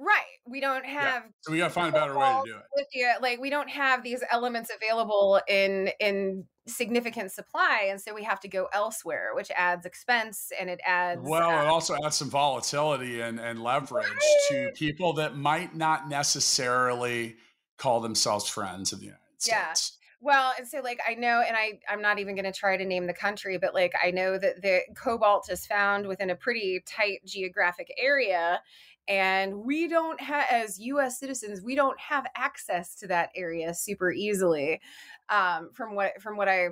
Right. 0.03 0.25
We 0.47 0.59
don't 0.59 0.85
have 0.85 1.23
So 1.41 1.51
we 1.51 1.59
got 1.59 1.67
to 1.67 1.73
find 1.73 1.89
a 1.89 1.99
better 1.99 2.17
way 2.17 2.25
to 2.27 2.41
do 2.45 2.55
it. 2.57 2.63
lithium 2.75 3.15
like 3.21 3.39
we 3.39 3.49
don't 3.49 3.69
have 3.69 4.03
these 4.03 4.23
elements 4.31 4.71
available 4.75 5.39
in 5.47 5.91
in 5.99 6.45
significant 6.67 7.31
supply 7.31 7.87
and 7.89 7.99
so 8.01 8.13
we 8.13 8.23
have 8.23 8.39
to 8.39 8.47
go 8.47 8.67
elsewhere 8.73 9.29
which 9.35 9.49
adds 9.55 9.85
expense 9.85 10.51
and 10.59 10.69
it 10.69 10.79
adds 10.85 11.21
Well, 11.23 11.49
uh, 11.49 11.63
it 11.63 11.67
also 11.67 11.95
adds 12.03 12.15
some 12.15 12.29
volatility 12.29 13.21
and, 13.21 13.39
and 13.39 13.61
leverage 13.63 14.05
to 14.49 14.71
people 14.75 15.13
that 15.13 15.35
might 15.37 15.75
not 15.75 16.07
necessarily 16.07 17.35
call 17.77 17.99
themselves 18.01 18.47
friends 18.47 18.91
of 18.93 18.99
the 18.99 19.05
United 19.05 19.21
Yeah. 19.45 19.73
States. 19.73 19.91
Yeah. 19.93 19.97
Well, 20.23 20.53
and 20.55 20.67
so 20.67 20.81
like 20.81 20.99
I 21.07 21.15
know, 21.15 21.41
and 21.41 21.57
I 21.57 21.79
I'm 21.89 21.99
not 22.03 22.19
even 22.19 22.35
going 22.35 22.45
to 22.45 22.51
try 22.51 22.77
to 22.77 22.85
name 22.85 23.07
the 23.07 23.13
country, 23.13 23.57
but 23.57 23.73
like 23.73 23.93
I 24.03 24.11
know 24.11 24.37
that 24.37 24.61
the 24.61 24.81
cobalt 24.95 25.49
is 25.49 25.65
found 25.65 26.05
within 26.05 26.29
a 26.29 26.35
pretty 26.35 26.83
tight 26.85 27.21
geographic 27.25 27.91
area, 27.97 28.61
and 29.07 29.55
we 29.65 29.87
don't 29.87 30.19
have 30.21 30.45
as 30.49 30.79
U.S. 30.79 31.19
citizens 31.19 31.61
we 31.61 31.75
don't 31.75 31.99
have 31.99 32.25
access 32.35 32.95
to 32.95 33.07
that 33.07 33.29
area 33.35 33.73
super 33.73 34.11
easily. 34.11 34.81
Um, 35.29 35.69
from 35.73 35.95
what 35.95 36.21
from 36.21 36.37
what 36.37 36.49
I 36.49 36.69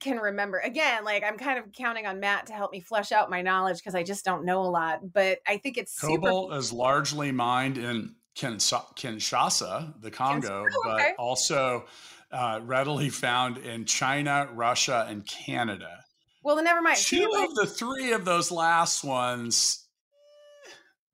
can 0.00 0.16
remember. 0.16 0.58
Again, 0.58 1.04
like 1.04 1.22
I'm 1.22 1.38
kind 1.38 1.58
of 1.58 1.72
counting 1.72 2.06
on 2.06 2.18
Matt 2.18 2.46
to 2.46 2.54
help 2.54 2.72
me 2.72 2.80
flesh 2.80 3.12
out 3.12 3.30
my 3.30 3.42
knowledge 3.42 3.78
because 3.78 3.94
I 3.94 4.02
just 4.02 4.24
don't 4.24 4.44
know 4.44 4.62
a 4.62 4.70
lot. 4.70 5.12
But 5.12 5.38
I 5.46 5.58
think 5.58 5.78
it's 5.78 5.98
cobalt 5.98 6.50
super- 6.50 6.58
is 6.58 6.72
largely 6.72 7.30
mined 7.30 7.78
in 7.78 8.14
Kinshasa, 8.34 10.00
the 10.00 10.10
Congo, 10.10 10.64
okay. 10.64 10.72
but 10.84 11.22
also 11.22 11.84
uh, 12.32 12.60
readily 12.62 13.10
found 13.10 13.58
in 13.58 13.84
China, 13.84 14.48
Russia, 14.52 15.06
and 15.08 15.26
Canada. 15.26 16.04
Well, 16.42 16.56
then 16.56 16.64
never 16.64 16.80
mind. 16.80 16.96
Two 16.96 17.30
of 17.36 17.54
the 17.54 17.66
three 17.66 18.12
of 18.12 18.24
those 18.24 18.50
last 18.50 19.04
ones. 19.04 19.86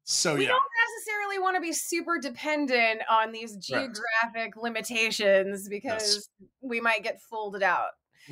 So 0.09 0.37
we 0.37 0.43
yeah. 0.43 0.49
don't 0.51 0.63
necessarily 0.95 1.41
want 1.41 1.57
to 1.57 1.61
be 1.61 1.73
super 1.73 2.17
dependent 2.21 3.03
on 3.11 3.33
these 3.33 3.57
geographic 3.57 4.55
right. 4.55 4.57
limitations 4.57 5.69
because 5.69 6.29
yes. 6.41 6.49
we 6.63 6.81
might 6.81 7.03
get 7.03 7.21
folded 7.29 7.65
out. 7.65 7.89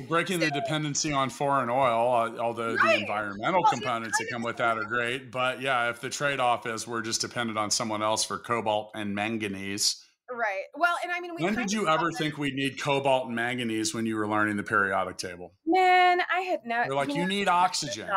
breaking 0.07 0.39
so, 0.39 0.45
the 0.45 0.51
dependency 0.51 1.11
on 1.11 1.29
foreign 1.29 1.69
oil, 1.69 2.13
uh, 2.13 2.41
although 2.41 2.75
right. 2.75 2.95
the 2.95 3.01
environmental 3.01 3.61
well, 3.61 3.73
components 3.73 4.17
that 4.19 4.29
come 4.31 4.41
with 4.41 4.55
that 4.55 4.77
are 4.77 4.85
great. 4.85 5.31
But 5.31 5.59
yeah, 5.61 5.89
if 5.89 5.99
the 5.99 6.09
trade 6.09 6.39
off 6.39 6.65
is 6.65 6.87
we're 6.87 7.01
just 7.01 7.19
dependent 7.19 7.57
on 7.57 7.69
someone 7.69 8.01
else 8.01 8.23
for 8.23 8.39
cobalt 8.39 8.91
and 8.95 9.13
manganese, 9.13 10.01
Right. 10.31 10.63
Well, 10.73 10.95
and 11.03 11.11
I 11.11 11.19
mean, 11.19 11.35
when 11.37 11.53
did 11.53 11.71
you 11.71 11.87
ever 11.87 12.11
think 12.11 12.39
we'd 12.39 12.55
need 12.55 12.81
cobalt 12.81 13.27
and 13.27 13.35
manganese 13.35 13.93
when 13.93 14.07
you 14.07 14.15
were 14.15 14.27
learning 14.27 14.57
the 14.57 14.63
periodic 14.63 15.17
table? 15.17 15.53
Man, 15.67 16.19
I 16.33 16.41
had 16.41 16.61
never. 16.65 16.87
You're 16.87 16.95
like, 16.95 17.09
you, 17.09 17.21
you 17.21 17.27
need 17.27 17.47
oxygen. 17.47 18.09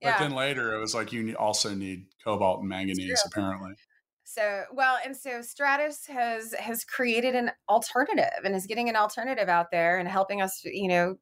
Yeah. 0.00 0.18
But 0.18 0.24
then 0.24 0.34
later, 0.34 0.74
it 0.74 0.80
was 0.80 0.94
like 0.94 1.12
you 1.12 1.34
also 1.34 1.74
need 1.74 2.06
cobalt 2.24 2.60
and 2.60 2.68
manganese, 2.68 3.22
apparently. 3.26 3.74
So 4.24 4.64
well, 4.72 4.98
and 5.04 5.16
so 5.16 5.42
Stratus 5.42 6.06
has 6.06 6.54
has 6.54 6.84
created 6.84 7.34
an 7.34 7.50
alternative 7.68 8.44
and 8.44 8.54
is 8.54 8.66
getting 8.66 8.88
an 8.88 8.96
alternative 8.96 9.48
out 9.48 9.70
there 9.70 9.98
and 9.98 10.08
helping 10.08 10.40
us, 10.40 10.62
you 10.64 10.88
know, 10.88 11.16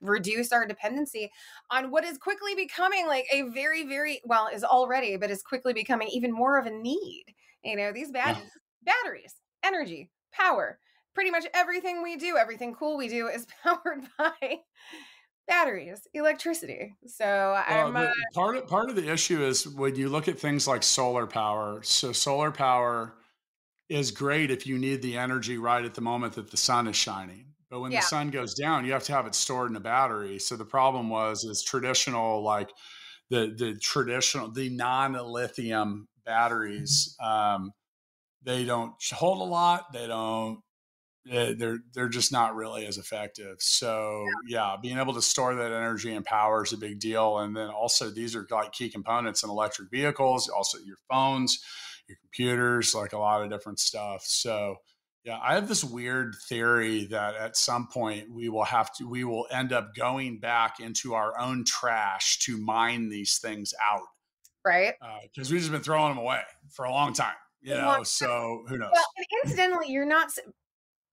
reduce 0.00 0.52
our 0.52 0.66
dependency 0.66 1.30
on 1.70 1.90
what 1.90 2.04
is 2.04 2.18
quickly 2.18 2.54
becoming 2.54 3.06
like 3.06 3.26
a 3.32 3.42
very, 3.50 3.86
very 3.86 4.20
well 4.24 4.48
is 4.52 4.64
already, 4.64 5.16
but 5.16 5.30
is 5.30 5.42
quickly 5.42 5.72
becoming 5.72 6.08
even 6.08 6.32
more 6.32 6.58
of 6.58 6.66
a 6.66 6.70
need. 6.70 7.24
You 7.62 7.76
know, 7.76 7.92
these 7.92 8.10
bad 8.10 8.36
yeah 8.36 8.48
batteries, 8.82 9.34
energy, 9.62 10.10
power. 10.32 10.78
Pretty 11.14 11.30
much 11.30 11.44
everything 11.54 12.02
we 12.02 12.16
do, 12.16 12.36
everything 12.36 12.74
cool 12.74 12.96
we 12.96 13.08
do 13.08 13.28
is 13.28 13.46
powered 13.62 14.02
by 14.18 14.58
batteries, 15.50 16.06
electricity. 16.14 16.94
So 17.06 17.60
I'm 17.66 17.96
uh, 17.96 18.08
part 18.32 18.56
of 18.56 18.66
part 18.66 18.88
of 18.88 18.96
the 18.96 19.10
issue 19.12 19.44
is 19.44 19.68
when 19.68 19.96
you 19.96 20.08
look 20.08 20.28
at 20.28 20.38
things 20.38 20.66
like 20.66 20.82
solar 20.82 21.26
power. 21.26 21.80
So 21.82 22.12
solar 22.12 22.50
power 22.50 23.14
is 23.88 24.10
great 24.10 24.50
if 24.50 24.66
you 24.66 24.78
need 24.78 25.02
the 25.02 25.18
energy 25.18 25.58
right 25.58 25.84
at 25.84 25.94
the 25.94 26.00
moment 26.00 26.34
that 26.34 26.50
the 26.50 26.56
sun 26.56 26.86
is 26.86 26.96
shining. 26.96 27.46
But 27.68 27.80
when 27.80 27.92
yeah. 27.92 28.00
the 28.00 28.06
sun 28.06 28.30
goes 28.30 28.54
down, 28.54 28.84
you 28.84 28.92
have 28.92 29.04
to 29.04 29.12
have 29.12 29.26
it 29.26 29.34
stored 29.34 29.70
in 29.70 29.76
a 29.76 29.80
battery. 29.80 30.38
So 30.38 30.56
the 30.56 30.64
problem 30.64 31.10
was 31.10 31.44
is 31.44 31.62
traditional 31.62 32.42
like 32.42 32.70
the 33.28 33.54
the 33.56 33.76
traditional 33.78 34.50
the 34.50 34.70
non-lithium 34.70 36.08
batteries 36.24 37.16
um, 37.22 37.72
they 38.42 38.64
don't 38.64 38.94
hold 39.12 39.40
a 39.40 39.44
lot. 39.44 39.92
They 39.92 40.06
don't. 40.06 40.60
Eh, 41.28 41.52
they're 41.56 41.78
they're 41.92 42.08
just 42.08 42.32
not 42.32 42.54
really 42.54 42.86
as 42.86 42.96
effective. 42.96 43.56
So 43.60 44.24
yeah, 44.46 44.76
being 44.80 44.98
able 44.98 45.12
to 45.14 45.22
store 45.22 45.54
that 45.54 45.72
energy 45.72 46.14
and 46.14 46.24
power 46.24 46.64
is 46.64 46.72
a 46.72 46.78
big 46.78 46.98
deal. 46.98 47.38
And 47.38 47.54
then 47.54 47.68
also 47.68 48.08
these 48.10 48.34
are 48.34 48.46
like 48.50 48.72
key 48.72 48.88
components 48.88 49.42
in 49.42 49.50
electric 49.50 49.90
vehicles. 49.90 50.48
Also 50.48 50.78
your 50.78 50.96
phones, 51.10 51.62
your 52.08 52.16
computers, 52.22 52.94
like 52.94 53.12
a 53.12 53.18
lot 53.18 53.42
of 53.42 53.50
different 53.50 53.80
stuff. 53.80 54.22
So 54.24 54.76
yeah, 55.24 55.38
I 55.42 55.54
have 55.54 55.68
this 55.68 55.84
weird 55.84 56.36
theory 56.48 57.04
that 57.06 57.34
at 57.34 57.54
some 57.54 57.88
point 57.88 58.30
we 58.30 58.48
will 58.48 58.64
have 58.64 58.90
to, 58.96 59.06
we 59.06 59.24
will 59.24 59.46
end 59.50 59.74
up 59.74 59.94
going 59.94 60.40
back 60.40 60.80
into 60.80 61.12
our 61.12 61.38
own 61.38 61.66
trash 61.66 62.38
to 62.40 62.56
mine 62.56 63.10
these 63.10 63.36
things 63.36 63.74
out. 63.84 64.06
Right. 64.64 64.94
Because 65.22 65.50
uh, 65.50 65.52
we've 65.52 65.60
just 65.60 65.72
been 65.72 65.82
throwing 65.82 66.14
them 66.14 66.24
away 66.24 66.40
for 66.70 66.86
a 66.86 66.90
long 66.90 67.12
time 67.12 67.34
you 67.62 67.74
know 67.74 68.02
so 68.02 68.64
who 68.68 68.78
knows 68.78 68.90
well 68.92 69.04
incidentally 69.44 69.88
you're 69.88 70.06
not 70.06 70.30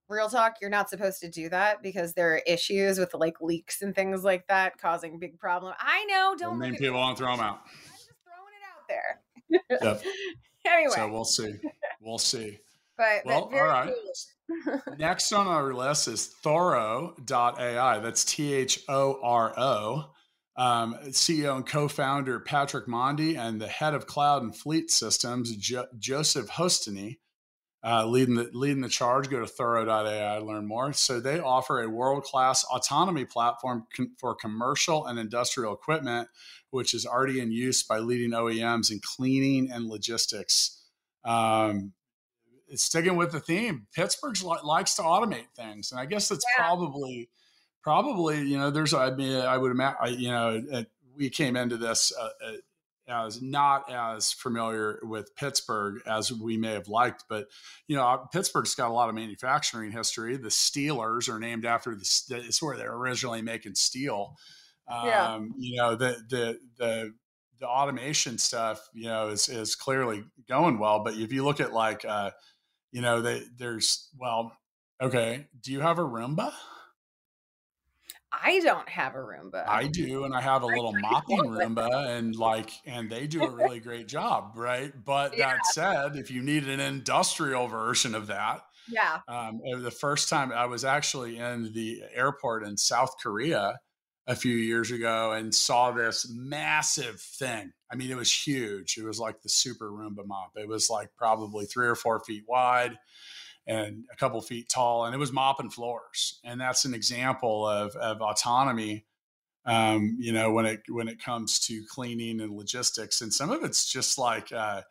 real 0.10 0.30
talk 0.30 0.56
you're 0.62 0.70
not 0.70 0.90
supposed 0.90 1.20
to 1.22 1.30
do 1.30 1.50
that 1.50 1.82
because 1.84 2.14
there 2.14 2.34
are 2.34 2.42
issues 2.48 2.98
with 2.98 3.14
like 3.14 3.42
leaks 3.42 3.82
and 3.82 3.96
things 3.96 4.24
like 4.24 4.48
that 4.48 4.78
causing 4.78 5.20
big 5.20 5.38
problem. 5.40 5.74
I 5.80 6.06
know 6.06 6.36
don't 6.38 6.60
mean 6.60 6.76
people 6.76 6.98
won't 6.98 7.18
throw 7.18 7.32
them 7.32 7.40
out. 7.40 7.60
I'm 7.66 7.92
just 7.96 8.12
throwing 8.24 8.54
it 8.54 8.64
out 8.72 8.88
there. 8.88 9.22
Yep. 9.82 10.04
anyway. 10.66 10.94
So 10.96 11.12
we'll 11.12 11.26
see. 11.26 11.54
We'll 12.02 12.18
see. 12.18 12.60
But 12.98 13.26
well 13.26 13.52
all 13.54 13.64
right. 13.64 13.94
next 14.98 15.32
on 15.34 15.48
our 15.48 15.74
list 15.74 16.08
is 16.08 16.28
thoro.ai 16.28 18.00
that's 18.00 18.24
t-h-o-r-o 18.24 20.06
um, 20.58 20.96
CEO 21.10 21.56
and 21.56 21.66
co-founder 21.66 22.40
Patrick 22.40 22.88
Mondi 22.88 23.38
and 23.38 23.62
the 23.62 23.68
head 23.68 23.94
of 23.94 24.08
cloud 24.08 24.42
and 24.42 24.56
fleet 24.56 24.90
systems 24.90 25.56
jo- 25.56 25.86
Joseph 26.00 26.50
Houstini 26.50 27.18
uh, 27.88 28.06
leading 28.06 28.36
the 28.36 28.50
leading 28.54 28.82
the 28.82 28.90
charge. 28.90 29.30
Go 29.30 29.40
to 29.40 29.48
thoro.ai 29.48 30.40
learn 30.40 30.68
more. 30.68 30.92
So 30.92 31.22
they 31.22 31.40
offer 31.40 31.82
a 31.82 31.90
world 31.90 32.24
class 32.24 32.66
autonomy 32.66 33.24
platform 33.24 33.86
com- 33.96 34.12
for 34.20 34.36
commercial 34.36 35.06
and 35.06 35.18
industrial 35.18 35.74
equipment, 35.74 36.28
which 36.70 36.94
is 36.94 37.06
already 37.06 37.40
in 37.40 37.52
use 37.52 37.84
by 37.84 38.00
leading 38.00 38.32
OEMs 38.32 38.92
in 38.92 39.00
cleaning 39.02 39.72
and 39.72 39.86
logistics. 39.86 40.84
Um, 41.24 41.94
sticking 42.76 43.16
with 43.16 43.32
the 43.32 43.40
theme, 43.40 43.88
Pittsburgh 43.96 44.42
li- 44.42 44.60
likes 44.66 44.96
to 44.96 45.02
automate 45.04 45.48
things, 45.56 45.92
and 45.92 46.00
I 46.00 46.06
guess 46.06 46.28
that's 46.28 46.46
yeah. 46.58 46.64
probably 46.64 47.30
probably 47.84 48.42
you 48.42 48.58
know 48.58 48.70
there's 48.70 48.94
i 48.94 49.10
mean 49.12 49.40
i 49.44 49.58
would 49.58 49.72
imagine 49.72 50.20
you 50.20 50.30
know 50.30 50.62
we 51.16 51.30
came 51.30 51.56
into 51.56 51.78
this 51.78 52.12
uh, 52.20 52.30
uh, 52.46 52.52
as 53.08 53.42
not 53.42 53.92
as 53.92 54.32
familiar 54.32 55.00
with 55.04 55.36
pittsburgh 55.36 56.02
as 56.06 56.32
we 56.32 56.58
may 56.58 56.74
have 56.74 56.88
liked 56.88 57.24
but 57.30 57.48
you 57.88 57.96
know 57.96 58.28
pittsburgh's 58.32 58.76
got 58.76 58.90
a 58.90 58.94
lot 58.94 59.10
of 59.10 59.16
manufacturing 59.16 59.92
history. 59.92 60.38
The 60.38 60.50
steelers 60.50 61.30
are 61.30 61.40
named 61.40 61.66
after 61.66 61.96
the 61.96 62.06
it's 62.30 62.62
where 62.62 62.78
they're 62.78 62.94
originally 62.94 63.42
making 63.42 63.76
steel. 63.76 64.36
Um, 64.88 65.08
yeah. 65.08 65.40
you 65.58 65.78
know 65.78 65.96
the 65.96 66.18
the 66.30 66.60
the 66.78 67.14
the 67.60 67.68
automation 67.68 68.38
stuff 68.38 68.88
you 68.94 69.06
know 69.06 69.30
is 69.30 69.50
is 69.50 69.76
clearly 69.76 70.24
going 70.48 70.80
well 70.80 71.04
but 71.04 71.16
if 71.16 71.34
you 71.34 71.44
look 71.44 71.60
at 71.60 71.74
like 71.74 72.06
uh 72.06 72.32
you 72.92 73.02
know 73.02 73.22
they 73.22 73.42
there's 73.58 74.10
well 74.18 74.56
okay 75.02 75.48
do 75.62 75.72
you 75.72 75.82
have 75.82 76.00
a 76.00 76.04
roomba 76.04 76.54
I 78.44 78.60
don't 78.60 78.88
have 78.90 79.16
a 79.16 79.20
Roomba. 79.20 79.68
I 79.68 79.88
do, 79.88 80.24
and 80.24 80.34
I 80.34 80.42
have 80.42 80.64
a 80.64 80.68
little 80.68 80.94
mopping 80.94 81.40
Roomba, 81.40 82.18
and 82.18 82.36
like, 82.36 82.72
and 82.86 83.10
they 83.10 83.28
do 83.28 83.44
a 83.44 83.50
really 83.50 83.80
great 83.80 84.08
job, 84.08 84.54
right? 84.56 84.94
But 85.06 85.38
yeah. 85.38 85.54
that 85.54 85.66
said, 85.68 86.16
if 86.16 86.32
you 86.32 86.42
need 86.42 86.68
an 86.68 86.80
industrial 86.80 87.68
version 87.68 88.14
of 88.14 88.28
that, 88.28 88.62
yeah. 88.90 89.20
Um, 89.28 89.62
the 89.82 89.92
first 89.92 90.30
time 90.30 90.52
I 90.52 90.66
was 90.66 90.86
actually 90.86 91.38
in 91.38 91.74
the 91.74 92.04
airport 92.14 92.66
in 92.66 92.78
South 92.78 93.16
Korea 93.22 93.80
a 94.28 94.36
few 94.36 94.56
years 94.56 94.92
ago 94.92 95.32
and 95.32 95.54
saw 95.54 95.92
this 95.92 96.30
massive 96.30 97.20
thing. 97.20 97.72
I 97.92 97.96
mean, 97.96 98.12
it 98.12 98.18
was 98.18 98.32
huge. 98.32 98.98
It 98.98 99.06
was 99.06 99.20
like 99.20 99.42
the 99.42 99.50
super 99.50 99.90
Roomba 99.90 100.26
mop. 100.26 100.52
It 100.56 100.68
was 100.68 100.90
like 100.90 101.10
probably 101.18 101.66
three 101.66 101.88
or 101.88 101.96
four 101.96 102.20
feet 102.20 102.44
wide 102.48 102.98
and 103.68 104.06
a 104.12 104.16
couple 104.16 104.40
feet 104.42 104.70
tall, 104.70 105.06
and 105.06 105.14
it 105.14 105.18
was 105.18 105.34
mopping 105.34 105.70
floors. 105.70 106.40
And 106.44 106.60
that's 106.60 106.86
an 106.86 106.94
example 106.94 107.68
of, 107.68 107.96
of 107.98 108.22
autonomy. 108.22 109.06
Um, 109.66 110.16
you 110.18 110.32
know, 110.32 110.54
when 110.54 110.66
it 110.66 110.82
when 110.88 111.10
it 111.10 111.22
comes 111.22 111.60
to 111.68 111.84
cleaning 111.90 112.40
and 112.40 112.56
logistics, 112.56 113.20
and 113.20 113.34
some 113.34 113.50
of 113.50 113.66
it's 113.66 113.92
just 113.92 114.18
like, 114.18 114.54
uh, 114.54 114.82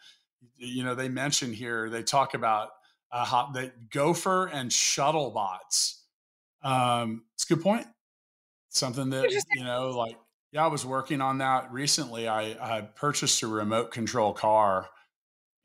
you 0.59 0.85
know, 0.85 0.95
they 0.95 1.09
mention 1.09 1.55
here 1.55 1.89
they 1.89 2.03
talk 2.03 2.35
about 2.35 2.69
uh, 3.11 3.25
hot, 3.25 3.57
gopher 3.91 4.47
and 4.49 4.71
shuttle 4.71 5.31
bots. 5.31 6.05
Um, 6.63 7.25
it's 7.35 7.45
a 7.51 7.55
good 7.55 7.63
point. 7.63 7.87
Something 8.69 9.09
that 9.11 9.31
you 9.55 9.65
know, 9.65 9.97
like 9.97 10.19
yeah, 10.53 10.65
I 10.65 10.69
was 10.69 10.85
working 10.85 11.23
on 11.23 11.39
that 11.39 11.73
recently. 11.73 12.29
I, 12.29 12.57
I 12.61 12.83
purchased 12.83 13.43
a 13.43 13.47
remote 13.47 13.91
control 13.93 14.35
car 14.35 14.89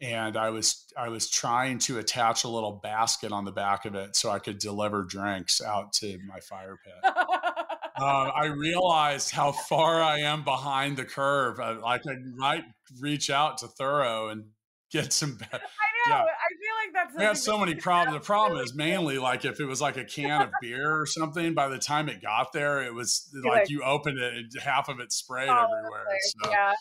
and 0.01 0.35
I 0.35 0.49
was 0.49 0.85
I 0.97 1.09
was 1.09 1.29
trying 1.29 1.79
to 1.79 1.99
attach 1.99 2.43
a 2.43 2.47
little 2.47 2.79
basket 2.83 3.31
on 3.31 3.45
the 3.45 3.51
back 3.51 3.85
of 3.85 3.95
it 3.95 4.15
so 4.15 4.31
I 4.31 4.39
could 4.39 4.57
deliver 4.57 5.03
drinks 5.03 5.61
out 5.61 5.93
to 5.93 6.17
my 6.27 6.39
fire 6.39 6.79
pit. 6.83 6.93
um, 7.05 8.31
I 8.35 8.47
realized 8.47 9.31
how 9.31 9.51
far 9.51 10.01
I 10.01 10.19
am 10.19 10.43
behind 10.43 10.97
the 10.97 11.05
curve. 11.05 11.59
I, 11.59 11.77
I 11.85 11.97
could 11.99 12.35
might 12.35 12.63
reach 12.99 13.29
out 13.29 13.59
to 13.59 13.67
Thoro 13.67 14.29
and 14.29 14.45
get 14.91 15.13
some. 15.13 15.37
I 15.39 15.55
know. 15.55 15.59
Yeah. 16.07 16.15
I 16.15 16.23
feel 16.23 16.75
like 16.83 16.93
that's. 16.93 17.17
we 17.17 17.23
had 17.23 17.37
so 17.37 17.59
many 17.59 17.75
problems. 17.75 18.19
The 18.19 18.25
problem 18.25 18.59
is 18.61 18.73
mainly 18.73 19.19
like 19.19 19.45
if 19.45 19.59
it 19.59 19.65
was 19.65 19.81
like 19.81 19.97
a 19.97 20.03
can 20.03 20.41
of 20.41 20.49
beer 20.61 20.99
or 20.99 21.05
something. 21.05 21.53
By 21.53 21.67
the 21.67 21.77
time 21.77 22.09
it 22.09 22.23
got 22.23 22.53
there, 22.53 22.83
it 22.83 22.93
was 22.93 23.29
like, 23.43 23.59
like 23.59 23.69
you 23.69 23.83
opened 23.83 24.17
it, 24.17 24.33
and 24.33 24.51
half 24.63 24.89
of 24.89 24.99
it 24.99 25.11
sprayed 25.11 25.49
everywhere. 25.49 26.05
So. 26.43 26.49
Yeah. 26.49 26.73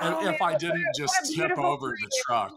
Oh, 0.00 0.28
if 0.28 0.40
I 0.40 0.56
didn't 0.56 0.86
just 0.96 1.34
tip 1.34 1.58
over 1.58 1.88
dream. 1.88 1.96
the 2.02 2.22
truck. 2.24 2.56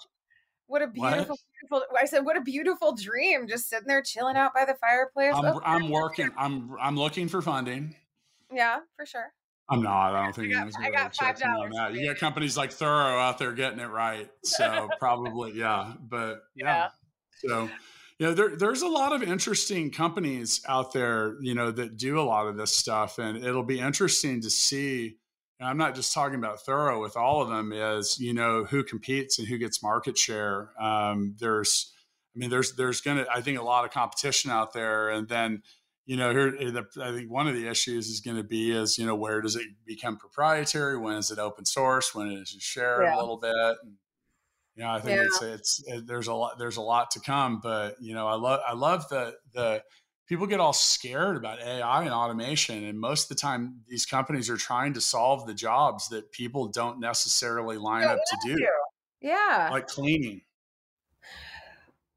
What 0.67 0.81
a 0.81 0.87
beautiful, 0.87 1.35
what? 1.35 1.39
beautiful! 1.69 1.97
I 1.99 2.05
said, 2.05 2.23
what 2.23 2.37
a 2.37 2.41
beautiful 2.41 2.95
dream, 2.95 3.47
just 3.47 3.69
sitting 3.69 3.87
there 3.87 4.01
chilling 4.01 4.37
out 4.37 4.53
by 4.53 4.63
the 4.63 4.75
fireplace. 4.75 5.33
I'm, 5.35 5.45
oh, 5.45 5.61
I'm 5.65 5.89
working. 5.89 6.29
I'm 6.37 6.71
I'm 6.79 6.95
looking 6.95 7.27
for 7.27 7.41
funding. 7.41 7.95
Yeah, 8.53 8.79
for 8.95 9.05
sure. 9.05 9.33
I'm 9.69 9.81
not. 9.81 10.15
I 10.15 10.23
don't 10.23 10.35
think 10.35 10.53
I 10.53 10.65
got, 10.65 10.73
I 10.81 10.91
got 10.91 11.15
five 11.15 11.39
dollars. 11.39 11.73
You 11.93 12.01
get 12.01 12.19
companies 12.19 12.57
like 12.57 12.71
Thoro 12.71 13.19
out 13.19 13.37
there 13.37 13.53
getting 13.53 13.79
it 13.79 13.89
right. 13.89 14.29
So 14.43 14.89
probably, 14.99 15.53
yeah. 15.53 15.93
But 15.99 16.43
yeah. 16.55 16.89
yeah. 17.43 17.49
So 17.49 17.69
you 18.19 18.27
know, 18.27 18.33
there, 18.33 18.55
there's 18.55 18.81
a 18.81 18.87
lot 18.87 19.13
of 19.13 19.23
interesting 19.23 19.89
companies 19.89 20.61
out 20.67 20.93
there, 20.93 21.37
you 21.41 21.55
know, 21.55 21.71
that 21.71 21.97
do 21.97 22.19
a 22.19 22.21
lot 22.21 22.47
of 22.47 22.55
this 22.55 22.71
stuff, 22.71 23.17
and 23.17 23.43
it'll 23.43 23.63
be 23.63 23.79
interesting 23.79 24.41
to 24.41 24.49
see. 24.49 25.17
And 25.61 25.69
I'm 25.69 25.77
not 25.77 25.93
just 25.93 26.11
talking 26.11 26.39
about 26.39 26.65
Thoro 26.65 26.99
with 26.99 27.15
all 27.15 27.43
of 27.43 27.49
them. 27.49 27.71
Is 27.71 28.19
you 28.19 28.33
know 28.33 28.63
who 28.63 28.83
competes 28.83 29.37
and 29.37 29.47
who 29.47 29.59
gets 29.59 29.83
market 29.83 30.17
share. 30.17 30.71
Um, 30.81 31.35
there's, 31.39 31.93
I 32.35 32.39
mean, 32.39 32.49
there's 32.49 32.73
there's 32.73 32.99
gonna 33.01 33.27
I 33.31 33.41
think 33.41 33.59
a 33.59 33.63
lot 33.63 33.85
of 33.85 33.91
competition 33.91 34.49
out 34.49 34.73
there, 34.73 35.09
and 35.09 35.29
then 35.29 35.61
you 36.07 36.17
know, 36.17 36.31
here 36.31 36.55
eh, 36.59 36.81
I 37.03 37.11
think 37.11 37.29
one 37.29 37.47
of 37.47 37.53
the 37.53 37.67
issues 37.67 38.07
is 38.07 38.21
going 38.21 38.37
to 38.37 38.43
be 38.43 38.71
is 38.71 38.97
you 38.97 39.05
know 39.05 39.13
where 39.13 39.39
does 39.39 39.55
it 39.55 39.67
become 39.85 40.17
proprietary? 40.17 40.97
When 40.97 41.15
is 41.15 41.29
it 41.29 41.37
open 41.37 41.65
source? 41.65 42.15
When 42.15 42.31
is 42.31 42.55
it 42.55 42.61
shared 42.63 43.03
yeah. 43.03 43.15
a 43.15 43.19
little 43.19 43.37
bit? 43.37 43.53
And, 43.53 43.93
you 44.75 44.83
know, 44.83 44.89
I 44.89 44.99
think 44.99 45.15
yeah. 45.15 45.25
it's 45.25 45.41
it's 45.43 45.83
it, 45.85 46.07
there's 46.07 46.27
a 46.27 46.33
lot 46.33 46.57
there's 46.57 46.77
a 46.77 46.81
lot 46.81 47.11
to 47.11 47.19
come, 47.19 47.59
but 47.61 47.97
you 48.01 48.15
know, 48.15 48.27
I 48.27 48.33
love 48.33 48.61
I 48.67 48.73
love 48.73 49.07
the 49.09 49.35
the 49.53 49.83
people 50.31 50.47
get 50.47 50.61
all 50.61 50.71
scared 50.71 51.35
about 51.35 51.59
AI 51.61 52.03
and 52.03 52.13
automation, 52.13 52.85
and 52.85 52.97
most 52.97 53.23
of 53.23 53.29
the 53.35 53.35
time, 53.35 53.81
these 53.89 54.05
companies 54.05 54.49
are 54.49 54.55
trying 54.55 54.93
to 54.93 55.01
solve 55.01 55.45
the 55.45 55.53
jobs 55.53 56.07
that 56.07 56.31
people 56.31 56.69
don't 56.69 57.01
necessarily 57.01 57.75
line 57.75 58.05
up 58.05 58.17
to 58.17 58.37
do. 58.55 58.57
Yeah, 59.19 59.67
like 59.69 59.87
cleaning 59.87 60.41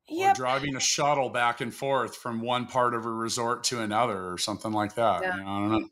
yep. 0.08 0.30
or 0.30 0.34
driving 0.36 0.76
a 0.76 0.80
shuttle 0.80 1.28
back 1.28 1.60
and 1.60 1.74
forth 1.74 2.14
from 2.14 2.40
one 2.40 2.66
part 2.66 2.94
of 2.94 3.04
a 3.04 3.10
resort 3.10 3.64
to 3.64 3.80
another 3.80 4.32
or 4.32 4.38
something 4.38 4.70
like 4.70 4.94
that. 4.94 5.22
Yeah. 5.22 5.36
You 5.36 5.42
know, 5.42 5.48
I 5.48 5.58
don't 5.58 5.72
know. 5.72 5.88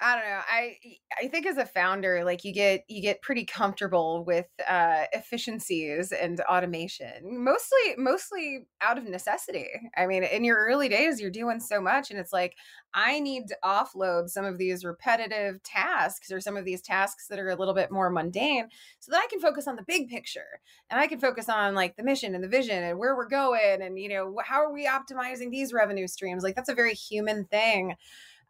I 0.00 0.14
don't 0.14 0.24
know. 0.24 0.40
I 0.48 0.76
I 1.20 1.26
think 1.26 1.44
as 1.44 1.56
a 1.56 1.66
founder, 1.66 2.22
like 2.24 2.44
you 2.44 2.52
get 2.52 2.84
you 2.88 3.02
get 3.02 3.20
pretty 3.20 3.44
comfortable 3.44 4.24
with 4.24 4.46
uh, 4.68 5.04
efficiencies 5.12 6.12
and 6.12 6.40
automation, 6.42 7.42
mostly 7.44 7.78
mostly 7.96 8.68
out 8.80 8.96
of 8.96 9.04
necessity. 9.08 9.66
I 9.96 10.06
mean, 10.06 10.22
in 10.22 10.44
your 10.44 10.56
early 10.56 10.88
days, 10.88 11.20
you're 11.20 11.32
doing 11.32 11.58
so 11.58 11.80
much, 11.80 12.12
and 12.12 12.20
it's 12.20 12.32
like 12.32 12.54
I 12.94 13.18
need 13.18 13.48
to 13.48 13.56
offload 13.64 14.28
some 14.28 14.44
of 14.44 14.56
these 14.56 14.84
repetitive 14.84 15.60
tasks 15.64 16.30
or 16.30 16.40
some 16.40 16.56
of 16.56 16.64
these 16.64 16.80
tasks 16.80 17.26
that 17.28 17.40
are 17.40 17.50
a 17.50 17.56
little 17.56 17.74
bit 17.74 17.90
more 17.90 18.08
mundane, 18.08 18.68
so 19.00 19.10
that 19.10 19.22
I 19.24 19.26
can 19.28 19.40
focus 19.40 19.66
on 19.66 19.74
the 19.74 19.82
big 19.82 20.08
picture 20.08 20.60
and 20.90 21.00
I 21.00 21.08
can 21.08 21.18
focus 21.18 21.48
on 21.48 21.74
like 21.74 21.96
the 21.96 22.04
mission 22.04 22.36
and 22.36 22.44
the 22.44 22.48
vision 22.48 22.84
and 22.84 23.00
where 23.00 23.16
we're 23.16 23.28
going, 23.28 23.82
and 23.82 23.98
you 23.98 24.08
know 24.08 24.36
how 24.44 24.62
are 24.62 24.72
we 24.72 24.86
optimizing 24.86 25.50
these 25.50 25.72
revenue 25.72 26.06
streams? 26.06 26.44
Like 26.44 26.54
that's 26.54 26.68
a 26.68 26.74
very 26.74 26.94
human 26.94 27.46
thing 27.46 27.96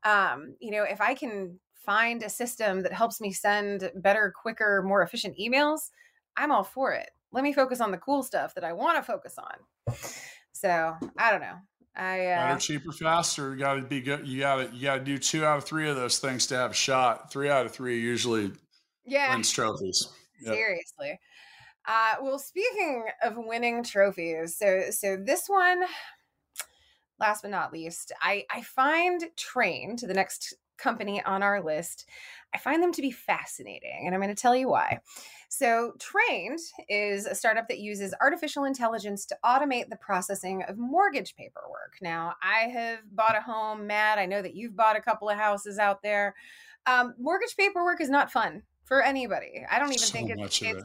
um, 0.04 0.54
you 0.60 0.70
know, 0.70 0.84
if 0.84 1.00
I 1.00 1.14
can 1.14 1.58
find 1.74 2.22
a 2.22 2.28
system 2.28 2.82
that 2.82 2.92
helps 2.92 3.20
me 3.20 3.32
send 3.32 3.90
better, 3.94 4.32
quicker, 4.40 4.82
more 4.82 5.02
efficient 5.02 5.36
emails, 5.38 5.90
I'm 6.36 6.52
all 6.52 6.64
for 6.64 6.92
it. 6.92 7.10
Let 7.32 7.44
me 7.44 7.52
focus 7.52 7.80
on 7.80 7.90
the 7.90 7.98
cool 7.98 8.22
stuff 8.22 8.54
that 8.54 8.64
I 8.64 8.72
want 8.72 8.96
to 8.96 9.02
focus 9.02 9.36
on. 9.38 9.94
So 10.52 10.94
I 11.16 11.30
don't 11.30 11.40
know. 11.40 11.54
I 11.96 12.26
uh, 12.26 12.48
better, 12.48 12.60
cheaper, 12.60 12.92
faster. 12.92 13.52
You 13.52 13.58
got 13.58 13.74
to 13.74 13.82
be 13.82 14.00
good. 14.00 14.26
You 14.26 14.40
got 14.40 14.56
to 14.56 14.76
you 14.76 14.82
got 14.82 14.98
to 14.98 15.04
do 15.04 15.18
two 15.18 15.44
out 15.44 15.58
of 15.58 15.64
three 15.64 15.88
of 15.88 15.96
those 15.96 16.18
things 16.18 16.46
to 16.48 16.56
have 16.56 16.70
a 16.70 16.74
shot. 16.74 17.32
Three 17.32 17.48
out 17.50 17.66
of 17.66 17.72
three 17.72 18.00
usually 18.00 18.52
yeah 19.04 19.34
wins 19.34 19.50
trophies. 19.50 20.08
Yep. 20.42 20.54
Seriously. 20.54 21.20
Uh, 21.86 22.14
well, 22.22 22.38
speaking 22.38 23.06
of 23.24 23.34
winning 23.36 23.82
trophies, 23.82 24.56
so 24.56 24.90
so 24.90 25.16
this 25.16 25.48
one 25.48 25.82
last 27.20 27.42
but 27.42 27.50
not 27.50 27.72
least, 27.72 28.12
I, 28.20 28.44
I 28.50 28.62
find 28.62 29.24
Trained, 29.36 29.98
to 30.00 30.06
the 30.06 30.14
next 30.14 30.54
company 30.78 31.22
on 31.24 31.42
our 31.42 31.62
list, 31.62 32.08
I 32.54 32.58
find 32.58 32.82
them 32.82 32.92
to 32.92 33.02
be 33.02 33.10
fascinating. 33.10 34.04
And 34.06 34.14
I'm 34.14 34.20
going 34.20 34.34
to 34.34 34.40
tell 34.40 34.56
you 34.56 34.68
why. 34.68 35.00
So, 35.50 35.94
Trained 35.98 36.60
is 36.88 37.26
a 37.26 37.34
startup 37.34 37.68
that 37.68 37.78
uses 37.78 38.14
artificial 38.20 38.64
intelligence 38.64 39.24
to 39.26 39.38
automate 39.44 39.88
the 39.88 39.96
processing 39.96 40.62
of 40.68 40.78
mortgage 40.78 41.34
paperwork. 41.36 41.96
Now, 42.00 42.34
I 42.42 42.68
have 42.68 42.98
bought 43.12 43.36
a 43.36 43.40
home, 43.40 43.86
Matt. 43.86 44.18
I 44.18 44.26
know 44.26 44.42
that 44.42 44.54
you've 44.54 44.76
bought 44.76 44.96
a 44.96 45.00
couple 45.00 45.28
of 45.28 45.38
houses 45.38 45.78
out 45.78 46.02
there. 46.02 46.34
Um, 46.86 47.14
mortgage 47.18 47.56
paperwork 47.56 48.00
is 48.00 48.10
not 48.10 48.30
fun 48.30 48.62
for 48.84 49.02
anybody. 49.02 49.64
I 49.70 49.78
don't 49.78 49.88
even 49.88 49.98
so 49.98 50.12
think 50.12 50.30
it's, 50.30 50.62
it's 50.62 50.84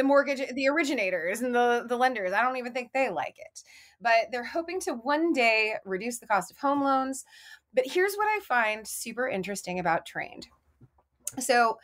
the 0.00 0.04
mortgage, 0.06 0.42
the 0.54 0.68
originators 0.68 1.42
and 1.42 1.54
the, 1.54 1.84
the 1.86 1.96
lenders. 1.96 2.32
I 2.32 2.42
don't 2.42 2.56
even 2.56 2.72
think 2.72 2.92
they 2.92 3.10
like 3.10 3.36
it 3.38 3.62
but 4.00 4.28
they're 4.32 4.44
hoping 4.44 4.80
to 4.80 4.92
one 4.92 5.32
day 5.32 5.74
reduce 5.84 6.18
the 6.18 6.26
cost 6.26 6.50
of 6.50 6.58
home 6.58 6.82
loans. 6.82 7.24
But 7.74 7.86
here's 7.86 8.14
what 8.14 8.26
I 8.26 8.40
find 8.40 8.86
super 8.86 9.28
interesting 9.28 9.78
about 9.78 10.06
Trained. 10.06 10.48
So, 11.38 11.78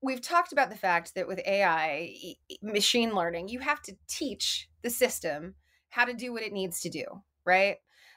we've 0.00 0.22
talked 0.22 0.52
about 0.52 0.70
the 0.70 0.76
fact 0.76 1.14
that 1.16 1.26
with 1.26 1.40
AI, 1.44 2.14
machine 2.62 3.14
learning, 3.14 3.48
you 3.48 3.58
have 3.58 3.82
to 3.82 3.96
teach 4.06 4.68
the 4.82 4.90
system 4.90 5.56
how 5.88 6.04
to 6.04 6.14
do 6.14 6.32
what 6.32 6.44
it 6.44 6.52
needs 6.52 6.80
to 6.80 6.88
do, 6.88 7.04
right? 7.44 7.76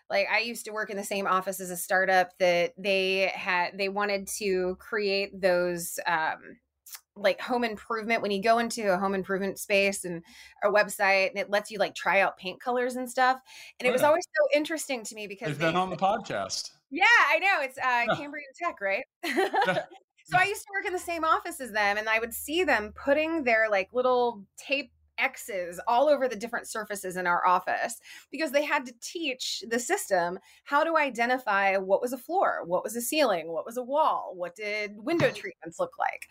Like 0.10 0.28
I 0.32 0.40
used 0.40 0.66
to 0.66 0.72
work 0.72 0.92
in 0.92 0.98
the 0.98 1.04
same 1.04 1.26
office 1.26 1.60
as 1.60 1.72
a 1.72 1.78
startup 1.78 2.38
that 2.38 2.74
they 2.78 3.32
had 3.34 3.78
they 3.78 3.90
wanted 3.90 4.28
to 4.40 4.76
create 4.78 5.42
those 5.42 6.00
um 6.06 6.58
like 7.16 7.42
home 7.42 7.64
improvement 7.64 8.22
when 8.22 8.32
you 8.32 8.42
go 8.42 8.60
into 8.60 8.94
a 8.94 8.98
home 8.98 9.14
improvement 9.14 9.60
space 9.60 10.06
and 10.06 10.24
a 10.64 10.70
website 10.70 11.30
and 11.30 11.38
it 11.38 11.50
lets 11.50 11.70
you 11.70 11.78
like 11.78 11.94
try 11.94 12.22
out 12.22 12.38
paint 12.38 12.60
colors 12.62 12.96
and 12.96 13.10
stuff 13.10 13.40
and 13.80 13.88
it 13.88 13.92
was 13.92 14.04
always 14.04 14.26
so 14.26 14.58
interesting 14.58 15.04
to 15.04 15.16
me 15.16 15.28
because 15.28 15.50
they've 15.50 15.60
been 15.60 15.76
on 15.76 15.90
the 15.90 15.98
podcast. 15.98 16.72
Yeah 16.90 17.06
i 17.30 17.40
know 17.40 17.58
it's 17.62 17.78
uh 17.78 18.16
cambrian 18.16 18.50
tech 18.62 18.80
right? 18.82 19.06
So 20.24 20.38
i 20.38 20.46
used 20.46 20.62
to 20.62 20.68
work 20.74 20.86
in 20.86 20.94
the 20.94 21.00
same 21.00 21.26
office 21.26 21.60
as 21.60 21.72
them 21.72 21.98
and 21.98 22.08
i 22.08 22.20
would 22.20 22.34
see 22.34 22.64
them 22.64 22.94
putting 22.96 23.44
their 23.44 23.68
like 23.70 23.90
little 23.92 24.46
tape 24.56 24.92
X's 25.22 25.80
all 25.88 26.10
over 26.10 26.28
the 26.28 26.36
different 26.36 26.68
surfaces 26.68 27.16
in 27.16 27.28
our 27.28 27.46
office 27.46 28.00
because 28.32 28.52
they 28.52 28.66
had 28.66 28.86
to 28.86 28.94
teach 29.02 29.64
the 29.70 29.80
system 29.80 30.40
how 30.64 30.84
to 30.84 30.98
identify 30.98 31.78
what 31.78 32.02
was 32.02 32.14
a 32.14 32.18
floor, 32.18 32.64
what 32.66 32.84
was 32.84 32.96
a 32.96 33.02
ceiling, 33.02 33.52
what 33.52 33.66
was 33.66 33.78
a 33.78 33.84
wall, 33.84 34.34
what 34.36 34.56
did 34.56 34.94
window 34.98 35.32
treatments 35.34 35.80
look 35.80 35.98
like 36.00 36.28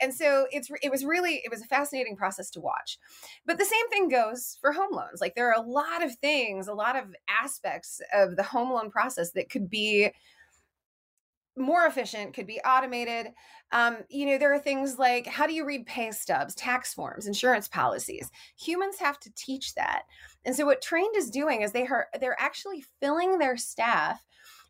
and 0.00 0.12
so 0.14 0.46
it's 0.50 0.70
it 0.82 0.90
was 0.90 1.04
really 1.04 1.40
it 1.44 1.50
was 1.50 1.62
a 1.62 1.66
fascinating 1.66 2.16
process 2.16 2.50
to 2.50 2.60
watch. 2.60 2.98
But 3.46 3.58
the 3.58 3.64
same 3.64 3.88
thing 3.90 4.08
goes 4.08 4.58
for 4.60 4.72
home 4.72 4.92
loans. 4.92 5.20
Like 5.20 5.34
there 5.34 5.50
are 5.50 5.62
a 5.62 5.66
lot 5.66 6.02
of 6.04 6.14
things 6.16 6.68
a 6.68 6.74
lot 6.74 6.96
of 6.96 7.14
aspects 7.28 8.00
of 8.12 8.36
the 8.36 8.42
home 8.42 8.70
loan 8.70 8.90
process 8.90 9.32
that 9.32 9.50
could 9.50 9.68
be 9.68 10.10
more 11.56 11.86
efficient 11.86 12.34
could 12.34 12.46
be 12.46 12.60
automated. 12.60 13.32
Um, 13.72 13.98
you 14.08 14.26
know 14.26 14.38
there 14.38 14.54
are 14.54 14.58
things 14.58 14.98
like 14.98 15.26
how 15.26 15.46
do 15.46 15.52
you 15.52 15.66
read 15.66 15.86
pay 15.86 16.10
stubs 16.10 16.54
tax 16.54 16.94
forms 16.94 17.26
insurance 17.26 17.68
policies? 17.68 18.30
Humans 18.56 18.98
have 18.98 19.18
to 19.20 19.32
teach 19.34 19.74
that. 19.74 20.02
And 20.44 20.54
so 20.54 20.64
what 20.64 20.80
trained 20.80 21.16
is 21.16 21.30
doing 21.30 21.62
is 21.62 21.72
they 21.72 21.86
are 21.86 22.08
they're 22.20 22.40
actually 22.40 22.84
filling 23.00 23.38
their 23.38 23.56
staff 23.56 24.24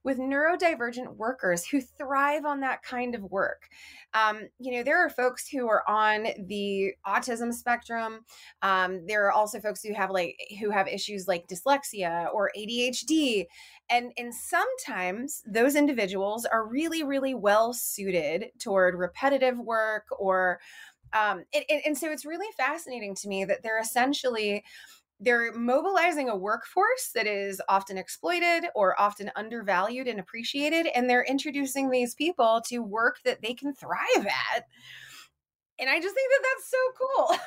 with 0.05 0.19
neurodivergent 0.19 1.17
workers 1.17 1.67
who 1.67 1.81
thrive 1.81 2.45
on 2.45 2.61
that 2.61 2.83
kind 2.83 3.15
of 3.15 3.23
work. 3.25 3.69
Um, 4.15 4.49
you 4.59 4.73
know, 4.73 4.83
there 4.83 5.05
are 5.05 5.11
folks 5.11 5.49
who 5.49 5.69
are 5.69 5.89
on 5.89 6.29
the 6.47 6.93
autism 7.07 7.53
spectrum. 7.53 8.21
Um, 8.63 9.07
there 9.07 9.27
are 9.27 9.33
also 9.33 9.61
folks 9.61 9.83
who 9.83 9.93
have 9.95 10.11
like 10.11 10.37
who 10.61 10.71
have 10.71 10.89
issues 10.89 11.29
like 11.29 11.47
dyslexia 11.47 12.33
or 12.33 12.51
ADHD, 12.57 13.47
and 13.91 14.13
and 14.17 14.33
sometimes 14.35 15.43
those 15.47 15.75
individuals 15.75 16.45
are 16.45 16.67
really 16.67 17.03
really 17.03 17.35
well 17.35 17.73
suited 17.73 18.47
toward 18.59 18.95
repetitive 18.95 19.59
work 19.59 20.05
or 20.19 20.61
um, 21.13 21.45
and, 21.55 21.65
and 21.87 21.99
so 21.99 22.11
it's 22.11 22.27
really 22.27 22.49
fascinating 22.57 23.15
to 23.17 23.29
me 23.29 23.45
that 23.45 23.63
they're 23.63 23.81
essentially 23.81 24.63
they're 25.21 25.53
mobilizing 25.53 26.29
a 26.29 26.37
workforce 26.37 27.11
that 27.15 27.27
is 27.27 27.61
often 27.69 27.99
exploited 27.99 28.67
or 28.75 28.99
often 29.01 29.31
undervalued 29.37 30.07
and 30.07 30.21
appreciated 30.21 30.87
and 30.95 31.09
they're 31.09 31.25
introducing 31.25 31.91
these 31.91 32.15
people 32.15 32.63
to 32.67 32.79
work 32.79 33.19
that 33.25 33.43
they 33.43 33.55
can 33.55 33.75
thrive 33.75 34.27
at 34.27 34.65
and 35.79 35.91
i 35.91 36.01
just 36.01 36.15
think 36.15 36.31
that 36.31 36.49
that's 36.49 36.71
so 36.71 36.79
cool 36.99 37.39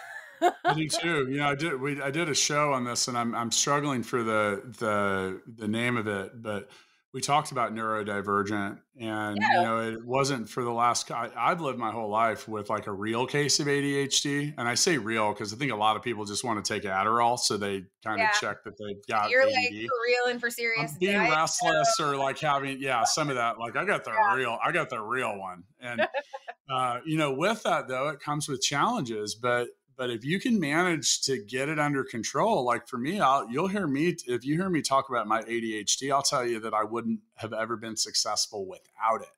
I 0.66 0.74
do 0.74 0.88
too. 0.88 1.28
You 1.30 1.38
know, 1.38 1.50
I 1.50 1.56
did 1.56 1.80
we 1.80 2.02
I 2.02 2.10
did 2.10 2.28
a 2.28 2.34
show 2.34 2.74
on 2.74 2.84
this, 2.84 3.08
and 3.08 3.16
I'm 3.18 3.36
I'm 3.36 3.52
struggling 3.52 4.02
for 4.02 4.24
the 4.24 4.64
the 4.80 5.42
the 5.46 5.68
name 5.68 5.98
of 5.98 6.08
it, 6.08 6.42
but 6.42 6.70
we 7.14 7.20
talked 7.20 7.52
about 7.52 7.74
neurodivergent 7.74 8.80
and 9.00 9.38
yeah. 9.38 9.56
you 9.56 9.62
know 9.62 9.80
it 9.92 10.06
wasn't 10.06 10.48
for 10.48 10.64
the 10.64 10.72
last 10.72 11.12
I, 11.12 11.30
have 11.36 11.62
lived 11.62 11.78
my 11.78 11.92
whole 11.92 12.10
life 12.10 12.48
with 12.48 12.70
like 12.70 12.88
a 12.88 12.92
real 12.92 13.26
case 13.26 13.60
of 13.60 13.68
adhd 13.68 14.54
and 14.58 14.68
i 14.68 14.76
say 14.76 14.98
real 14.98 15.34
because 15.34 15.54
i 15.54 15.58
think 15.58 15.72
a 15.72 15.76
lot 15.76 15.96
of 15.96 16.04
people 16.04 16.26
just 16.26 16.44
want 16.44 16.64
to 16.64 16.74
take 16.74 16.84
adderall 16.84 17.38
so 17.38 17.58
they 17.58 17.84
kind 18.04 18.20
yeah. 18.20 18.30
of 18.30 18.40
check 18.40 18.64
that 18.64 18.78
they've 18.78 19.06
got 19.08 19.30
you're 19.30 19.44
ADD. 19.44 19.52
like 19.52 19.70
for 19.72 19.98
real 20.06 20.32
and 20.32 20.40
for 20.40 20.50
serious 20.50 20.92
I'm 20.92 21.00
being 21.00 21.18
diet, 21.18 21.32
restless 21.32 21.96
so. 21.96 22.12
or 22.12 22.16
like 22.16 22.40
having 22.40 22.82
yeah 22.82 23.04
some 23.04 23.30
of 23.30 23.36
that 23.36 23.60
like 23.60 23.76
i 23.76 23.86
got 23.86 24.04
the 24.04 24.12
yeah. 24.12 24.36
real 24.36 24.58
i 24.64 24.72
got 24.72 24.90
the 24.90 25.00
real 25.00 25.38
one 25.38 25.64
and 25.80 26.02
uh, 26.74 27.00
you 27.06 27.18
know 27.18 27.34
with 27.34 27.64
that 27.64 27.88
though 27.88 28.10
it 28.10 28.20
comes 28.20 28.48
with 28.48 28.62
challenges 28.62 29.36
but 29.36 29.68
but 30.02 30.10
if 30.10 30.26
you 30.26 30.40
can 30.40 30.60
manage 30.60 31.22
to 31.22 31.38
get 31.38 31.70
it 31.70 31.78
under 31.78 32.04
control 32.04 32.66
like 32.66 32.88
for 32.88 32.98
me 32.98 33.20
I'll, 33.20 33.48
you'll 33.48 33.68
hear 33.68 33.86
me 33.86 34.16
if 34.26 34.44
you 34.44 34.56
hear 34.56 34.68
me 34.68 34.82
talk 34.82 35.12
about 35.12 35.28
my 35.28 35.44
adhd 35.44 36.12
i'll 36.12 36.24
tell 36.24 36.44
you 36.44 36.60
that 36.62 36.74
i 36.74 36.84
wouldn't 36.84 37.20
have 37.36 37.54
ever 37.54 37.78
been 37.78 37.96
successful 37.96 38.66
without 38.66 39.22
it. 39.22 39.30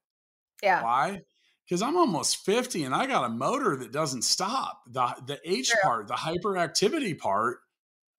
Yeah. 0.63 0.81
Why? 0.81 1.23
Because 1.65 1.81
i'm 1.81 1.97
almost 1.97 2.45
50 2.45 2.85
and 2.85 2.95
i 2.95 3.07
got 3.07 3.25
a 3.25 3.29
motor 3.29 3.75
that 3.75 3.91
doesn't 3.91 4.21
stop. 4.21 4.83
The 4.89 5.13
the 5.27 5.37
h 5.43 5.71
True. 5.71 5.79
part 5.83 6.07
the 6.07 6.13
hyperactivity 6.13 7.17
part 7.17 7.57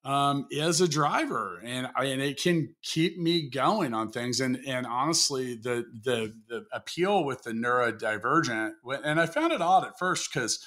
um, 0.05 0.47
is 0.51 0.83
a 0.83 0.89
driver 0.89 1.63
and 1.65 1.89
and 1.97 2.21
it 2.21 2.39
can 2.43 2.75
keep 2.83 3.19
me 3.19 3.49
going 3.49 3.95
on 3.95 4.13
things 4.13 4.41
and 4.41 4.61
and 4.67 4.87
honestly 4.87 5.55
the 5.55 5.87
the 6.03 6.35
the 6.49 6.67
appeal 6.75 7.25
with 7.25 7.43
the 7.45 7.53
neurodivergent 7.53 8.73
and 9.03 9.19
i 9.19 9.25
found 9.25 9.55
it 9.55 9.63
odd 9.63 9.87
at 9.87 9.99
first 9.99 10.31
because 10.31 10.63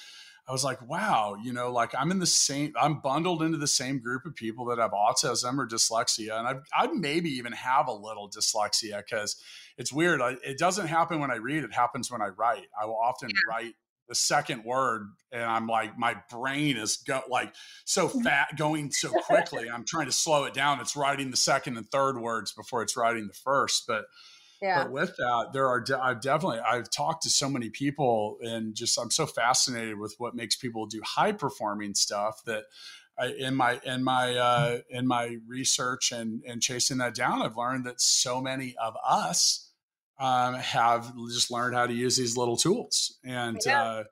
I 0.48 0.52
was 0.52 0.64
like, 0.64 0.80
wow, 0.88 1.36
you 1.42 1.52
know, 1.52 1.70
like 1.70 1.94
I'm 1.94 2.10
in 2.10 2.20
the 2.20 2.26
same, 2.26 2.72
I'm 2.80 3.00
bundled 3.00 3.42
into 3.42 3.58
the 3.58 3.66
same 3.66 4.00
group 4.00 4.24
of 4.24 4.34
people 4.34 4.64
that 4.66 4.78
have 4.78 4.92
autism 4.92 5.58
or 5.58 5.66
dyslexia. 5.66 6.38
And 6.38 6.48
I, 6.48 6.54
I 6.72 6.86
maybe 6.86 7.28
even 7.30 7.52
have 7.52 7.86
a 7.86 7.92
little 7.92 8.30
dyslexia 8.30 8.98
because 8.98 9.36
it's 9.76 9.92
weird. 9.92 10.22
I, 10.22 10.36
it 10.42 10.56
doesn't 10.56 10.86
happen 10.86 11.20
when 11.20 11.30
I 11.30 11.36
read, 11.36 11.64
it 11.64 11.74
happens 11.74 12.10
when 12.10 12.22
I 12.22 12.28
write. 12.28 12.66
I 12.80 12.86
will 12.86 12.96
often 12.96 13.28
yeah. 13.28 13.54
write 13.54 13.74
the 14.08 14.14
second 14.14 14.64
word 14.64 15.10
and 15.32 15.44
I'm 15.44 15.66
like, 15.66 15.98
my 15.98 16.16
brain 16.30 16.78
is 16.78 16.96
go, 16.96 17.20
like 17.28 17.54
so 17.84 18.08
mm-hmm. 18.08 18.22
fat 18.22 18.48
going 18.56 18.90
so 18.90 19.10
quickly. 19.26 19.68
I'm 19.68 19.84
trying 19.84 20.06
to 20.06 20.12
slow 20.12 20.44
it 20.44 20.54
down. 20.54 20.80
It's 20.80 20.96
writing 20.96 21.30
the 21.30 21.36
second 21.36 21.76
and 21.76 21.86
third 21.90 22.18
words 22.18 22.52
before 22.52 22.80
it's 22.80 22.96
writing 22.96 23.26
the 23.26 23.34
first. 23.34 23.84
But 23.86 24.06
yeah. 24.60 24.84
But 24.84 24.92
with 24.92 25.16
that, 25.16 25.50
there 25.52 25.68
are 25.68 25.80
de- 25.80 26.00
I've 26.00 26.20
definitely 26.20 26.60
I've 26.60 26.90
talked 26.90 27.22
to 27.24 27.30
so 27.30 27.48
many 27.48 27.70
people 27.70 28.38
and 28.42 28.74
just 28.74 28.98
I'm 28.98 29.10
so 29.10 29.26
fascinated 29.26 29.98
with 29.98 30.14
what 30.18 30.34
makes 30.34 30.56
people 30.56 30.86
do 30.86 31.00
high 31.04 31.32
performing 31.32 31.94
stuff 31.94 32.42
that 32.46 32.64
I, 33.18 33.28
in 33.28 33.54
my 33.54 33.80
in 33.84 34.02
my 34.02 34.34
uh, 34.36 34.78
in 34.90 35.06
my 35.06 35.36
research 35.46 36.12
and 36.12 36.42
and 36.46 36.60
chasing 36.60 36.98
that 36.98 37.14
down, 37.14 37.42
I've 37.42 37.56
learned 37.56 37.86
that 37.86 38.00
so 38.00 38.40
many 38.40 38.74
of 38.82 38.96
us 39.06 39.70
um, 40.18 40.54
have 40.54 41.16
just 41.28 41.50
learned 41.50 41.74
how 41.74 41.86
to 41.86 41.94
use 41.94 42.16
these 42.16 42.36
little 42.36 42.56
tools 42.56 43.18
and. 43.24 43.58
Yeah. 43.64 43.82
Uh, 43.82 44.04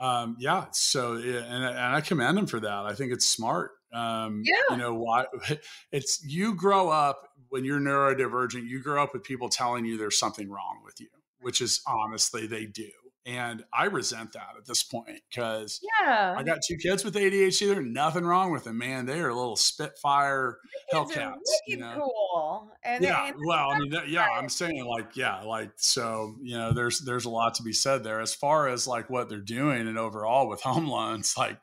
um, 0.00 0.36
yeah, 0.40 0.64
so 0.72 1.14
and, 1.14 1.64
and 1.64 1.78
I 1.78 2.00
commend 2.00 2.36
them 2.36 2.48
for 2.48 2.58
that. 2.58 2.86
I 2.86 2.94
think 2.94 3.12
it's 3.12 3.24
smart. 3.24 3.70
Um, 3.92 4.42
yeah. 4.44 4.74
You 4.74 4.76
know 4.76 4.94
why? 4.94 5.26
It's 5.92 6.24
you 6.26 6.54
grow 6.54 6.88
up 6.88 7.28
when 7.52 7.66
you're 7.66 7.78
neurodivergent, 7.78 8.66
you 8.66 8.80
grow 8.80 9.02
up 9.02 9.12
with 9.12 9.22
people 9.22 9.50
telling 9.50 9.84
you 9.84 9.98
there's 9.98 10.18
something 10.18 10.48
wrong 10.48 10.80
with 10.82 10.98
you, 11.02 11.08
which 11.42 11.60
is 11.60 11.82
honestly 11.86 12.46
they 12.46 12.64
do. 12.64 12.88
And 13.26 13.62
I 13.74 13.84
resent 13.84 14.32
that 14.32 14.54
at 14.56 14.64
this 14.64 14.82
point 14.82 15.20
because 15.28 15.78
yeah. 16.00 16.34
I 16.34 16.42
got 16.44 16.60
two 16.66 16.78
kids 16.78 17.04
with 17.04 17.14
ADHD. 17.14 17.74
There's 17.74 17.86
nothing 17.86 18.24
wrong 18.24 18.52
with 18.52 18.64
them, 18.64 18.78
man. 18.78 19.04
They 19.04 19.20
are 19.20 19.34
little 19.34 19.56
Spitfire 19.56 20.60
Hellcats. 20.92 21.36
You 21.66 21.76
know? 21.76 22.10
Cool. 22.10 22.72
And 22.82 23.04
yeah, 23.04 23.26
and 23.26 23.36
well, 23.46 23.70
I 23.70 23.78
mean, 23.78 23.92
yeah, 24.08 24.26
I'm 24.26 24.48
saying 24.48 24.86
like, 24.86 25.14
yeah, 25.14 25.42
like 25.42 25.72
so. 25.76 26.34
You 26.40 26.56
know, 26.56 26.72
there's 26.72 27.00
there's 27.00 27.26
a 27.26 27.30
lot 27.30 27.54
to 27.56 27.62
be 27.62 27.74
said 27.74 28.02
there 28.02 28.20
as 28.22 28.34
far 28.34 28.66
as 28.66 28.88
like 28.88 29.10
what 29.10 29.28
they're 29.28 29.38
doing 29.38 29.86
and 29.86 29.98
overall 29.98 30.48
with 30.48 30.62
home 30.62 30.88
loans, 30.88 31.34
like. 31.36 31.60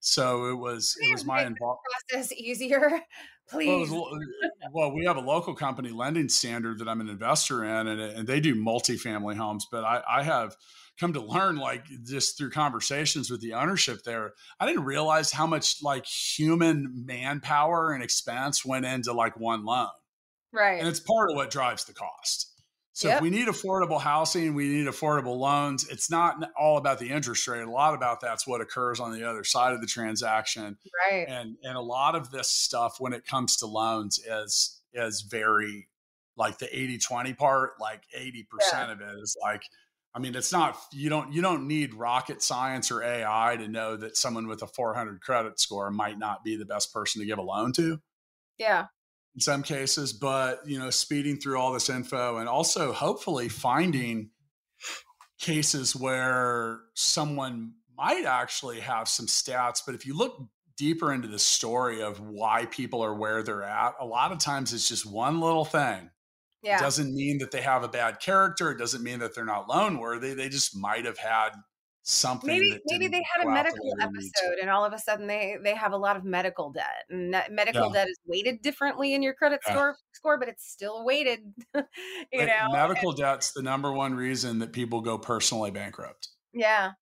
So 0.00 0.50
it 0.50 0.54
was 0.54 0.96
it 1.00 1.10
was 1.12 1.24
my 1.24 1.40
involvement 1.40 1.80
process 2.10 2.32
easier 2.36 3.00
Please. 3.48 3.90
Well, 3.90 4.08
uh, 4.12 4.68
well, 4.72 4.92
we 4.92 5.04
have 5.04 5.16
a 5.16 5.20
local 5.20 5.54
company, 5.54 5.90
Lending 5.90 6.28
Standard, 6.28 6.80
that 6.80 6.88
I'm 6.88 7.00
an 7.00 7.08
investor 7.08 7.64
in, 7.64 7.86
and, 7.86 8.00
and 8.00 8.26
they 8.26 8.40
do 8.40 8.54
multifamily 8.56 9.36
homes. 9.36 9.66
But 9.70 9.84
I, 9.84 10.02
I 10.08 10.22
have 10.24 10.56
come 10.98 11.12
to 11.12 11.20
learn, 11.20 11.56
like 11.56 11.84
just 12.04 12.36
through 12.36 12.50
conversations 12.50 13.30
with 13.30 13.40
the 13.40 13.54
ownership 13.54 14.02
there, 14.02 14.32
I 14.58 14.66
didn't 14.66 14.84
realize 14.84 15.30
how 15.30 15.46
much 15.46 15.82
like 15.82 16.06
human 16.06 17.04
manpower 17.06 17.92
and 17.92 18.02
expense 18.02 18.64
went 18.64 18.84
into 18.84 19.12
like 19.12 19.38
one 19.38 19.64
loan. 19.64 19.88
Right. 20.52 20.78
And 20.80 20.88
it's 20.88 21.00
part 21.00 21.30
of 21.30 21.36
what 21.36 21.50
drives 21.50 21.84
the 21.84 21.92
cost. 21.92 22.52
So 22.96 23.08
yep. 23.08 23.18
if 23.18 23.22
we 23.24 23.28
need 23.28 23.46
affordable 23.46 24.00
housing, 24.00 24.54
we 24.54 24.68
need 24.68 24.86
affordable 24.86 25.36
loans. 25.36 25.86
It's 25.86 26.10
not 26.10 26.42
all 26.58 26.78
about 26.78 26.98
the 26.98 27.10
interest 27.10 27.46
rate. 27.46 27.60
A 27.60 27.70
lot 27.70 27.92
about 27.92 28.22
that's 28.22 28.46
what 28.46 28.62
occurs 28.62 29.00
on 29.00 29.12
the 29.12 29.28
other 29.28 29.44
side 29.44 29.74
of 29.74 29.82
the 29.82 29.86
transaction. 29.86 30.78
Right. 31.06 31.28
And 31.28 31.58
and 31.62 31.76
a 31.76 31.80
lot 31.82 32.14
of 32.14 32.30
this 32.30 32.48
stuff 32.48 32.96
when 32.98 33.12
it 33.12 33.26
comes 33.26 33.58
to 33.58 33.66
loans 33.66 34.18
is 34.18 34.80
is 34.94 35.20
very 35.20 35.88
like 36.38 36.56
the 36.56 36.68
80-20 36.68 37.36
part, 37.36 37.72
like 37.78 38.00
80% 38.18 38.44
yeah. 38.72 38.90
of 38.90 39.02
it 39.02 39.18
is 39.20 39.36
like 39.42 39.60
I 40.14 40.18
mean, 40.18 40.34
it's 40.34 40.50
not 40.50 40.78
you 40.90 41.10
don't 41.10 41.34
you 41.34 41.42
don't 41.42 41.68
need 41.68 41.92
rocket 41.92 42.42
science 42.42 42.90
or 42.90 43.02
AI 43.02 43.56
to 43.58 43.68
know 43.68 43.96
that 43.96 44.16
someone 44.16 44.48
with 44.48 44.62
a 44.62 44.66
400 44.66 45.20
credit 45.20 45.60
score 45.60 45.90
might 45.90 46.18
not 46.18 46.42
be 46.44 46.56
the 46.56 46.64
best 46.64 46.94
person 46.94 47.20
to 47.20 47.26
give 47.26 47.36
a 47.36 47.42
loan 47.42 47.74
to. 47.74 48.00
Yeah 48.56 48.86
in 49.36 49.40
some 49.40 49.62
cases, 49.62 50.14
but 50.14 50.66
you 50.66 50.78
know, 50.78 50.88
speeding 50.90 51.36
through 51.36 51.58
all 51.58 51.72
this 51.72 51.90
info 51.90 52.38
and 52.38 52.48
also 52.48 52.92
hopefully 52.92 53.48
finding 53.50 54.30
cases 55.38 55.94
where 55.94 56.80
someone 56.94 57.74
might 57.96 58.24
actually 58.24 58.80
have 58.80 59.08
some 59.08 59.26
stats. 59.26 59.82
But 59.84 59.94
if 59.94 60.06
you 60.06 60.16
look 60.16 60.42
deeper 60.78 61.12
into 61.12 61.28
the 61.28 61.38
story 61.38 62.02
of 62.02 62.18
why 62.18 62.64
people 62.66 63.02
are 63.04 63.14
where 63.14 63.42
they're 63.42 63.62
at, 63.62 63.94
a 64.00 64.06
lot 64.06 64.32
of 64.32 64.38
times 64.38 64.72
it's 64.72 64.88
just 64.88 65.04
one 65.04 65.40
little 65.40 65.66
thing. 65.66 66.10
Yeah. 66.62 66.78
It 66.78 66.80
doesn't 66.80 67.14
mean 67.14 67.38
that 67.38 67.50
they 67.50 67.60
have 67.60 67.84
a 67.84 67.88
bad 67.88 68.20
character. 68.20 68.70
It 68.70 68.78
doesn't 68.78 69.02
mean 69.02 69.18
that 69.18 69.34
they're 69.34 69.44
not 69.44 69.68
loan 69.68 69.98
worthy. 69.98 70.32
They 70.32 70.48
just 70.48 70.74
might 70.74 71.04
have 71.04 71.18
had 71.18 71.50
something 72.08 72.48
maybe 72.48 72.78
maybe 72.86 73.08
they 73.08 73.22
had 73.34 73.44
a 73.44 73.50
medical 73.50 73.92
episode 74.00 74.58
and 74.60 74.70
all 74.70 74.84
of 74.84 74.92
a 74.92 74.98
sudden 74.98 75.26
they 75.26 75.56
they 75.64 75.74
have 75.74 75.92
a 75.92 75.96
lot 75.96 76.16
of 76.16 76.22
medical 76.22 76.70
debt 76.70 77.02
and 77.10 77.32
medical 77.50 77.88
yeah. 77.88 77.92
debt 77.92 78.08
is 78.08 78.16
weighted 78.26 78.62
differently 78.62 79.12
in 79.12 79.24
your 79.24 79.34
credit 79.34 79.58
yeah. 79.66 79.72
score 79.72 79.96
score 80.12 80.38
but 80.38 80.48
it's 80.48 80.70
still 80.70 81.04
weighted 81.04 81.40
you 81.74 82.46
know 82.46 82.68
medical 82.70 83.10
and, 83.10 83.18
debt's 83.18 83.52
the 83.54 83.62
number 83.62 83.92
one 83.92 84.14
reason 84.14 84.60
that 84.60 84.72
people 84.72 85.00
go 85.00 85.18
personally 85.18 85.72
bankrupt 85.72 86.28
yeah 86.54 86.92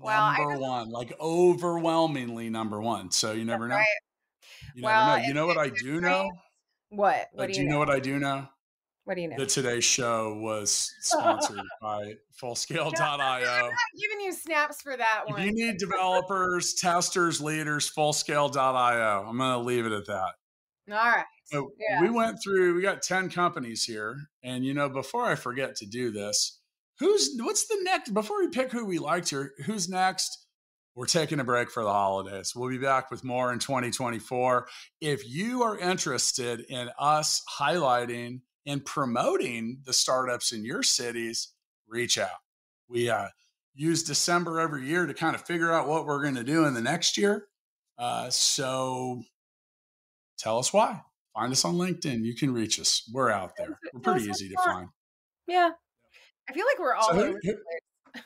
well 0.00 0.32
number 0.32 0.56
one 0.56 0.88
like 0.88 1.12
overwhelmingly 1.20 2.48
number 2.48 2.80
one 2.80 3.10
so 3.10 3.32
you 3.32 3.44
never 3.44 3.66
know 3.66 3.74
right. 3.74 3.86
you 4.76 4.84
well, 4.84 5.18
know 5.18 5.24
you 5.24 5.34
know 5.34 5.46
what 5.46 5.58
i 5.58 5.68
do 5.68 6.00
know 6.00 6.30
what 6.90 7.26
what 7.32 7.46
do 7.46 7.52
you, 7.52 7.54
do 7.54 7.62
you 7.62 7.66
know? 7.66 7.72
know 7.72 7.78
what 7.80 7.90
i 7.90 7.98
do 7.98 8.20
know 8.20 8.46
what 9.04 9.16
do 9.16 9.20
you 9.20 9.28
know? 9.28 9.36
The 9.36 9.46
Today 9.46 9.80
Show 9.80 10.38
was 10.40 10.94
sponsored 11.00 11.60
by 11.80 12.14
Fullscale.io. 12.40 12.94
I'm 13.00 13.38
not 13.38 13.72
giving 14.00 14.20
you 14.24 14.32
snaps 14.32 14.80
for 14.80 14.96
that 14.96 15.24
one. 15.26 15.40
If 15.40 15.46
you 15.46 15.52
need 15.52 15.78
developers, 15.78 16.74
testers, 16.74 17.40
leaders, 17.40 17.90
Fullscale.io. 17.90 19.26
I'm 19.28 19.38
going 19.38 19.52
to 19.52 19.58
leave 19.58 19.84
it 19.86 19.92
at 19.92 20.06
that. 20.06 20.32
All 20.90 20.96
right. 20.96 21.24
So 21.44 21.70
yeah. 21.78 22.00
we 22.00 22.10
went 22.10 22.38
through, 22.42 22.74
we 22.74 22.82
got 22.82 23.02
10 23.02 23.30
companies 23.30 23.84
here. 23.84 24.16
And, 24.42 24.64
you 24.64 24.72
know, 24.72 24.88
before 24.88 25.26
I 25.26 25.34
forget 25.34 25.76
to 25.76 25.86
do 25.86 26.10
this, 26.10 26.60
who's, 26.98 27.36
what's 27.38 27.66
the 27.66 27.78
next, 27.82 28.14
before 28.14 28.40
we 28.40 28.48
pick 28.48 28.72
who 28.72 28.86
we 28.86 28.98
liked 28.98 29.30
here, 29.30 29.52
who's 29.66 29.88
next? 29.88 30.46
We're 30.96 31.06
taking 31.06 31.40
a 31.40 31.44
break 31.44 31.70
for 31.70 31.82
the 31.82 31.92
holidays. 31.92 32.52
We'll 32.54 32.70
be 32.70 32.78
back 32.78 33.10
with 33.10 33.24
more 33.24 33.52
in 33.52 33.58
2024. 33.58 34.68
If 35.00 35.28
you 35.28 35.62
are 35.64 35.76
interested 35.76 36.60
in 36.68 36.88
us 36.98 37.42
highlighting 37.58 38.40
and 38.66 38.84
promoting 38.84 39.78
the 39.84 39.92
startups 39.92 40.52
in 40.52 40.64
your 40.64 40.82
cities, 40.82 41.52
reach 41.88 42.18
out. 42.18 42.28
We 42.88 43.10
uh, 43.10 43.28
use 43.74 44.02
December 44.02 44.60
every 44.60 44.86
year 44.86 45.06
to 45.06 45.14
kind 45.14 45.34
of 45.34 45.42
figure 45.42 45.72
out 45.72 45.88
what 45.88 46.06
we're 46.06 46.22
going 46.22 46.36
to 46.36 46.44
do 46.44 46.64
in 46.64 46.74
the 46.74 46.80
next 46.80 47.18
year. 47.18 47.48
Uh, 47.98 48.30
so 48.30 49.22
tell 50.38 50.58
us 50.58 50.72
why. 50.72 51.02
Find 51.34 51.52
us 51.52 51.64
on 51.64 51.74
LinkedIn. 51.74 52.24
You 52.24 52.34
can 52.34 52.52
reach 52.52 52.78
us. 52.78 53.08
We're 53.12 53.30
out 53.30 53.56
there. 53.56 53.78
We're 53.92 54.00
pretty 54.00 54.30
easy 54.30 54.48
to 54.48 54.56
find. 54.64 54.88
Yeah. 55.48 55.70
I 56.48 56.52
feel 56.52 56.66
like 56.66 56.78
we're 56.78 56.94
all 56.94 57.12
so 57.12 57.38
who, 57.42 57.56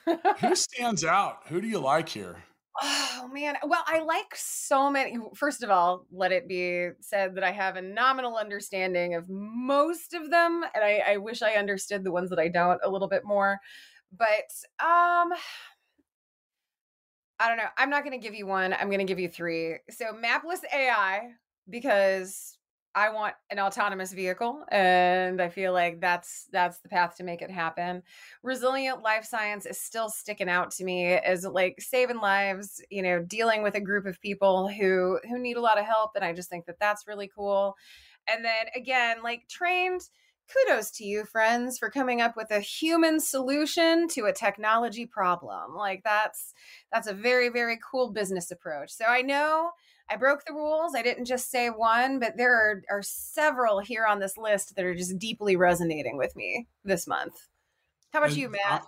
who, 0.05 0.19
who 0.41 0.55
stands 0.55 1.05
out? 1.05 1.39
Who 1.47 1.61
do 1.61 1.67
you 1.69 1.79
like 1.79 2.09
here? 2.09 2.37
Oh 2.81 3.29
man. 3.33 3.57
Well, 3.65 3.83
I 3.87 4.01
like 4.01 4.35
so 4.37 4.89
many. 4.91 5.19
First 5.35 5.65
of 5.65 5.71
all, 5.71 6.07
let 6.13 6.31
it 6.31 6.47
be 6.47 6.91
said 7.01 7.35
that 7.35 7.43
I 7.43 7.51
have 7.51 7.77
a 7.77 7.83
nominal 7.83 8.37
understanding 8.37 9.15
of 9.15 9.25
most 9.29 10.15
of 10.15 10.31
them, 10.31 10.65
and 10.75 10.85
I, 10.85 11.03
I 11.07 11.17
wish 11.17 11.43
I 11.43 11.53
understood 11.55 12.05
the 12.05 12.13
ones 12.13 12.31
that 12.31 12.39
I 12.39 12.49
don't 12.49 12.81
a 12.85 12.89
little 12.91 13.09
bit 13.09 13.25
more. 13.25 13.59
But 14.17 14.51
um 14.85 15.33
I 17.41 17.49
don't 17.49 17.57
know. 17.57 17.69
I'm 17.77 17.91
not 17.91 18.05
going 18.05 18.19
to 18.19 18.25
give 18.25 18.35
you 18.35 18.47
one. 18.47 18.73
I'm 18.75 18.89
going 18.89 18.99
to 18.99 19.05
give 19.05 19.21
you 19.21 19.29
three. 19.29 19.77
So, 19.91 20.07
Mapless 20.13 20.61
AI 20.75 21.31
because 21.71 22.58
I 22.95 23.11
want 23.11 23.35
an 23.51 23.61
autonomous 23.61 24.13
vehicle 24.13 24.65
and 24.71 25.41
I 25.41 25.49
feel 25.49 25.73
like 25.73 26.01
that's 26.01 26.49
that's 26.53 26.81
the 26.81 26.89
path 26.89 27.17
to 27.17 27.25
make 27.25 27.43
it 27.43 27.51
happen. 27.51 28.03
Resilient 28.43 29.03
life 29.03 29.25
science 29.25 29.67
is 29.67 29.81
still 29.81 30.09
sticking 30.09 30.49
out 30.49 30.71
to 30.73 30.85
me 30.85 31.13
as 31.13 31.45
like 31.45 31.81
saving 31.81 32.19
lives, 32.19 32.83
you 32.91 33.03
know, 33.03 33.21
dealing 33.21 33.63
with 33.63 33.75
a 33.75 33.81
group 33.81 34.07
of 34.07 34.21
people 34.21 34.69
who 34.69 35.21
who 35.29 35.39
need 35.39 35.57
a 35.57 35.61
lot 35.61 35.79
of 35.79 35.85
help 35.85 36.13
and 36.17 36.25
I 36.25 36.33
just 36.33 36.51
think 36.51 36.67
that 36.67 36.81
that's 36.81 37.07
really 37.07 37.31
cool. 37.33 37.77
And 38.27 38.45
then 38.45 38.67
again, 38.75 39.23
like 39.23 39.49
trained 39.49 40.03
kudos 40.53 40.91
to 40.93 41.05
you 41.05 41.25
friends 41.25 41.79
for 41.79 41.91
coming 41.91 42.21
up 42.21 42.37
with 42.37 42.51
a 42.51 42.61
human 42.61 43.21
solution 43.21 44.09
to 44.09 44.25
a 44.25 44.33
technology 44.33 45.07
problem. 45.07 45.75
Like 45.77 46.03
that's 46.05 46.55
that's 46.93 47.07
a 47.07 47.15
very 47.15 47.49
very 47.49 47.79
cool 47.91 48.11
business 48.11 48.51
approach. 48.51 48.91
So 48.91 49.05
I 49.05 49.23
know 49.23 49.71
I 50.11 50.17
broke 50.17 50.45
the 50.45 50.55
rules. 50.55 50.95
I 50.95 51.03
didn't 51.03 51.27
just 51.27 51.51
say 51.51 51.69
one, 51.69 52.19
but 52.19 52.37
there 52.37 52.55
are, 52.55 52.83
are 52.91 53.03
several 53.03 53.79
here 53.79 54.07
on 54.07 54.19
this 54.19 54.37
list 54.37 54.75
that 54.77 54.85
are 54.85 54.95
just 54.95 55.19
deeply 55.19 55.57
resonating 55.57 56.17
with 56.17 56.35
me 56.35 56.67
this 56.85 57.07
month. 57.07 57.35
How 58.13 58.21
about 58.21 58.31
and 58.31 58.39
you, 58.39 58.49
Matt? 58.49 58.83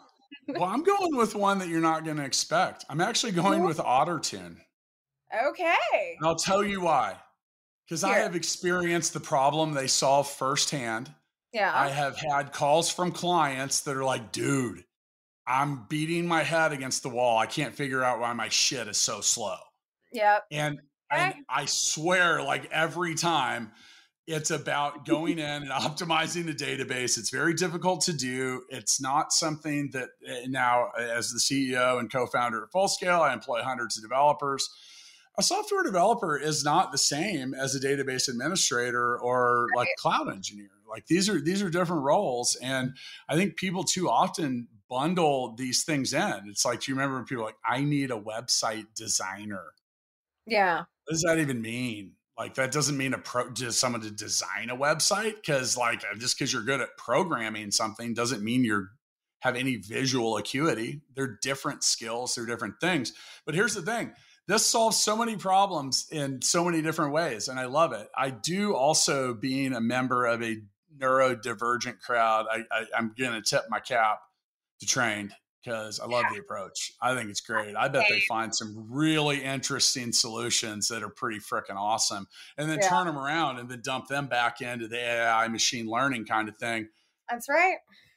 I, 0.49 0.53
well, 0.59 0.65
I'm 0.65 0.83
going 0.83 1.17
with 1.17 1.35
one 1.35 1.59
that 1.59 1.69
you're 1.69 1.81
not 1.81 2.05
going 2.05 2.17
to 2.17 2.25
expect. 2.25 2.85
I'm 2.89 3.01
actually 3.01 3.33
going 3.33 3.65
with 3.65 3.79
OtterTune. 3.79 4.57
Okay. 5.47 5.75
And 6.19 6.27
I'll 6.27 6.37
tell 6.37 6.65
you 6.65 6.81
why. 6.81 7.17
Because 7.87 8.05
I 8.05 8.19
have 8.19 8.37
experienced 8.37 9.13
the 9.13 9.21
problem 9.21 9.75
they 9.75 9.89
solve 9.89 10.31
firsthand. 10.31 11.13
Yeah. 11.53 11.73
I 11.75 11.89
have 11.89 12.17
had 12.17 12.53
calls 12.53 12.89
from 12.89 13.11
clients 13.11 13.81
that 13.81 13.97
are 13.97 14.05
like, 14.05 14.31
dude, 14.31 14.85
I'm 15.47 15.87
beating 15.89 16.27
my 16.29 16.45
head 16.45 16.73
against 16.73 17.03
the 17.03 17.09
wall. 17.09 17.39
I 17.39 17.47
can't 17.47 17.75
figure 17.75 18.05
out 18.05 18.21
why 18.21 18.33
my 18.33 18.49
shit 18.49 18.87
is 18.87 18.97
so 18.97 19.21
slow. 19.21 19.57
Yep. 20.13 20.45
And 20.53 20.81
and 21.11 21.35
I 21.49 21.65
swear, 21.67 22.43
like 22.43 22.71
every 22.71 23.15
time, 23.15 23.73
it's 24.31 24.51
about 24.51 25.05
going 25.05 25.39
in 25.39 25.45
and 25.45 25.71
optimizing 25.71 26.47
the 26.47 26.55
database. 26.55 27.19
It's 27.19 27.31
very 27.31 27.55
difficult 27.55 28.03
to 28.03 28.13
do. 28.13 28.63
It's 28.69 29.01
not 29.01 29.33
something 29.33 29.91
that 29.93 30.11
eh, 30.27 30.47
now, 30.49 30.91
as 30.99 31.31
the 31.31 31.39
CEO 31.39 31.99
and 31.99 32.11
co 32.11 32.27
founder 32.27 32.63
at 32.63 32.71
Fullscale, 32.71 33.21
I 33.21 33.33
employ 33.33 33.63
hundreds 33.63 33.97
of 33.97 34.03
developers. 34.03 34.69
A 35.39 35.43
software 35.43 35.83
developer 35.83 36.37
is 36.37 36.65
not 36.65 36.93
the 36.93 36.99
same 36.99 37.55
as 37.55 37.75
a 37.75 37.81
database 37.81 38.29
administrator 38.29 39.19
or 39.19 39.67
right. 39.67 39.77
like 39.77 39.89
cloud 39.99 40.29
engineer. 40.29 40.71
Like 40.89 41.07
these 41.07 41.29
are 41.29 41.41
these 41.41 41.63
are 41.63 41.71
different 41.71 42.03
roles, 42.03 42.57
and 42.61 42.97
I 43.29 43.37
think 43.37 43.57
people 43.57 43.85
too 43.85 44.11
often 44.11 44.67
bundle 44.89 45.55
these 45.57 45.85
things 45.85 46.13
in. 46.13 46.43
It's 46.49 46.65
like, 46.65 46.81
do 46.81 46.91
you 46.91 46.97
remember 46.97 47.17
when 47.17 47.25
people 47.25 47.45
like, 47.45 47.55
I 47.65 47.85
need 47.85 48.11
a 48.11 48.19
website 48.19 48.87
designer? 48.97 49.67
Yeah 50.47 50.85
what 51.11 51.15
does 51.15 51.23
that 51.23 51.41
even 51.41 51.61
mean? 51.61 52.13
Like 52.39 52.55
that 52.55 52.71
doesn't 52.71 52.97
mean 52.97 53.15
a 53.15 53.19
pro 53.19 53.51
just 53.51 53.81
someone 53.81 54.03
to 54.03 54.13
design 54.13 54.71
a 54.71 54.77
website 54.77 55.35
because 55.35 55.77
like 55.77 56.05
uh, 56.05 56.17
just 56.17 56.39
because 56.39 56.53
you're 56.53 56.63
good 56.63 56.81
at 56.81 56.97
programming 56.97 57.73
something 57.73 58.15
doesn't 58.15 58.45
mean 58.45 58.63
you're 58.63 58.91
have 59.41 59.57
any 59.57 59.75
visual 59.75 60.37
acuity. 60.37 61.01
They're 61.17 61.37
different 61.43 61.83
skills, 61.83 62.37
they're 62.37 62.47
different 62.47 62.75
things. 62.81 63.13
But 63.45 63.57
here's 63.57 63.75
the 63.75 63.83
thing. 63.83 64.13
This 64.47 64.65
solves 64.65 64.99
so 64.99 65.17
many 65.17 65.35
problems 65.35 66.07
in 66.13 66.43
so 66.43 66.65
many 66.65 66.81
different 66.81 67.13
ways, 67.13 67.49
and 67.49 67.59
I 67.59 67.65
love 67.65 67.93
it. 67.93 68.07
I 68.17 68.31
do 68.31 68.77
also, 68.77 69.35
being 69.35 69.73
a 69.73 69.81
member 69.81 70.27
of 70.27 70.45
a 70.45 70.59
neurodivergent 70.97 71.99
crowd, 71.99 72.47
I, 72.49 72.63
I, 72.71 72.85
I'm 72.97 73.15
going 73.19 73.33
to 73.33 73.43
tip 73.43 73.65
my 73.69 73.81
cap 73.81 74.21
to 74.79 74.87
trained 74.87 75.33
because 75.63 76.01
I 76.01 76.07
love 76.07 76.25
yeah. 76.29 76.35
the 76.35 76.41
approach. 76.41 76.93
I 77.01 77.15
think 77.15 77.31
it's 77.31 77.41
great. 77.41 77.77
I 77.77 77.89
bet 77.89 78.07
they 78.09 78.21
find 78.29 78.55
some 78.55 78.87
really 78.91 79.43
interesting 79.43 80.13
solutions 80.13 80.89
that 80.89 81.03
are 81.03 81.09
pretty 81.09 81.39
freaking 81.39 81.77
awesome 81.77 82.27
and 82.57 82.71
then 82.71 82.79
yeah. 82.81 82.89
turn 82.89 83.07
them 83.07 83.19
around 83.19 83.59
and 83.59 83.69
then 83.69 83.81
dump 83.83 84.09
them 84.09 84.27
back 84.27 84.61
into 84.61 84.89
the 84.89 84.99
AI 84.99 85.49
machine 85.49 85.87
learning 85.87 86.25
kind 86.25 86.49
of 86.49 86.57
thing. 86.57 86.89
That's 87.29 87.49
right. 87.49 87.77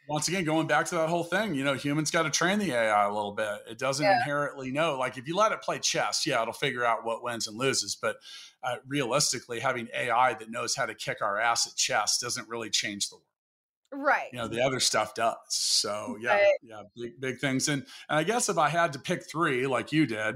Once 0.09 0.27
again, 0.27 0.43
going 0.43 0.67
back 0.67 0.85
to 0.85 0.95
that 0.95 1.07
whole 1.07 1.23
thing, 1.23 1.55
you 1.55 1.63
know, 1.63 1.75
humans 1.75 2.11
got 2.11 2.23
to 2.23 2.29
train 2.29 2.59
the 2.59 2.73
AI 2.73 3.05
a 3.05 3.13
little 3.13 3.31
bit. 3.31 3.59
It 3.69 3.77
doesn't 3.77 4.03
yeah. 4.03 4.17
inherently 4.17 4.69
know. 4.69 4.97
Like 4.97 5.17
if 5.17 5.27
you 5.27 5.35
let 5.35 5.53
it 5.53 5.61
play 5.61 5.79
chess, 5.79 6.27
yeah, 6.27 6.41
it'll 6.41 6.53
figure 6.53 6.83
out 6.83 7.05
what 7.05 7.23
wins 7.23 7.47
and 7.47 7.57
loses. 7.57 7.95
But 7.95 8.17
uh, 8.63 8.75
realistically, 8.85 9.61
having 9.61 9.87
AI 9.95 10.33
that 10.33 10.49
knows 10.49 10.75
how 10.75 10.85
to 10.85 10.93
kick 10.93 11.21
our 11.21 11.39
ass 11.39 11.67
at 11.67 11.75
chess 11.75 12.17
doesn't 12.19 12.49
really 12.49 12.69
change 12.69 13.09
the 13.09 13.15
world 13.15 13.32
right 13.93 14.29
you 14.31 14.39
know 14.39 14.47
the 14.47 14.61
other 14.61 14.79
stuff 14.79 15.13
does 15.13 15.35
so 15.49 16.17
yeah 16.19 16.31
right. 16.31 16.53
yeah 16.61 16.83
big 16.95 17.19
big 17.19 17.39
things 17.39 17.67
and 17.69 17.85
and 18.09 18.19
i 18.19 18.23
guess 18.23 18.49
if 18.49 18.57
i 18.57 18.69
had 18.69 18.93
to 18.93 18.99
pick 18.99 19.29
three 19.29 19.67
like 19.67 19.91
you 19.91 20.05
did 20.05 20.35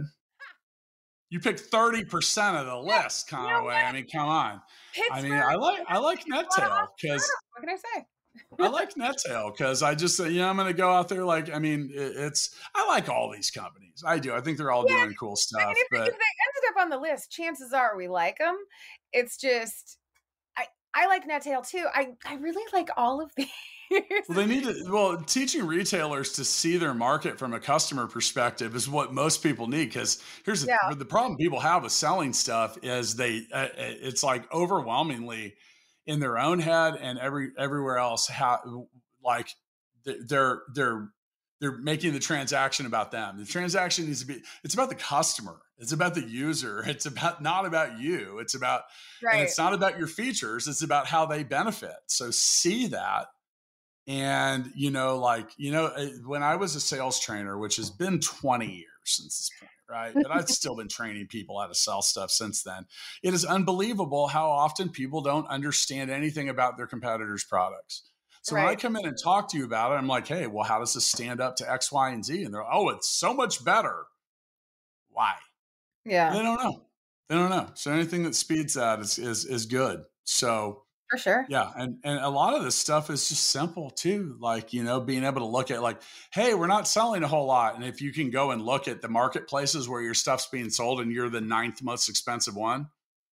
you 1.29 1.41
picked 1.41 1.69
30% 1.71 2.61
of 2.61 2.67
the 2.67 2.77
list 3.03 3.27
kind 3.27 3.53
of 3.53 3.65
way 3.65 3.75
i 3.75 3.91
mean 3.91 4.07
come 4.11 4.27
on 4.27 4.61
Pittsburgh, 4.93 5.17
i 5.17 5.21
mean 5.21 5.33
i 5.33 5.55
like 5.55 5.83
i 5.87 5.97
like 5.97 6.23
Netail 6.27 6.87
because 6.99 7.29
what 7.53 7.61
can 7.61 7.69
i 7.69 7.75
say 7.75 8.05
I 8.59 8.67
like 8.67 8.95
Netail 8.97 9.51
because 9.51 9.83
I 9.83 9.95
just, 9.95 10.19
uh, 10.19 10.25
you 10.25 10.41
know, 10.41 10.49
I'm 10.49 10.55
going 10.55 10.67
to 10.67 10.73
go 10.73 10.91
out 10.91 11.09
there. 11.09 11.23
Like, 11.23 11.53
I 11.53 11.59
mean, 11.59 11.89
it, 11.93 12.13
it's, 12.15 12.55
I 12.75 12.87
like 12.87 13.09
all 13.09 13.31
these 13.31 13.51
companies. 13.51 14.03
I 14.05 14.19
do. 14.19 14.33
I 14.33 14.41
think 14.41 14.57
they're 14.57 14.71
all 14.71 14.85
yeah. 14.87 15.03
doing 15.03 15.15
cool 15.15 15.35
stuff. 15.35 15.61
I 15.61 15.65
mean, 15.65 15.75
if, 15.77 15.87
but... 15.91 15.99
if 16.01 16.05
they 16.05 16.11
ended 16.11 16.69
up 16.69 16.81
on 16.81 16.89
the 16.89 16.97
list, 16.97 17.31
chances 17.31 17.73
are 17.73 17.97
we 17.97 18.07
like 18.07 18.37
them. 18.37 18.57
It's 19.11 19.37
just, 19.37 19.97
I 20.97 21.05
like 21.05 21.27
Netail 21.27 21.61
too. 21.61 21.85
I 21.93 22.15
I 22.25 22.35
really 22.35 22.63
like 22.73 22.89
all 22.97 23.21
of 23.21 23.31
these. 23.37 23.47
well, 24.27 24.37
they 24.37 24.45
need 24.47 24.63
to. 24.63 24.83
Well, 24.89 25.17
teaching 25.21 25.65
retailers 25.65 26.33
to 26.33 26.43
see 26.43 26.77
their 26.77 26.95
market 26.95 27.37
from 27.37 27.53
a 27.53 27.59
customer 27.59 28.07
perspective 28.07 28.75
is 28.75 28.89
what 28.89 29.13
most 29.13 29.43
people 29.43 29.67
need. 29.67 29.85
Because 29.85 30.21
here's 30.43 30.65
the, 30.65 30.69
yeah. 30.69 30.93
the 30.95 31.05
problem 31.05 31.37
people 31.37 31.59
have 31.59 31.83
with 31.83 31.91
selling 31.91 32.33
stuff 32.33 32.77
is 32.81 33.15
they 33.15 33.43
uh, 33.53 33.57
uh 33.57 33.67
it's 33.77 34.23
like 34.23 34.51
overwhelmingly 34.51 35.53
in 36.07 36.19
their 36.19 36.39
own 36.39 36.59
head 36.59 36.97
and 36.99 37.19
every 37.19 37.51
everywhere 37.59 37.97
else. 37.97 38.27
How 38.27 38.87
like 39.23 39.49
they're 40.03 40.63
they're 40.73 41.09
they're 41.59 41.77
making 41.77 42.13
the 42.13 42.19
transaction 42.19 42.85
about 42.85 43.11
them. 43.11 43.37
The 43.37 43.45
transaction 43.45 44.05
needs 44.05 44.21
to 44.21 44.27
be 44.27 44.41
it's 44.63 44.73
about 44.73 44.89
the 44.89 44.95
customer. 44.95 45.57
It's 45.77 45.91
about 45.91 46.15
the 46.15 46.23
user. 46.23 46.83
It's 46.87 47.05
about 47.05 47.41
not 47.41 47.65
about 47.65 47.99
you. 47.99 48.39
It's 48.39 48.55
about 48.55 48.83
right. 49.23 49.35
and 49.35 49.43
it's 49.43 49.57
not 49.57 49.73
about 49.73 49.97
your 49.97 50.07
features. 50.07 50.67
It's 50.67 50.83
about 50.83 51.07
how 51.07 51.25
they 51.25 51.43
benefit. 51.43 51.95
So 52.07 52.31
see 52.31 52.87
that. 52.87 53.27
And 54.07 54.71
you 54.75 54.91
know, 54.91 55.17
like 55.17 55.49
you 55.57 55.71
know, 55.71 55.87
eh, 55.87 56.09
when 56.25 56.43
I 56.43 56.55
was 56.55 56.75
a 56.75 56.79
sales 56.79 57.19
trainer, 57.19 57.57
which 57.57 57.75
has 57.77 57.89
been 57.89 58.19
20 58.19 58.65
years 58.65 58.87
since 59.03 59.37
this 59.37 59.51
point, 59.59 59.71
right? 59.89 60.13
But 60.13 60.31
I've 60.31 60.49
still 60.49 60.75
been 60.75 60.87
training 60.87 61.27
people 61.27 61.59
how 61.59 61.67
to 61.67 61.75
sell 61.75 62.01
stuff 62.01 62.31
since 62.31 62.63
then. 62.63 62.85
It 63.23 63.33
is 63.33 63.43
unbelievable 63.43 64.27
how 64.27 64.49
often 64.49 64.89
people 64.89 65.21
don't 65.21 65.47
understand 65.47 66.09
anything 66.09 66.49
about 66.49 66.77
their 66.77 66.87
competitors' 66.87 67.43
products. 67.43 68.06
So 68.47 68.55
right. 68.55 68.63
when 68.63 68.71
I 68.71 68.75
come 68.75 68.95
in 68.95 69.05
and 69.05 69.17
talk 69.21 69.49
to 69.51 69.57
you 69.57 69.65
about 69.65 69.91
it, 69.91 69.95
I'm 69.95 70.07
like, 70.07 70.25
hey, 70.25 70.47
well, 70.47 70.63
how 70.63 70.79
does 70.79 70.93
this 70.93 71.03
stand 71.03 71.41
up 71.41 71.57
to 71.57 71.69
X, 71.69 71.91
Y, 71.91 72.11
and 72.11 72.23
Z? 72.23 72.43
And 72.43 72.53
they're, 72.53 72.63
oh, 72.63 72.87
it's 72.87 73.09
so 73.09 73.33
much 73.33 73.65
better. 73.65 74.05
Why? 75.09 75.33
Yeah. 76.05 76.31
They 76.31 76.41
don't 76.41 76.63
know. 76.63 76.85
They 77.27 77.35
don't 77.35 77.49
know. 77.49 77.67
So 77.73 77.91
anything 77.91 78.23
that 78.23 78.35
speeds 78.35 78.75
that 78.75 79.01
is 79.01 79.19
is 79.19 79.43
is 79.43 79.65
good. 79.65 80.05
So 80.23 80.83
for 81.09 81.17
sure. 81.17 81.45
Yeah. 81.49 81.69
And 81.75 81.97
and 82.05 82.19
a 82.19 82.29
lot 82.29 82.53
of 82.53 82.63
this 82.63 82.75
stuff 82.75 83.09
is 83.09 83.27
just 83.27 83.49
simple 83.49 83.89
too. 83.89 84.37
Like, 84.39 84.71
you 84.71 84.85
know, 84.85 85.01
being 85.01 85.25
able 85.25 85.41
to 85.41 85.45
look 85.45 85.69
at 85.69 85.81
like, 85.81 86.01
hey, 86.31 86.53
we're 86.53 86.67
not 86.67 86.87
selling 86.87 87.23
a 87.23 87.27
whole 87.27 87.47
lot. 87.47 87.75
And 87.75 87.83
if 87.83 88.01
you 88.01 88.13
can 88.13 88.29
go 88.29 88.51
and 88.51 88.61
look 88.61 88.87
at 88.87 89.01
the 89.01 89.09
marketplaces 89.09 89.89
where 89.89 90.01
your 90.01 90.13
stuff's 90.13 90.45
being 90.45 90.69
sold 90.69 91.01
and 91.01 91.11
you're 91.11 91.29
the 91.29 91.41
ninth 91.41 91.83
most 91.83 92.07
expensive 92.07 92.55
one, 92.55 92.87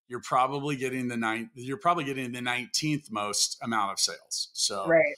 you're 0.09 0.20
probably 0.20 0.76
getting 0.76 1.09
the 1.09 1.16
ninth 1.16 1.48
you're 1.55 1.76
probably 1.76 2.05
getting 2.05 2.32
the 2.32 2.40
19th 2.40 3.11
most 3.11 3.59
amount 3.62 3.92
of 3.92 3.98
sales. 3.98 4.50
So 4.52 4.86
right. 4.86 5.14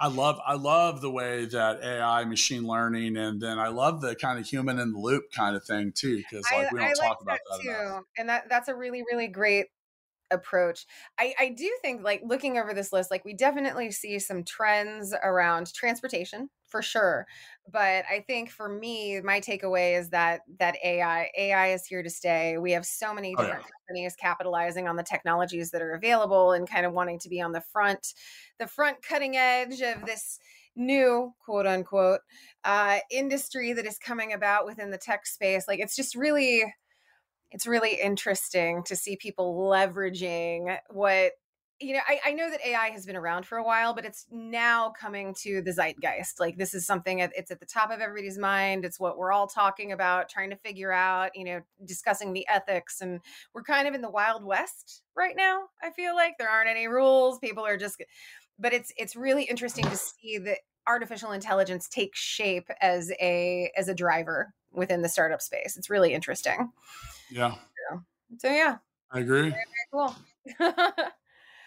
I 0.00 0.08
love 0.08 0.38
I 0.46 0.54
love 0.54 1.00
the 1.00 1.10
way 1.10 1.46
that 1.46 1.82
AI, 1.82 2.24
machine 2.24 2.66
learning, 2.66 3.16
and 3.16 3.40
then 3.40 3.58
I 3.58 3.68
love 3.68 4.00
the 4.00 4.14
kind 4.14 4.38
of 4.38 4.46
human 4.46 4.78
in 4.78 4.92
the 4.92 4.98
loop 4.98 5.32
kind 5.32 5.56
of 5.56 5.64
thing 5.64 5.92
too, 5.92 6.18
because 6.18 6.44
like 6.52 6.70
we 6.70 6.78
don't 6.78 6.88
I 6.88 6.92
talk 6.92 7.02
like 7.02 7.20
about 7.20 7.38
that, 7.50 7.56
that 7.56 7.62
too. 7.62 7.70
Enough. 7.70 8.04
And 8.16 8.28
that 8.28 8.48
that's 8.48 8.68
a 8.68 8.74
really 8.74 9.02
really 9.10 9.26
great 9.26 9.66
approach. 10.30 10.86
I, 11.18 11.34
I 11.38 11.48
do 11.48 11.70
think 11.82 12.02
like 12.02 12.22
looking 12.24 12.58
over 12.58 12.74
this 12.74 12.92
list, 12.92 13.10
like 13.10 13.24
we 13.24 13.34
definitely 13.34 13.90
see 13.90 14.18
some 14.18 14.44
trends 14.44 15.14
around 15.22 15.72
transportation 15.72 16.50
for 16.68 16.82
sure. 16.82 17.26
But 17.70 18.04
I 18.10 18.24
think 18.26 18.50
for 18.50 18.68
me, 18.68 19.20
my 19.20 19.40
takeaway 19.40 19.98
is 19.98 20.10
that 20.10 20.40
that 20.58 20.76
AI 20.84 21.30
AI 21.36 21.68
is 21.72 21.86
here 21.86 22.02
to 22.02 22.10
stay. 22.10 22.58
We 22.58 22.72
have 22.72 22.86
so 22.86 23.12
many 23.12 23.34
different 23.34 23.60
oh, 23.60 23.66
yeah. 23.66 23.86
companies 23.88 24.16
capitalizing 24.16 24.88
on 24.88 24.96
the 24.96 25.02
technologies 25.02 25.70
that 25.70 25.82
are 25.82 25.94
available 25.94 26.52
and 26.52 26.68
kind 26.68 26.86
of 26.86 26.92
wanting 26.92 27.18
to 27.20 27.28
be 27.28 27.40
on 27.40 27.52
the 27.52 27.60
front, 27.60 28.14
the 28.58 28.66
front 28.66 29.02
cutting 29.02 29.36
edge 29.36 29.80
of 29.80 30.06
this 30.06 30.38
new 30.76 31.34
quote 31.44 31.66
unquote 31.66 32.20
uh, 32.64 32.98
industry 33.10 33.72
that 33.72 33.86
is 33.86 33.98
coming 33.98 34.32
about 34.32 34.64
within 34.64 34.90
the 34.90 34.98
tech 34.98 35.26
space. 35.26 35.66
Like 35.68 35.80
it's 35.80 35.96
just 35.96 36.14
really 36.14 36.62
it's 37.50 37.66
really 37.66 37.98
interesting 38.00 38.82
to 38.84 38.94
see 38.94 39.16
people 39.16 39.56
leveraging 39.70 40.76
what 40.90 41.32
you 41.80 41.94
know, 41.94 42.00
I, 42.08 42.20
I, 42.26 42.32
know 42.32 42.50
that 42.50 42.66
AI 42.66 42.90
has 42.90 43.06
been 43.06 43.16
around 43.16 43.46
for 43.46 43.58
a 43.58 43.62
while, 43.62 43.94
but 43.94 44.04
it's 44.04 44.26
now 44.30 44.90
coming 44.90 45.34
to 45.42 45.62
the 45.62 45.72
zeitgeist. 45.72 46.40
Like 46.40 46.56
this 46.56 46.74
is 46.74 46.86
something 46.86 47.20
it's 47.20 47.50
at 47.50 47.60
the 47.60 47.66
top 47.66 47.90
of 47.90 48.00
everybody's 48.00 48.38
mind. 48.38 48.84
It's 48.84 48.98
what 48.98 49.16
we're 49.16 49.32
all 49.32 49.46
talking 49.46 49.92
about, 49.92 50.28
trying 50.28 50.50
to 50.50 50.56
figure 50.56 50.92
out, 50.92 51.30
you 51.34 51.44
know, 51.44 51.60
discussing 51.84 52.32
the 52.32 52.46
ethics. 52.48 53.00
And 53.00 53.20
we're 53.54 53.62
kind 53.62 53.86
of 53.86 53.94
in 53.94 54.00
the 54.00 54.10
wild 54.10 54.44
west 54.44 55.02
right 55.16 55.36
now. 55.36 55.64
I 55.82 55.90
feel 55.90 56.14
like 56.14 56.34
there 56.38 56.50
aren't 56.50 56.68
any 56.68 56.88
rules. 56.88 57.38
People 57.38 57.64
are 57.64 57.76
just 57.76 58.02
but 58.58 58.72
it's 58.72 58.92
it's 58.96 59.14
really 59.14 59.44
interesting 59.44 59.84
to 59.84 59.96
see 59.96 60.38
that 60.38 60.58
artificial 60.86 61.32
intelligence 61.32 61.88
take 61.88 62.14
shape 62.14 62.68
as 62.80 63.12
a 63.20 63.70
as 63.76 63.88
a 63.88 63.94
driver 63.94 64.52
within 64.72 65.02
the 65.02 65.08
startup 65.08 65.40
space. 65.40 65.76
It's 65.76 65.90
really 65.90 66.12
interesting. 66.12 66.70
Yeah. 67.30 67.54
So, 67.90 68.00
so 68.38 68.50
yeah. 68.50 68.78
I 69.10 69.20
agree. 69.20 69.50
Very, 69.50 69.52
very 69.52 69.88
cool. 69.92 70.16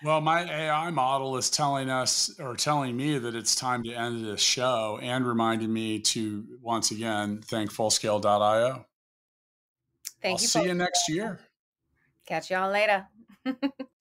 Well, 0.03 0.19
my 0.19 0.43
AI 0.43 0.89
model 0.89 1.37
is 1.37 1.51
telling 1.51 1.89
us 1.89 2.39
or 2.39 2.55
telling 2.55 2.97
me 2.97 3.19
that 3.19 3.35
it's 3.35 3.53
time 3.53 3.83
to 3.83 3.93
end 3.93 4.25
this 4.25 4.41
show 4.41 4.99
and 5.01 5.27
reminding 5.27 5.71
me 5.71 5.99
to 5.99 6.43
once 6.61 6.89
again 6.89 7.41
thank 7.45 7.71
fullscale.io. 7.71 8.85
Thank 10.21 10.39
I'll 10.39 10.41
you. 10.41 10.47
See 10.47 10.63
you 10.63 10.73
next 10.73 11.07
year. 11.07 11.39
Catch 12.25 12.49
y'all 12.49 12.71
later. 12.71 13.07